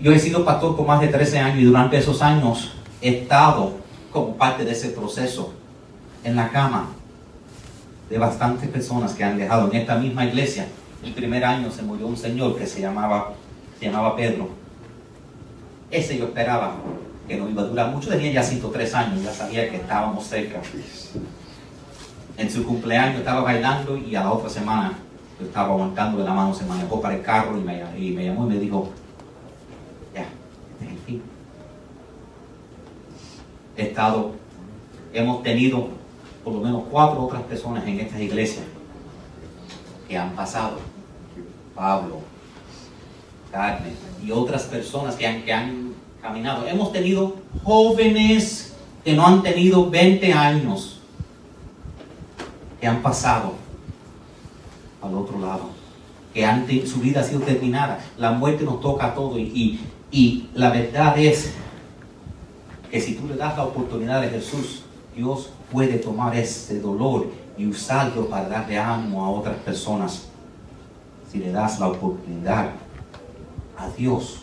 Yo 0.00 0.12
he 0.12 0.18
sido 0.18 0.44
pastor 0.44 0.76
por 0.76 0.86
más 0.86 1.00
de 1.00 1.08
13 1.08 1.38
años 1.38 1.58
y 1.58 1.64
durante 1.64 1.98
esos 1.98 2.22
años 2.22 2.72
he 3.00 3.22
estado 3.22 3.72
como 4.12 4.36
parte 4.36 4.64
de 4.64 4.72
ese 4.72 4.90
proceso 4.90 5.54
en 6.22 6.36
la 6.36 6.50
cama 6.50 6.90
de 8.08 8.18
bastantes 8.18 8.68
personas 8.68 9.14
que 9.14 9.24
han 9.24 9.38
dejado 9.38 9.68
en 9.70 9.76
esta 9.76 9.96
misma 9.96 10.24
iglesia. 10.24 10.68
El 11.02 11.14
primer 11.14 11.44
año 11.44 11.70
se 11.72 11.82
murió 11.82 12.06
un 12.06 12.16
señor 12.16 12.56
que 12.56 12.66
se 12.66 12.80
llamaba, 12.80 13.32
se 13.80 13.86
llamaba 13.86 14.14
Pedro 14.14 14.67
ese 15.90 16.18
yo 16.18 16.26
esperaba 16.26 16.76
que 17.26 17.36
no 17.36 17.48
iba 17.48 17.62
a 17.62 17.66
durar 17.66 17.90
mucho. 17.90 18.08
Tenía 18.08 18.32
ya 18.32 18.42
103 18.42 18.94
años, 18.94 19.22
ya 19.22 19.32
sabía 19.32 19.70
que 19.70 19.76
estábamos 19.76 20.26
cerca. 20.26 20.60
En 22.36 22.50
su 22.50 22.64
cumpleaños 22.64 23.18
estaba 23.18 23.42
bailando 23.42 23.96
y 23.96 24.14
a 24.14 24.22
la 24.22 24.32
otra 24.32 24.48
semana 24.48 24.98
yo 25.38 25.46
estaba 25.46 25.68
aguantando 25.68 26.18
de 26.18 26.24
la 26.24 26.32
mano, 26.32 26.54
se 26.54 26.64
manejó 26.64 27.00
para 27.00 27.16
el 27.16 27.22
carro 27.22 27.56
y 27.58 27.60
me, 27.60 27.82
y 27.98 28.10
me 28.12 28.24
llamó 28.24 28.46
y 28.46 28.54
me 28.54 28.58
dijo, 28.58 28.88
ya, 30.14 30.22
este 30.72 30.84
es 30.84 30.90
el 30.90 30.98
fin. 30.98 31.22
He 33.76 33.82
estado, 33.82 34.32
hemos 35.12 35.42
tenido 35.42 35.88
por 36.42 36.54
lo 36.54 36.60
menos 36.60 36.84
cuatro 36.90 37.24
otras 37.24 37.42
personas 37.42 37.86
en 37.86 38.00
estas 38.00 38.20
iglesias 38.20 38.64
que 40.08 40.16
han 40.16 40.30
pasado. 40.30 40.78
Pablo, 41.74 42.20
Carmen 43.50 43.94
y 44.24 44.30
otras 44.30 44.64
personas 44.64 45.14
que 45.14 45.26
han, 45.26 45.42
que 45.42 45.52
han 45.52 45.94
caminado. 46.20 46.66
Hemos 46.66 46.92
tenido 46.92 47.36
jóvenes 47.64 48.74
que 49.04 49.14
no 49.14 49.26
han 49.26 49.42
tenido 49.42 49.88
20 49.88 50.32
años, 50.32 51.00
que 52.80 52.86
han 52.86 53.02
pasado 53.02 53.54
al 55.00 55.14
otro 55.14 55.38
lado, 55.38 55.70
que 56.34 56.44
han, 56.44 56.66
su 56.86 57.00
vida 57.00 57.20
ha 57.20 57.24
sido 57.24 57.40
terminada. 57.40 57.98
La 58.16 58.32
muerte 58.32 58.64
nos 58.64 58.80
toca 58.80 59.06
a 59.06 59.14
todos 59.14 59.38
y, 59.38 59.80
y 60.10 60.48
la 60.54 60.70
verdad 60.70 61.18
es 61.18 61.54
que 62.90 63.00
si 63.00 63.14
tú 63.14 63.26
le 63.28 63.36
das 63.36 63.56
la 63.56 63.64
oportunidad 63.64 64.20
de 64.20 64.28
Jesús, 64.28 64.82
Dios 65.14 65.50
puede 65.70 65.98
tomar 65.98 66.36
ese 66.36 66.80
dolor 66.80 67.30
y 67.56 67.66
usarlo 67.66 68.28
para 68.28 68.48
darle 68.48 68.78
ánimo 68.78 69.24
a 69.24 69.30
otras 69.30 69.56
personas. 69.56 70.28
Si 71.30 71.38
le 71.38 71.52
das 71.52 71.78
la 71.78 71.88
oportunidad 71.88 72.70
a 73.78 73.88
Dios 73.96 74.40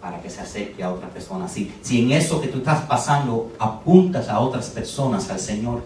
para 0.00 0.22
que 0.22 0.30
se 0.30 0.40
acerque 0.40 0.82
a 0.82 0.92
otra 0.92 1.08
persona. 1.08 1.48
Si, 1.48 1.72
si 1.82 2.02
en 2.02 2.12
eso 2.12 2.40
que 2.40 2.48
tú 2.48 2.58
estás 2.58 2.82
pasando 2.82 3.52
apuntas 3.58 4.28
a 4.28 4.40
otras 4.40 4.70
personas 4.70 5.28
al 5.30 5.40
Señor, 5.40 5.82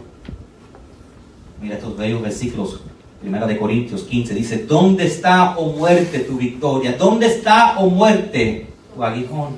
mira 1.60 1.76
estos 1.76 1.96
bellos 1.96 2.22
versículos. 2.22 2.80
Primera 3.20 3.46
de 3.46 3.56
Corintios 3.56 4.02
15 4.02 4.34
dice, 4.34 4.66
¿dónde 4.66 5.06
está, 5.06 5.56
o 5.56 5.66
oh 5.66 5.72
muerte, 5.76 6.20
tu 6.20 6.36
victoria? 6.36 6.96
¿Dónde 6.98 7.26
está, 7.26 7.78
o 7.78 7.84
oh 7.84 7.90
muerte, 7.90 8.66
tu 8.94 9.02
aguijón? 9.02 9.56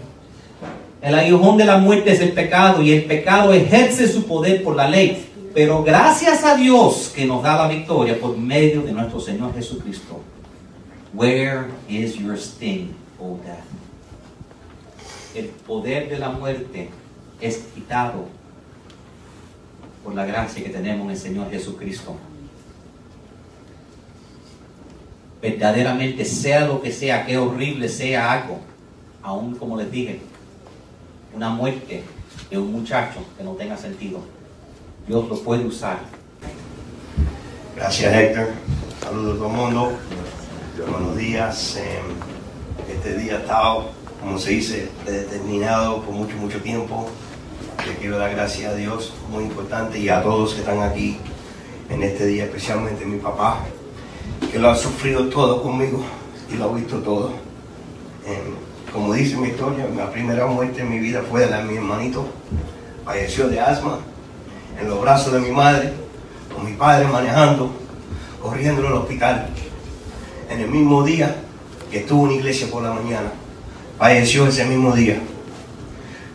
El 1.00 1.14
aguijón 1.14 1.56
de 1.56 1.64
la 1.64 1.78
muerte 1.78 2.12
es 2.12 2.20
el 2.20 2.32
pecado 2.32 2.82
y 2.82 2.92
el 2.92 3.04
pecado 3.04 3.52
ejerce 3.52 4.06
su 4.06 4.24
poder 4.24 4.62
por 4.62 4.76
la 4.76 4.88
ley. 4.88 5.30
Pero 5.54 5.82
gracias 5.82 6.44
a 6.44 6.56
Dios 6.56 7.12
que 7.14 7.24
nos 7.24 7.42
da 7.42 7.56
la 7.56 7.68
victoria 7.68 8.20
por 8.20 8.36
medio 8.36 8.82
de 8.82 8.92
nuestro 8.92 9.20
Señor 9.20 9.54
Jesucristo. 9.54 10.20
Where 11.14 11.70
is 11.88 12.16
your 12.16 12.36
sting, 12.36 12.92
O 13.20 13.38
death? 13.44 13.64
El 15.34 15.46
poder 15.66 16.08
de 16.10 16.18
la 16.18 16.30
muerte 16.30 16.90
es 17.40 17.58
quitado 17.74 18.26
por 20.02 20.14
la 20.14 20.26
gracia 20.26 20.62
que 20.64 20.70
tenemos 20.70 21.04
en 21.04 21.10
el 21.10 21.16
Señor 21.16 21.50
Jesucristo. 21.50 22.16
Verdaderamente, 25.40 26.24
sea 26.24 26.66
lo 26.66 26.82
que 26.82 26.90
sea, 26.90 27.24
que 27.24 27.38
horrible 27.38 27.88
sea 27.88 28.32
algo, 28.32 28.58
aún 29.22 29.54
como 29.54 29.76
les 29.76 29.90
dije, 29.90 30.20
una 31.34 31.50
muerte 31.50 32.02
de 32.50 32.58
un 32.58 32.72
muchacho 32.72 33.20
que 33.36 33.44
no 33.44 33.52
tenga 33.52 33.76
sentido, 33.76 34.20
Dios 35.06 35.28
lo 35.28 35.38
puede 35.42 35.64
usar. 35.64 35.98
Gracias 37.76 38.14
Héctor, 38.14 38.48
saludos 39.00 39.34
a 39.34 39.38
todo 39.38 39.46
el 39.48 39.52
mundo. 39.52 39.98
Buenos 40.76 41.16
días. 41.16 41.76
Em, 41.76 42.92
este 42.92 43.16
día 43.16 43.36
ha 43.36 43.38
estado, 43.38 43.90
como 44.20 44.38
se 44.40 44.50
dice, 44.50 44.88
determinado 45.06 46.02
por 46.02 46.12
mucho, 46.12 46.36
mucho 46.36 46.60
tiempo. 46.60 47.08
Le 47.86 47.94
quiero 47.94 48.18
dar 48.18 48.32
gracias 48.32 48.72
a 48.72 48.74
Dios, 48.74 49.12
muy 49.30 49.44
importante, 49.44 50.00
y 50.00 50.08
a 50.08 50.20
todos 50.20 50.54
que 50.54 50.60
están 50.60 50.82
aquí 50.82 51.18
en 51.88 52.02
este 52.02 52.26
día, 52.26 52.44
especialmente 52.46 53.06
mi 53.06 53.18
papá, 53.18 53.60
que 54.50 54.58
lo 54.58 54.68
ha 54.68 54.76
sufrido 54.76 55.28
todo 55.28 55.62
conmigo 55.62 56.02
y 56.52 56.56
lo 56.56 56.64
ha 56.64 56.74
visto 56.74 56.98
todo. 56.98 57.30
Em, 58.26 58.92
como 58.92 59.14
dice 59.14 59.36
mi 59.36 59.48
historia, 59.48 59.86
la 59.96 60.10
primera 60.10 60.46
muerte 60.46 60.80
en 60.80 60.90
mi 60.90 60.98
vida 60.98 61.22
fue 61.30 61.48
la 61.48 61.58
de 61.58 61.64
mi 61.64 61.76
hermanito. 61.76 62.26
Falleció 63.04 63.48
de 63.48 63.60
asma 63.60 63.98
en 64.80 64.88
los 64.88 65.00
brazos 65.00 65.32
de 65.32 65.38
mi 65.38 65.52
madre 65.52 65.92
con 66.52 66.64
mi 66.64 66.72
padre 66.72 67.06
manejando, 67.06 67.70
corriendo 68.42 68.86
al 68.86 68.94
hospital. 68.94 69.53
En 70.50 70.60
el 70.60 70.68
mismo 70.68 71.02
día 71.02 71.36
que 71.90 72.00
estuvo 72.00 72.26
en 72.26 72.32
iglesia 72.32 72.68
por 72.70 72.82
la 72.82 72.92
mañana, 72.92 73.32
falleció 73.98 74.46
ese 74.46 74.64
mismo 74.64 74.94
día. 74.94 75.18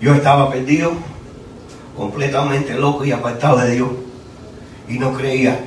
Yo 0.02 0.14
estaba 0.14 0.50
perdido, 0.50 0.94
completamente 1.96 2.74
loco 2.76 3.04
y 3.04 3.12
apartado 3.12 3.58
de 3.58 3.76
Dios. 3.76 3.90
Y 4.88 4.98
no 4.98 5.14
creía 5.14 5.60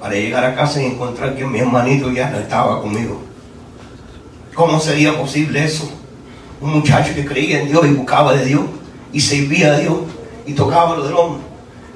para 0.00 0.14
llegar 0.14 0.44
a 0.44 0.54
casa 0.54 0.80
y 0.80 0.86
encontrar 0.86 1.36
que 1.36 1.44
mi 1.44 1.58
hermanito 1.58 2.10
ya 2.10 2.30
no 2.30 2.38
estaba 2.38 2.80
conmigo. 2.80 3.20
¿Cómo 4.54 4.80
sería 4.80 5.16
posible 5.18 5.64
eso? 5.64 5.90
Un 6.60 6.72
muchacho 6.74 7.14
que 7.14 7.24
creía 7.24 7.60
en 7.60 7.68
Dios 7.68 7.84
y 7.86 7.92
buscaba 7.92 8.34
de 8.34 8.44
Dios 8.44 8.62
y 9.12 9.20
servía 9.20 9.74
a 9.74 9.78
Dios 9.78 9.98
y 10.46 10.52
tocaba 10.52 10.96
lo 10.96 11.04
del 11.04 11.14
hombre 11.14 11.42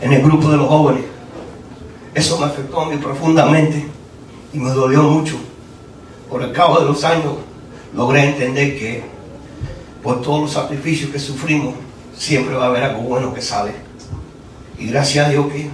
en 0.01 0.13
el 0.13 0.23
grupo 0.23 0.51
de 0.51 0.57
los 0.57 0.69
jóvenes. 0.69 1.05
Eso 2.15 2.39
me 2.39 2.47
afectó 2.47 2.81
a 2.81 2.89
mí 2.89 2.97
profundamente 2.97 3.87
y 4.53 4.59
me 4.59 4.71
dolió 4.71 5.03
mucho. 5.03 5.37
Por 6.35 6.43
el 6.43 6.51
cabo 6.51 6.81
de 6.81 6.87
los 6.87 7.05
años 7.05 7.35
logré 7.95 8.25
entender 8.25 8.77
que 8.77 9.05
por 10.03 10.21
todos 10.21 10.41
los 10.41 10.51
sacrificios 10.51 11.13
que 11.13 11.21
sufrimos, 11.21 11.77
siempre 12.19 12.57
va 12.57 12.65
a 12.65 12.69
haber 12.71 12.83
algo 12.83 13.03
bueno 13.03 13.33
que 13.33 13.41
sale. 13.41 13.71
Y 14.77 14.89
gracias 14.89 15.29
a 15.29 15.31
Dios 15.31 15.47
que 15.53 15.71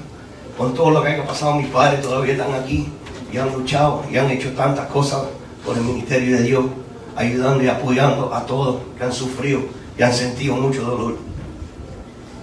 con 0.58 0.74
todo 0.74 0.90
lo 0.90 1.02
que 1.02 1.14
ha 1.14 1.26
pasado 1.26 1.54
mis 1.54 1.68
padres 1.68 2.02
todavía 2.02 2.34
están 2.34 2.52
aquí 2.52 2.88
y 3.32 3.38
han 3.38 3.50
luchado 3.54 4.04
y 4.12 4.18
han 4.18 4.30
hecho 4.30 4.52
tantas 4.52 4.86
cosas 4.88 5.22
por 5.64 5.78
el 5.78 5.82
ministerio 5.82 6.36
de 6.36 6.42
Dios, 6.42 6.66
ayudando 7.16 7.64
y 7.64 7.68
apoyando 7.68 8.34
a 8.34 8.44
todos 8.44 8.82
que 8.98 9.04
han 9.04 9.14
sufrido 9.14 9.62
y 9.96 10.02
han 10.02 10.12
sentido 10.12 10.56
mucho 10.56 10.82
dolor. 10.82 11.16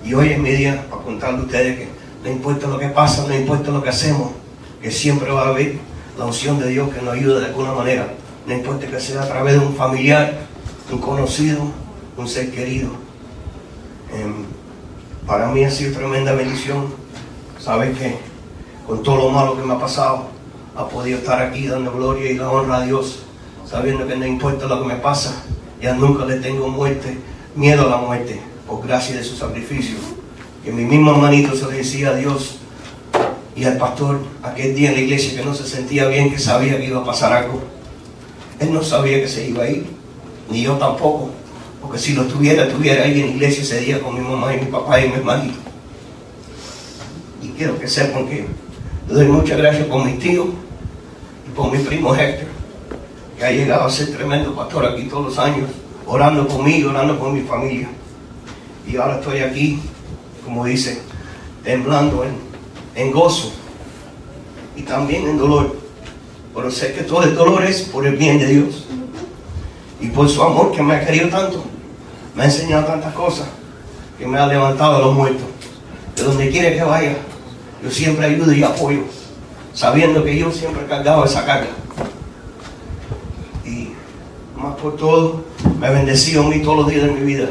Y 0.03 0.15
hoy 0.15 0.29
es 0.29 0.39
mi 0.39 0.49
día 0.49 0.87
para 0.89 1.03
contarle 1.03 1.41
a 1.41 1.43
ustedes 1.43 1.77
que 1.77 1.87
no 2.23 2.31
importa 2.31 2.65
lo 2.65 2.79
que 2.79 2.87
pasa, 2.87 3.27
no 3.27 3.35
importa 3.35 3.69
lo 3.69 3.83
que 3.83 3.89
hacemos, 3.89 4.31
que 4.81 4.89
siempre 4.89 5.29
va 5.29 5.43
a 5.43 5.49
haber 5.49 5.77
la 6.17 6.25
unción 6.25 6.59
de 6.59 6.69
Dios 6.69 6.89
que 6.93 7.01
nos 7.01 7.13
ayuda 7.13 7.39
de 7.39 7.45
alguna 7.47 7.73
manera. 7.73 8.07
No 8.45 8.53
importa 8.53 8.87
que 8.87 8.99
sea 8.99 9.23
a 9.23 9.27
través 9.27 9.53
de 9.53 9.59
un 9.59 9.75
familiar, 9.75 10.33
un 10.91 10.99
conocido, 10.99 11.61
un 12.17 12.27
ser 12.27 12.51
querido. 12.51 12.89
Em, 14.13 14.45
para 15.25 15.47
mí 15.49 15.63
ha 15.63 15.69
sido 15.71 15.97
tremenda 15.97 16.33
bendición. 16.33 16.87
Sabes 17.59 17.97
que 17.97 18.17
con 18.87 19.03
todo 19.03 19.17
lo 19.17 19.29
malo 19.29 19.57
que 19.57 19.63
me 19.63 19.73
ha 19.73 19.79
pasado, 19.79 20.27
ha 20.75 20.87
podido 20.87 21.17
estar 21.17 21.41
aquí 21.41 21.67
dando 21.67 21.91
gloria 21.91 22.31
y 22.31 22.35
la 22.35 22.49
honra 22.49 22.77
a 22.77 22.85
Dios, 22.85 23.23
sabiendo 23.65 24.07
que 24.07 24.15
no 24.15 24.25
importa 24.25 24.67
lo 24.67 24.81
que 24.81 24.87
me 24.87 24.95
pasa, 24.95 25.43
ya 25.81 25.93
nunca 25.93 26.23
le 26.25 26.35
tengo 26.35 26.69
muerte, 26.69 27.17
miedo 27.55 27.87
a 27.87 27.89
la 27.89 27.97
muerte, 27.97 28.39
por 28.65 28.85
gracia 28.85 29.15
de 29.15 29.23
su 29.23 29.35
sacrificio. 29.35 29.97
Que 30.63 30.71
mi 30.71 30.85
mismo 30.85 31.11
hermanito 31.11 31.55
se 31.55 31.65
le 31.65 31.77
decía 31.77 32.09
a 32.09 32.15
Dios 32.15 32.59
y 33.57 33.63
al 33.63 33.77
pastor 33.77 34.19
aquel 34.43 34.75
día 34.75 34.89
en 34.89 34.95
la 34.95 35.01
iglesia 35.01 35.35
que 35.35 35.43
no 35.43 35.53
se 35.53 35.67
sentía 35.67 36.07
bien, 36.07 36.29
que 36.31 36.37
sabía 36.37 36.77
que 36.77 36.85
iba 36.85 37.01
a 37.01 37.03
pasar 37.03 37.33
algo. 37.33 37.59
Él 38.59 38.71
no 38.71 38.83
sabía 38.83 39.19
que 39.19 39.27
se 39.27 39.49
iba 39.49 39.63
a 39.63 39.69
ir, 39.69 39.87
ni 40.51 40.61
yo 40.61 40.73
tampoco, 40.73 41.31
porque 41.81 41.97
si 41.97 42.13
lo 42.13 42.25
tuviera, 42.25 42.65
estuviera 42.65 43.03
ahí 43.03 43.19
en 43.19 43.27
la 43.27 43.33
iglesia 43.33 43.63
ese 43.63 43.79
día 43.79 43.99
con 43.99 44.13
mi 44.13 44.21
mamá 44.21 44.55
y 44.55 44.59
mi 44.59 44.67
papá 44.67 45.01
y 45.01 45.09
mi 45.09 45.15
hermanito. 45.15 45.57
Y 47.41 47.47
quiero 47.49 47.79
que 47.79 47.87
sepan 47.87 48.27
que 48.27 48.45
le 49.07 49.13
doy 49.13 49.27
muchas 49.27 49.57
gracias 49.57 49.87
por 49.87 50.05
mis 50.05 50.19
tíos 50.19 50.47
y 51.47 51.55
por 51.55 51.71
mi 51.71 51.79
primo 51.79 52.13
Héctor, 52.13 52.49
que 53.39 53.43
ha 53.45 53.51
llegado 53.51 53.85
a 53.85 53.89
ser 53.89 54.15
tremendo 54.15 54.55
pastor 54.55 54.85
aquí 54.85 55.03
todos 55.03 55.25
los 55.25 55.39
años, 55.39 55.67
orando 56.05 56.47
conmigo, 56.47 56.91
orando 56.91 57.19
con 57.19 57.33
mi 57.33 57.41
familia. 57.41 57.89
Y 58.87 58.97
ahora 58.97 59.15
estoy 59.15 59.39
aquí, 59.39 59.79
como 60.45 60.63
dice, 60.65 61.01
temblando 61.63 62.23
en, 62.23 62.46
en 62.97 63.11
gozo 63.11 63.51
y 64.75 64.81
también 64.81 65.27
en 65.27 65.37
dolor. 65.37 65.77
Pero 66.53 66.71
sé 66.71 66.93
que 66.93 67.03
todo 67.03 67.23
el 67.23 67.35
dolor 67.35 67.63
es 67.63 67.83
por 67.83 68.05
el 68.05 68.17
bien 68.17 68.39
de 68.39 68.47
Dios 68.47 68.85
y 70.01 70.07
por 70.07 70.27
su 70.27 70.41
amor 70.43 70.71
que 70.71 70.81
me 70.81 70.95
ha 70.95 71.05
querido 71.05 71.29
tanto. 71.29 71.63
Me 72.35 72.43
ha 72.43 72.45
enseñado 72.45 72.85
tantas 72.85 73.13
cosas 73.13 73.47
que 74.17 74.25
me 74.25 74.37
ha 74.37 74.47
levantado 74.47 74.97
a 74.97 74.99
los 74.99 75.13
muertos. 75.13 75.45
De 76.15 76.23
donde 76.23 76.49
quiera 76.49 76.75
que 76.75 76.83
vaya, 76.83 77.15
yo 77.83 77.91
siempre 77.91 78.25
ayudo 78.25 78.51
y 78.51 78.63
apoyo, 78.63 79.03
sabiendo 79.73 80.23
que 80.23 80.35
yo 80.35 80.51
siempre 80.51 80.83
he 80.83 80.87
cargado 80.87 81.23
esa 81.23 81.45
carga. 81.45 81.69
Y 83.63 83.89
más 84.59 84.75
por 84.77 84.95
todo, 84.95 85.43
me 85.79 85.85
ha 85.85 85.91
bendecido 85.91 86.43
a 86.43 86.49
mí 86.49 86.59
todos 86.59 86.77
los 86.77 86.87
días 86.87 87.03
de 87.03 87.11
mi 87.11 87.21
vida. 87.21 87.49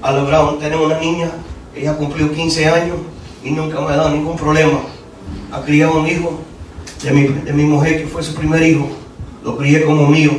Ha 0.00 0.12
logrado 0.12 0.54
tener 0.54 0.78
una 0.78 0.98
niña, 0.98 1.30
ella 1.74 1.94
cumplió 1.96 2.32
15 2.32 2.66
años 2.66 2.96
y 3.44 3.50
nunca 3.50 3.80
me 3.80 3.88
ha 3.88 3.96
dado 3.96 4.10
ningún 4.10 4.36
problema. 4.36 4.80
Ha 5.50 5.60
criado 5.62 6.00
un 6.00 6.06
hijo 6.06 6.40
de 7.02 7.10
mi, 7.10 7.22
de 7.26 7.52
mi 7.52 7.64
mujer, 7.64 8.02
que 8.02 8.08
fue 8.08 8.22
su 8.22 8.34
primer 8.34 8.62
hijo. 8.62 8.88
Lo 9.44 9.56
crié 9.56 9.84
como 9.84 10.06
mío. 10.06 10.32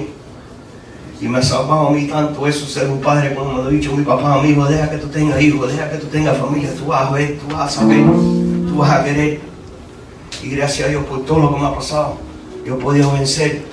Y 1.22 1.28
me 1.28 1.38
ha 1.38 1.42
salvado 1.44 1.88
a 1.88 1.92
mí 1.92 2.08
tanto 2.08 2.46
eso, 2.48 2.66
ser 2.66 2.90
un 2.90 3.00
padre, 3.00 3.34
como 3.34 3.54
me 3.54 3.64
lo 3.64 3.68
ha 3.68 3.70
dicho 3.70 3.96
mi 3.96 4.04
papá, 4.04 4.40
amigo, 4.40 4.66
deja 4.66 4.90
que 4.90 4.98
tú 4.98 5.08
tengas 5.08 5.42
hijos, 5.42 5.72
deja 5.72 5.90
que 5.90 5.98
tú 5.98 6.08
tengas 6.08 6.38
familia, 6.38 6.74
tú 6.76 6.88
vas 6.88 7.08
a 7.08 7.12
ver, 7.12 7.40
tú 7.40 7.54
vas 7.54 7.66
a 7.66 7.80
saber, 7.80 8.04
tú 8.68 8.76
vas 8.78 8.92
a 8.92 9.04
querer. 9.06 9.40
Y 10.44 10.50
gracias 10.50 10.88
a 10.88 10.92
Dios 10.92 11.06
por 11.06 11.24
todo 11.24 11.40
lo 11.40 11.54
que 11.54 11.62
me 11.62 11.68
ha 11.68 11.76
pasado, 11.76 12.18
yo 12.66 12.76
he 12.76 12.78
podido 12.78 13.14
vencer 13.14 13.64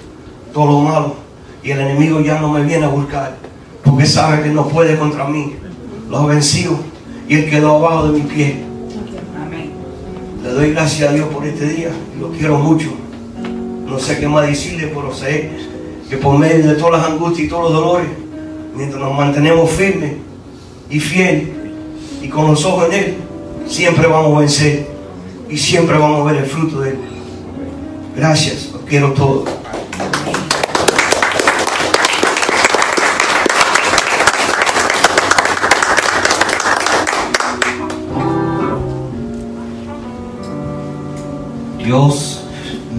todo 0.52 0.66
lo 0.66 0.78
malo. 0.80 1.16
Y 1.62 1.72
el 1.72 1.80
enemigo 1.80 2.20
ya 2.20 2.40
no 2.40 2.52
me 2.52 2.62
viene 2.62 2.86
a 2.86 2.88
buscar, 2.88 3.36
porque 3.84 4.06
sabe 4.06 4.42
que 4.42 4.50
no 4.50 4.68
puede 4.68 4.96
contra 4.96 5.24
mí. 5.24 5.56
Lo 6.08 6.18
ha 6.18 6.26
vencido 6.26 6.78
y 7.28 7.34
él 7.34 7.50
quedó 7.50 7.76
abajo 7.76 8.08
de 8.08 8.18
mi 8.18 8.24
pie. 8.26 8.69
Le 10.42 10.48
doy 10.50 10.72
gracias 10.72 11.10
a 11.10 11.12
Dios 11.12 11.28
por 11.28 11.46
este 11.46 11.68
día, 11.68 11.90
lo 12.18 12.30
quiero 12.30 12.58
mucho. 12.58 12.88
No 13.86 13.98
sé 13.98 14.18
qué 14.18 14.26
más 14.26 14.46
decirle, 14.46 14.90
pero 14.94 15.14
sé 15.14 15.50
que 16.08 16.16
por 16.16 16.38
medio 16.38 16.66
de 16.66 16.74
todas 16.74 17.00
las 17.00 17.10
angustias 17.10 17.46
y 17.46 17.50
todos 17.50 17.64
los 17.64 17.72
dolores, 17.72 18.08
mientras 18.74 19.00
nos 19.00 19.14
mantenemos 19.14 19.70
firmes 19.70 20.12
y 20.88 20.98
fieles 20.98 21.48
y 22.22 22.28
con 22.28 22.46
los 22.46 22.64
ojos 22.64 22.86
en 22.86 22.92
Él, 22.94 23.14
siempre 23.66 24.06
vamos 24.06 24.36
a 24.36 24.40
vencer 24.40 24.86
y 25.48 25.56
siempre 25.58 25.98
vamos 25.98 26.22
a 26.22 26.32
ver 26.32 26.42
el 26.42 26.48
fruto 26.48 26.80
de 26.80 26.90
Él. 26.90 26.98
Gracias, 28.16 28.70
los 28.72 28.82
quiero 28.82 29.12
todos. 29.12 29.59
Dios 41.90 42.40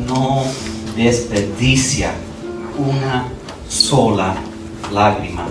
no 0.06 0.44
desperdicia 0.98 2.12
una 2.78 3.24
sola 3.70 4.36
lágrima. 4.92 5.46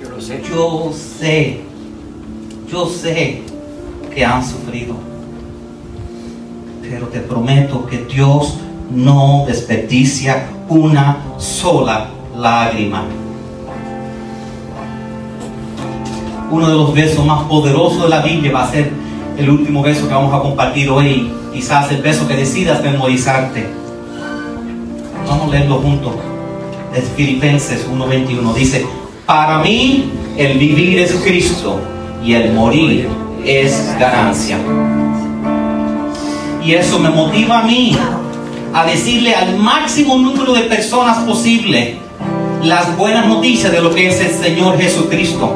Yo 0.00 0.20
sé. 0.22 0.42
Yo 0.48 0.90
sé, 0.90 1.60
yo 2.72 2.86
sé 2.86 3.42
que 4.14 4.24
han 4.24 4.42
sufrido, 4.42 4.94
pero 6.80 7.08
te 7.08 7.20
prometo 7.20 7.84
que 7.84 8.06
Dios 8.06 8.54
no 8.90 9.44
desperdicia 9.46 10.48
una 10.70 11.18
sola 11.36 12.08
lágrima. 12.38 13.04
Uno 16.50 16.68
de 16.70 16.74
los 16.74 16.94
versos 16.94 17.26
más 17.26 17.42
poderosos 17.42 18.04
de 18.04 18.08
la 18.08 18.22
Biblia 18.22 18.50
va 18.50 18.64
a 18.64 18.70
ser 18.70 19.07
el 19.38 19.48
último 19.50 19.82
verso 19.82 20.08
que 20.08 20.14
vamos 20.14 20.34
a 20.34 20.40
compartir 20.40 20.90
hoy, 20.90 21.30
quizás 21.52 21.90
el 21.92 22.02
verso 22.02 22.26
que 22.26 22.34
decidas 22.34 22.82
memorizarte. 22.82 23.68
Vamos 25.28 25.48
a 25.48 25.56
leerlo 25.56 25.76
juntos. 25.76 26.14
Es 26.94 27.04
Filipenses 27.16 27.86
1:21. 27.88 28.52
Dice, 28.52 28.84
para 29.26 29.58
mí 29.58 30.10
el 30.36 30.58
vivir 30.58 30.98
es 30.98 31.12
Cristo 31.24 31.80
y 32.24 32.34
el 32.34 32.52
morir 32.52 33.08
es 33.44 33.94
ganancia. 34.00 34.58
Y 36.64 36.72
eso 36.72 36.98
me 36.98 37.10
motiva 37.10 37.60
a 37.60 37.62
mí 37.62 37.96
a 38.74 38.84
decirle 38.84 39.36
al 39.36 39.56
máximo 39.56 40.18
número 40.18 40.52
de 40.52 40.62
personas 40.62 41.18
posible 41.18 41.96
las 42.64 42.96
buenas 42.96 43.26
noticias 43.26 43.70
de 43.70 43.80
lo 43.80 43.94
que 43.94 44.08
es 44.08 44.20
el 44.20 44.32
Señor 44.32 44.76
Jesucristo. 44.78 45.54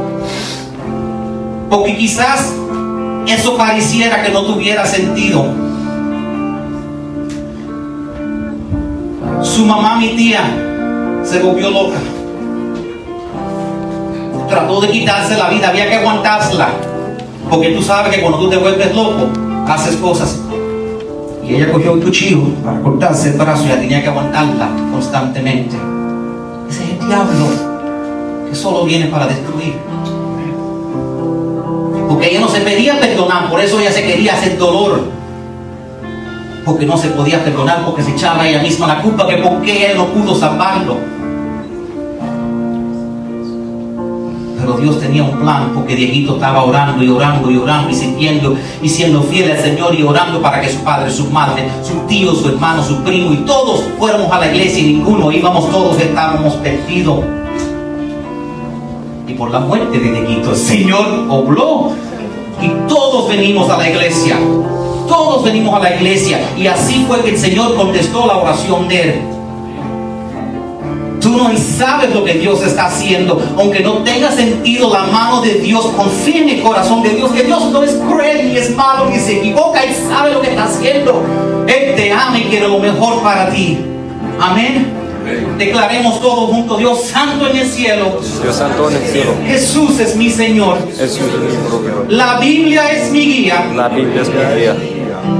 Porque 1.68 1.96
quizás 1.96 2.54
eso 3.26 3.56
pareciera 3.56 4.22
que 4.22 4.30
no 4.30 4.44
tuviera 4.44 4.84
sentido. 4.84 5.44
Su 9.42 9.66
mamá, 9.66 9.96
mi 9.96 10.10
tía, 10.10 10.42
se 11.24 11.40
volvió 11.40 11.70
loca. 11.70 11.98
Trató 14.48 14.80
de 14.80 14.88
quitarse 14.88 15.36
la 15.36 15.48
vida, 15.48 15.68
había 15.68 15.88
que 15.88 15.96
aguantarla. 15.96 16.68
Porque 17.50 17.70
tú 17.70 17.82
sabes 17.82 18.14
que 18.14 18.20
cuando 18.20 18.38
tú 18.38 18.50
te 18.50 18.56
vuelves 18.56 18.94
loco, 18.94 19.28
haces 19.66 19.96
cosas. 19.96 20.40
Y 21.44 21.54
ella 21.54 21.72
cogió 21.72 21.94
el 21.94 22.02
cuchillo 22.02 22.42
para 22.64 22.80
cortarse 22.80 23.30
el 23.30 23.38
brazo 23.38 23.64
y 23.64 23.66
ella 23.66 23.80
tenía 23.80 24.02
que 24.02 24.08
aguantarla 24.08 24.68
constantemente. 24.92 25.76
Ese 26.68 26.84
es 26.84 26.90
el 26.90 27.06
diablo 27.06 27.46
que 28.48 28.54
solo 28.54 28.84
viene 28.84 29.06
para 29.06 29.26
destruir. 29.26 29.91
Porque 32.12 32.28
ella 32.28 32.40
no 32.40 32.48
se 32.48 32.60
pedía 32.60 33.00
perdonar, 33.00 33.48
por 33.48 33.58
eso 33.58 33.80
ella 33.80 33.90
se 33.90 34.04
quería 34.04 34.34
hacer 34.34 34.58
dolor. 34.58 35.00
Porque 36.62 36.84
no 36.84 36.98
se 36.98 37.08
podía 37.08 37.42
perdonar, 37.42 37.86
porque 37.86 38.02
se 38.02 38.10
echaba 38.10 38.46
ella 38.46 38.60
misma 38.60 38.86
la 38.86 39.00
culpa, 39.00 39.26
que 39.26 39.38
por 39.38 39.62
qué 39.62 39.86
él 39.86 39.96
no 39.96 40.08
pudo 40.08 40.34
salvarlo. 40.34 40.98
Pero 44.60 44.76
Dios 44.76 45.00
tenía 45.00 45.22
un 45.22 45.40
plan 45.40 45.70
porque 45.74 45.96
Dieguito 45.96 46.34
estaba 46.34 46.62
orando 46.64 47.02
y 47.02 47.08
orando 47.08 47.50
y 47.50 47.56
orando 47.56 47.88
y 47.88 47.94
sintiendo 47.94 48.56
y 48.82 48.90
siendo 48.90 49.22
fiel 49.22 49.50
al 49.50 49.58
Señor 49.58 49.94
y 49.94 50.02
orando 50.02 50.42
para 50.42 50.60
que 50.60 50.68
su 50.68 50.84
padre, 50.84 51.10
su 51.10 51.30
madre, 51.30 51.66
su 51.82 51.94
tío, 52.06 52.34
su 52.34 52.46
hermano, 52.50 52.84
su 52.84 53.02
primo 53.02 53.32
y 53.32 53.38
todos 53.38 53.84
fuéramos 53.98 54.30
a 54.30 54.38
la 54.38 54.48
iglesia 54.48 54.80
y 54.80 54.92
ninguno 54.92 55.32
íbamos, 55.32 55.70
todos 55.70 55.98
estábamos 55.98 56.56
perdidos. 56.56 57.24
Por 59.42 59.50
la 59.50 59.58
muerte 59.58 59.98
de 59.98 60.12
Dieguito 60.12 60.50
el 60.50 60.56
Señor 60.56 61.04
obró 61.28 61.90
y 62.60 62.68
todos 62.88 63.28
venimos 63.28 63.68
a 63.68 63.76
la 63.76 63.90
iglesia. 63.90 64.38
Todos 65.08 65.42
venimos 65.42 65.74
a 65.74 65.80
la 65.80 65.96
iglesia 65.96 66.48
y 66.56 66.68
así 66.68 67.04
fue 67.08 67.20
que 67.22 67.30
el 67.30 67.38
Señor 67.38 67.74
contestó 67.74 68.24
la 68.28 68.36
oración 68.36 68.86
de 68.86 69.02
él. 69.02 69.20
Tú 71.20 71.30
no 71.30 71.50
sabes 71.58 72.14
lo 72.14 72.22
que 72.22 72.34
Dios 72.34 72.62
está 72.62 72.86
haciendo. 72.86 73.42
Aunque 73.58 73.80
no 73.80 73.94
tenga 74.04 74.30
sentido 74.30 74.92
la 74.92 75.02
mano 75.06 75.42
de 75.42 75.54
Dios, 75.54 75.86
confía 75.86 76.42
en 76.42 76.48
el 76.48 76.62
corazón 76.62 77.02
de 77.02 77.08
Dios, 77.10 77.32
que 77.32 77.42
Dios 77.42 77.64
no 77.72 77.82
es 77.82 77.94
cruel 77.94 78.48
ni 78.48 78.56
es 78.58 78.76
malo 78.76 79.10
ni 79.10 79.18
se 79.18 79.38
equivoca 79.38 79.84
y 79.84 79.92
sabe 80.08 80.34
lo 80.34 80.40
que 80.40 80.50
está 80.50 80.66
haciendo. 80.66 81.20
Él 81.66 81.96
te 81.96 82.12
ama 82.12 82.38
y 82.38 82.42
quiere 82.42 82.68
lo 82.68 82.78
mejor 82.78 83.20
para 83.24 83.50
ti. 83.50 83.76
Amén. 84.38 85.01
Declaremos 85.58 86.20
todos 86.20 86.50
juntos, 86.50 86.78
Dios 86.78 87.02
santo 87.04 87.46
en 87.48 87.56
el 87.56 87.66
cielo. 87.66 88.20
Dios 88.42 88.56
santo 88.56 88.90
en 88.90 88.96
el 88.96 89.02
cielo. 89.02 89.30
Jesús 89.46 89.98
es 90.00 90.16
mi 90.16 90.30
Señor. 90.30 90.78
Jesús 90.96 91.20
es 91.20 91.56
mi 91.58 91.68
proveedor. 91.68 92.06
La 92.10 92.38
Biblia 92.38 92.90
es 92.92 93.10
mi 93.10 93.20
guía. 93.20 93.64
La 93.74 93.88
Biblia 93.88 94.22
es 94.22 94.28
mi 94.28 94.34
guía. 94.60 94.76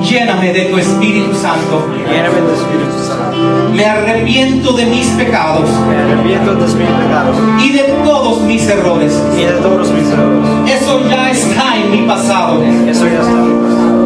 Lléname 0.08 0.52
de 0.52 0.66
tu 0.66 0.78
Espíritu 0.78 1.34
Santo. 1.34 1.86
Lléname 2.08 2.34
del 2.40 2.54
Espíritu 2.54 3.06
Santo. 3.06 3.36
Me 3.74 3.84
arrepiento 3.86 4.72
de 4.74 4.84
mis 4.86 5.06
pecados 5.08 5.68
Me 5.88 5.96
arrepiento 5.96 6.54
de 6.54 6.66
mis 6.66 6.76
pecados 6.76 7.36
y 7.64 7.72
de 7.72 7.82
todos 8.04 8.40
mis 8.42 8.68
errores. 8.68 9.12
y 9.36 9.42
de 9.44 9.52
todos 9.52 9.90
mis 9.90 10.08
errores. 10.08 10.80
Eso 10.82 11.00
ya 11.08 11.30
está 11.30 11.76
en 11.76 11.90
mi 11.90 12.06
pasado 12.06 12.62
Eso 12.88 13.06
ya 13.06 13.20
está. 13.20 13.32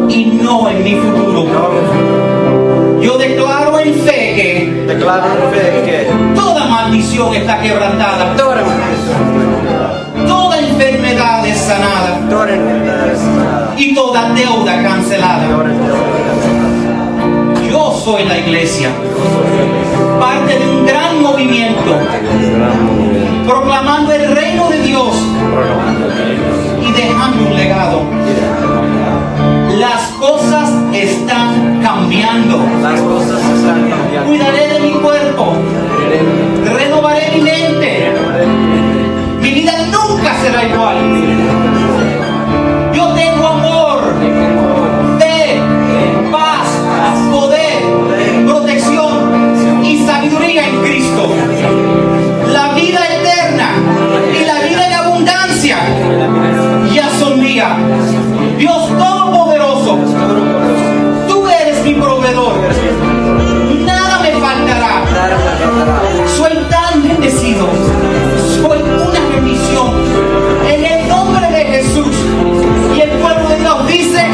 y 0.09 0.25
no 0.41 0.69
en 0.69 0.83
mi 0.83 0.95
futuro. 0.95 1.45
Yo 3.01 3.17
declaro 3.17 3.77
en 3.79 3.93
fe 3.93 4.16
Declaro 4.87 5.25
en 5.25 5.51
fe 5.51 5.83
que 5.85 5.97
toda 6.33 6.65
maldición 6.65 7.35
está 7.35 7.59
quebrantada, 7.61 8.33
toda 8.37 8.55
maldición, 8.63 10.25
toda 10.25 10.59
enfermedad 10.59 11.45
es 11.45 11.57
sanada. 11.57 12.19
Toda 12.29 12.53
enfermedad 12.53 13.11
es 13.11 13.19
sanada, 13.19 13.73
y 13.75 13.93
toda 13.93 14.29
deuda 14.29 14.81
cancelada. 14.83 15.45
toda 15.45 15.69
Yo 17.69 17.91
soy 18.03 18.23
la 18.23 18.37
iglesia, 18.37 18.89
parte 20.21 20.57
de 20.57 20.69
un 20.69 20.85
gran 20.85 21.21
movimiento, 21.21 21.99
proclamando 23.45 24.13
el 24.13 24.33
reino 24.33 24.69
de 24.69 24.79
Dios. 24.83 25.15
Y 26.81 26.91
dejando 26.93 27.45
un 27.45 27.55
legado. 27.55 28.03
Las 29.77 30.01
cosas 30.19 30.71
están 30.93 31.66
cambiando. 31.87 32.65
Las 32.81 32.99
cosas 32.99 33.39
están 33.39 33.89
cambiando. 33.89 34.27
Cuidaré 34.27 34.67
de 34.73 34.79
mi 34.81 34.91
cuerpo. 34.95 35.53
Renovaré 36.65 37.31
mi 37.33 37.41
mente. 37.41 38.11
Mi 39.41 39.51
vida 39.51 39.73
nunca 39.89 40.35
será 40.41 40.65
igual. 40.65 40.97
Yo 42.93 43.07
tengo 43.13 43.47
amor, 43.47 44.03
fe, 45.19 45.61
paz, 46.29 46.67
poder, 47.31 47.79
protección 48.45 49.85
y 49.85 50.05
sabiduría 50.05 50.67
en 50.67 50.81
Cristo. 50.81 51.33
La 52.51 52.73
vida 52.73 52.99
eterna 53.15 53.69
y 54.37 54.45
la 54.45 54.59
vida 54.67 54.87
en 54.87 54.93
abundancia 54.93 55.77
ya 56.93 57.09
son 57.17 57.39
mía. 57.39 57.77
Dios 58.57 58.89
Soy 66.37 66.53
tan 66.69 67.03
bendecido. 67.03 67.67
Soy 68.61 68.79
una 68.81 69.19
bendición. 69.29 69.93
En 70.67 70.85
el 70.85 71.07
nombre 71.07 71.47
de 71.49 71.65
Jesús. 71.65 72.15
Y 72.95 73.01
el 73.01 73.09
pueblo 73.19 73.49
de 73.49 73.59
Dios 73.59 73.87
dice, 73.87 74.25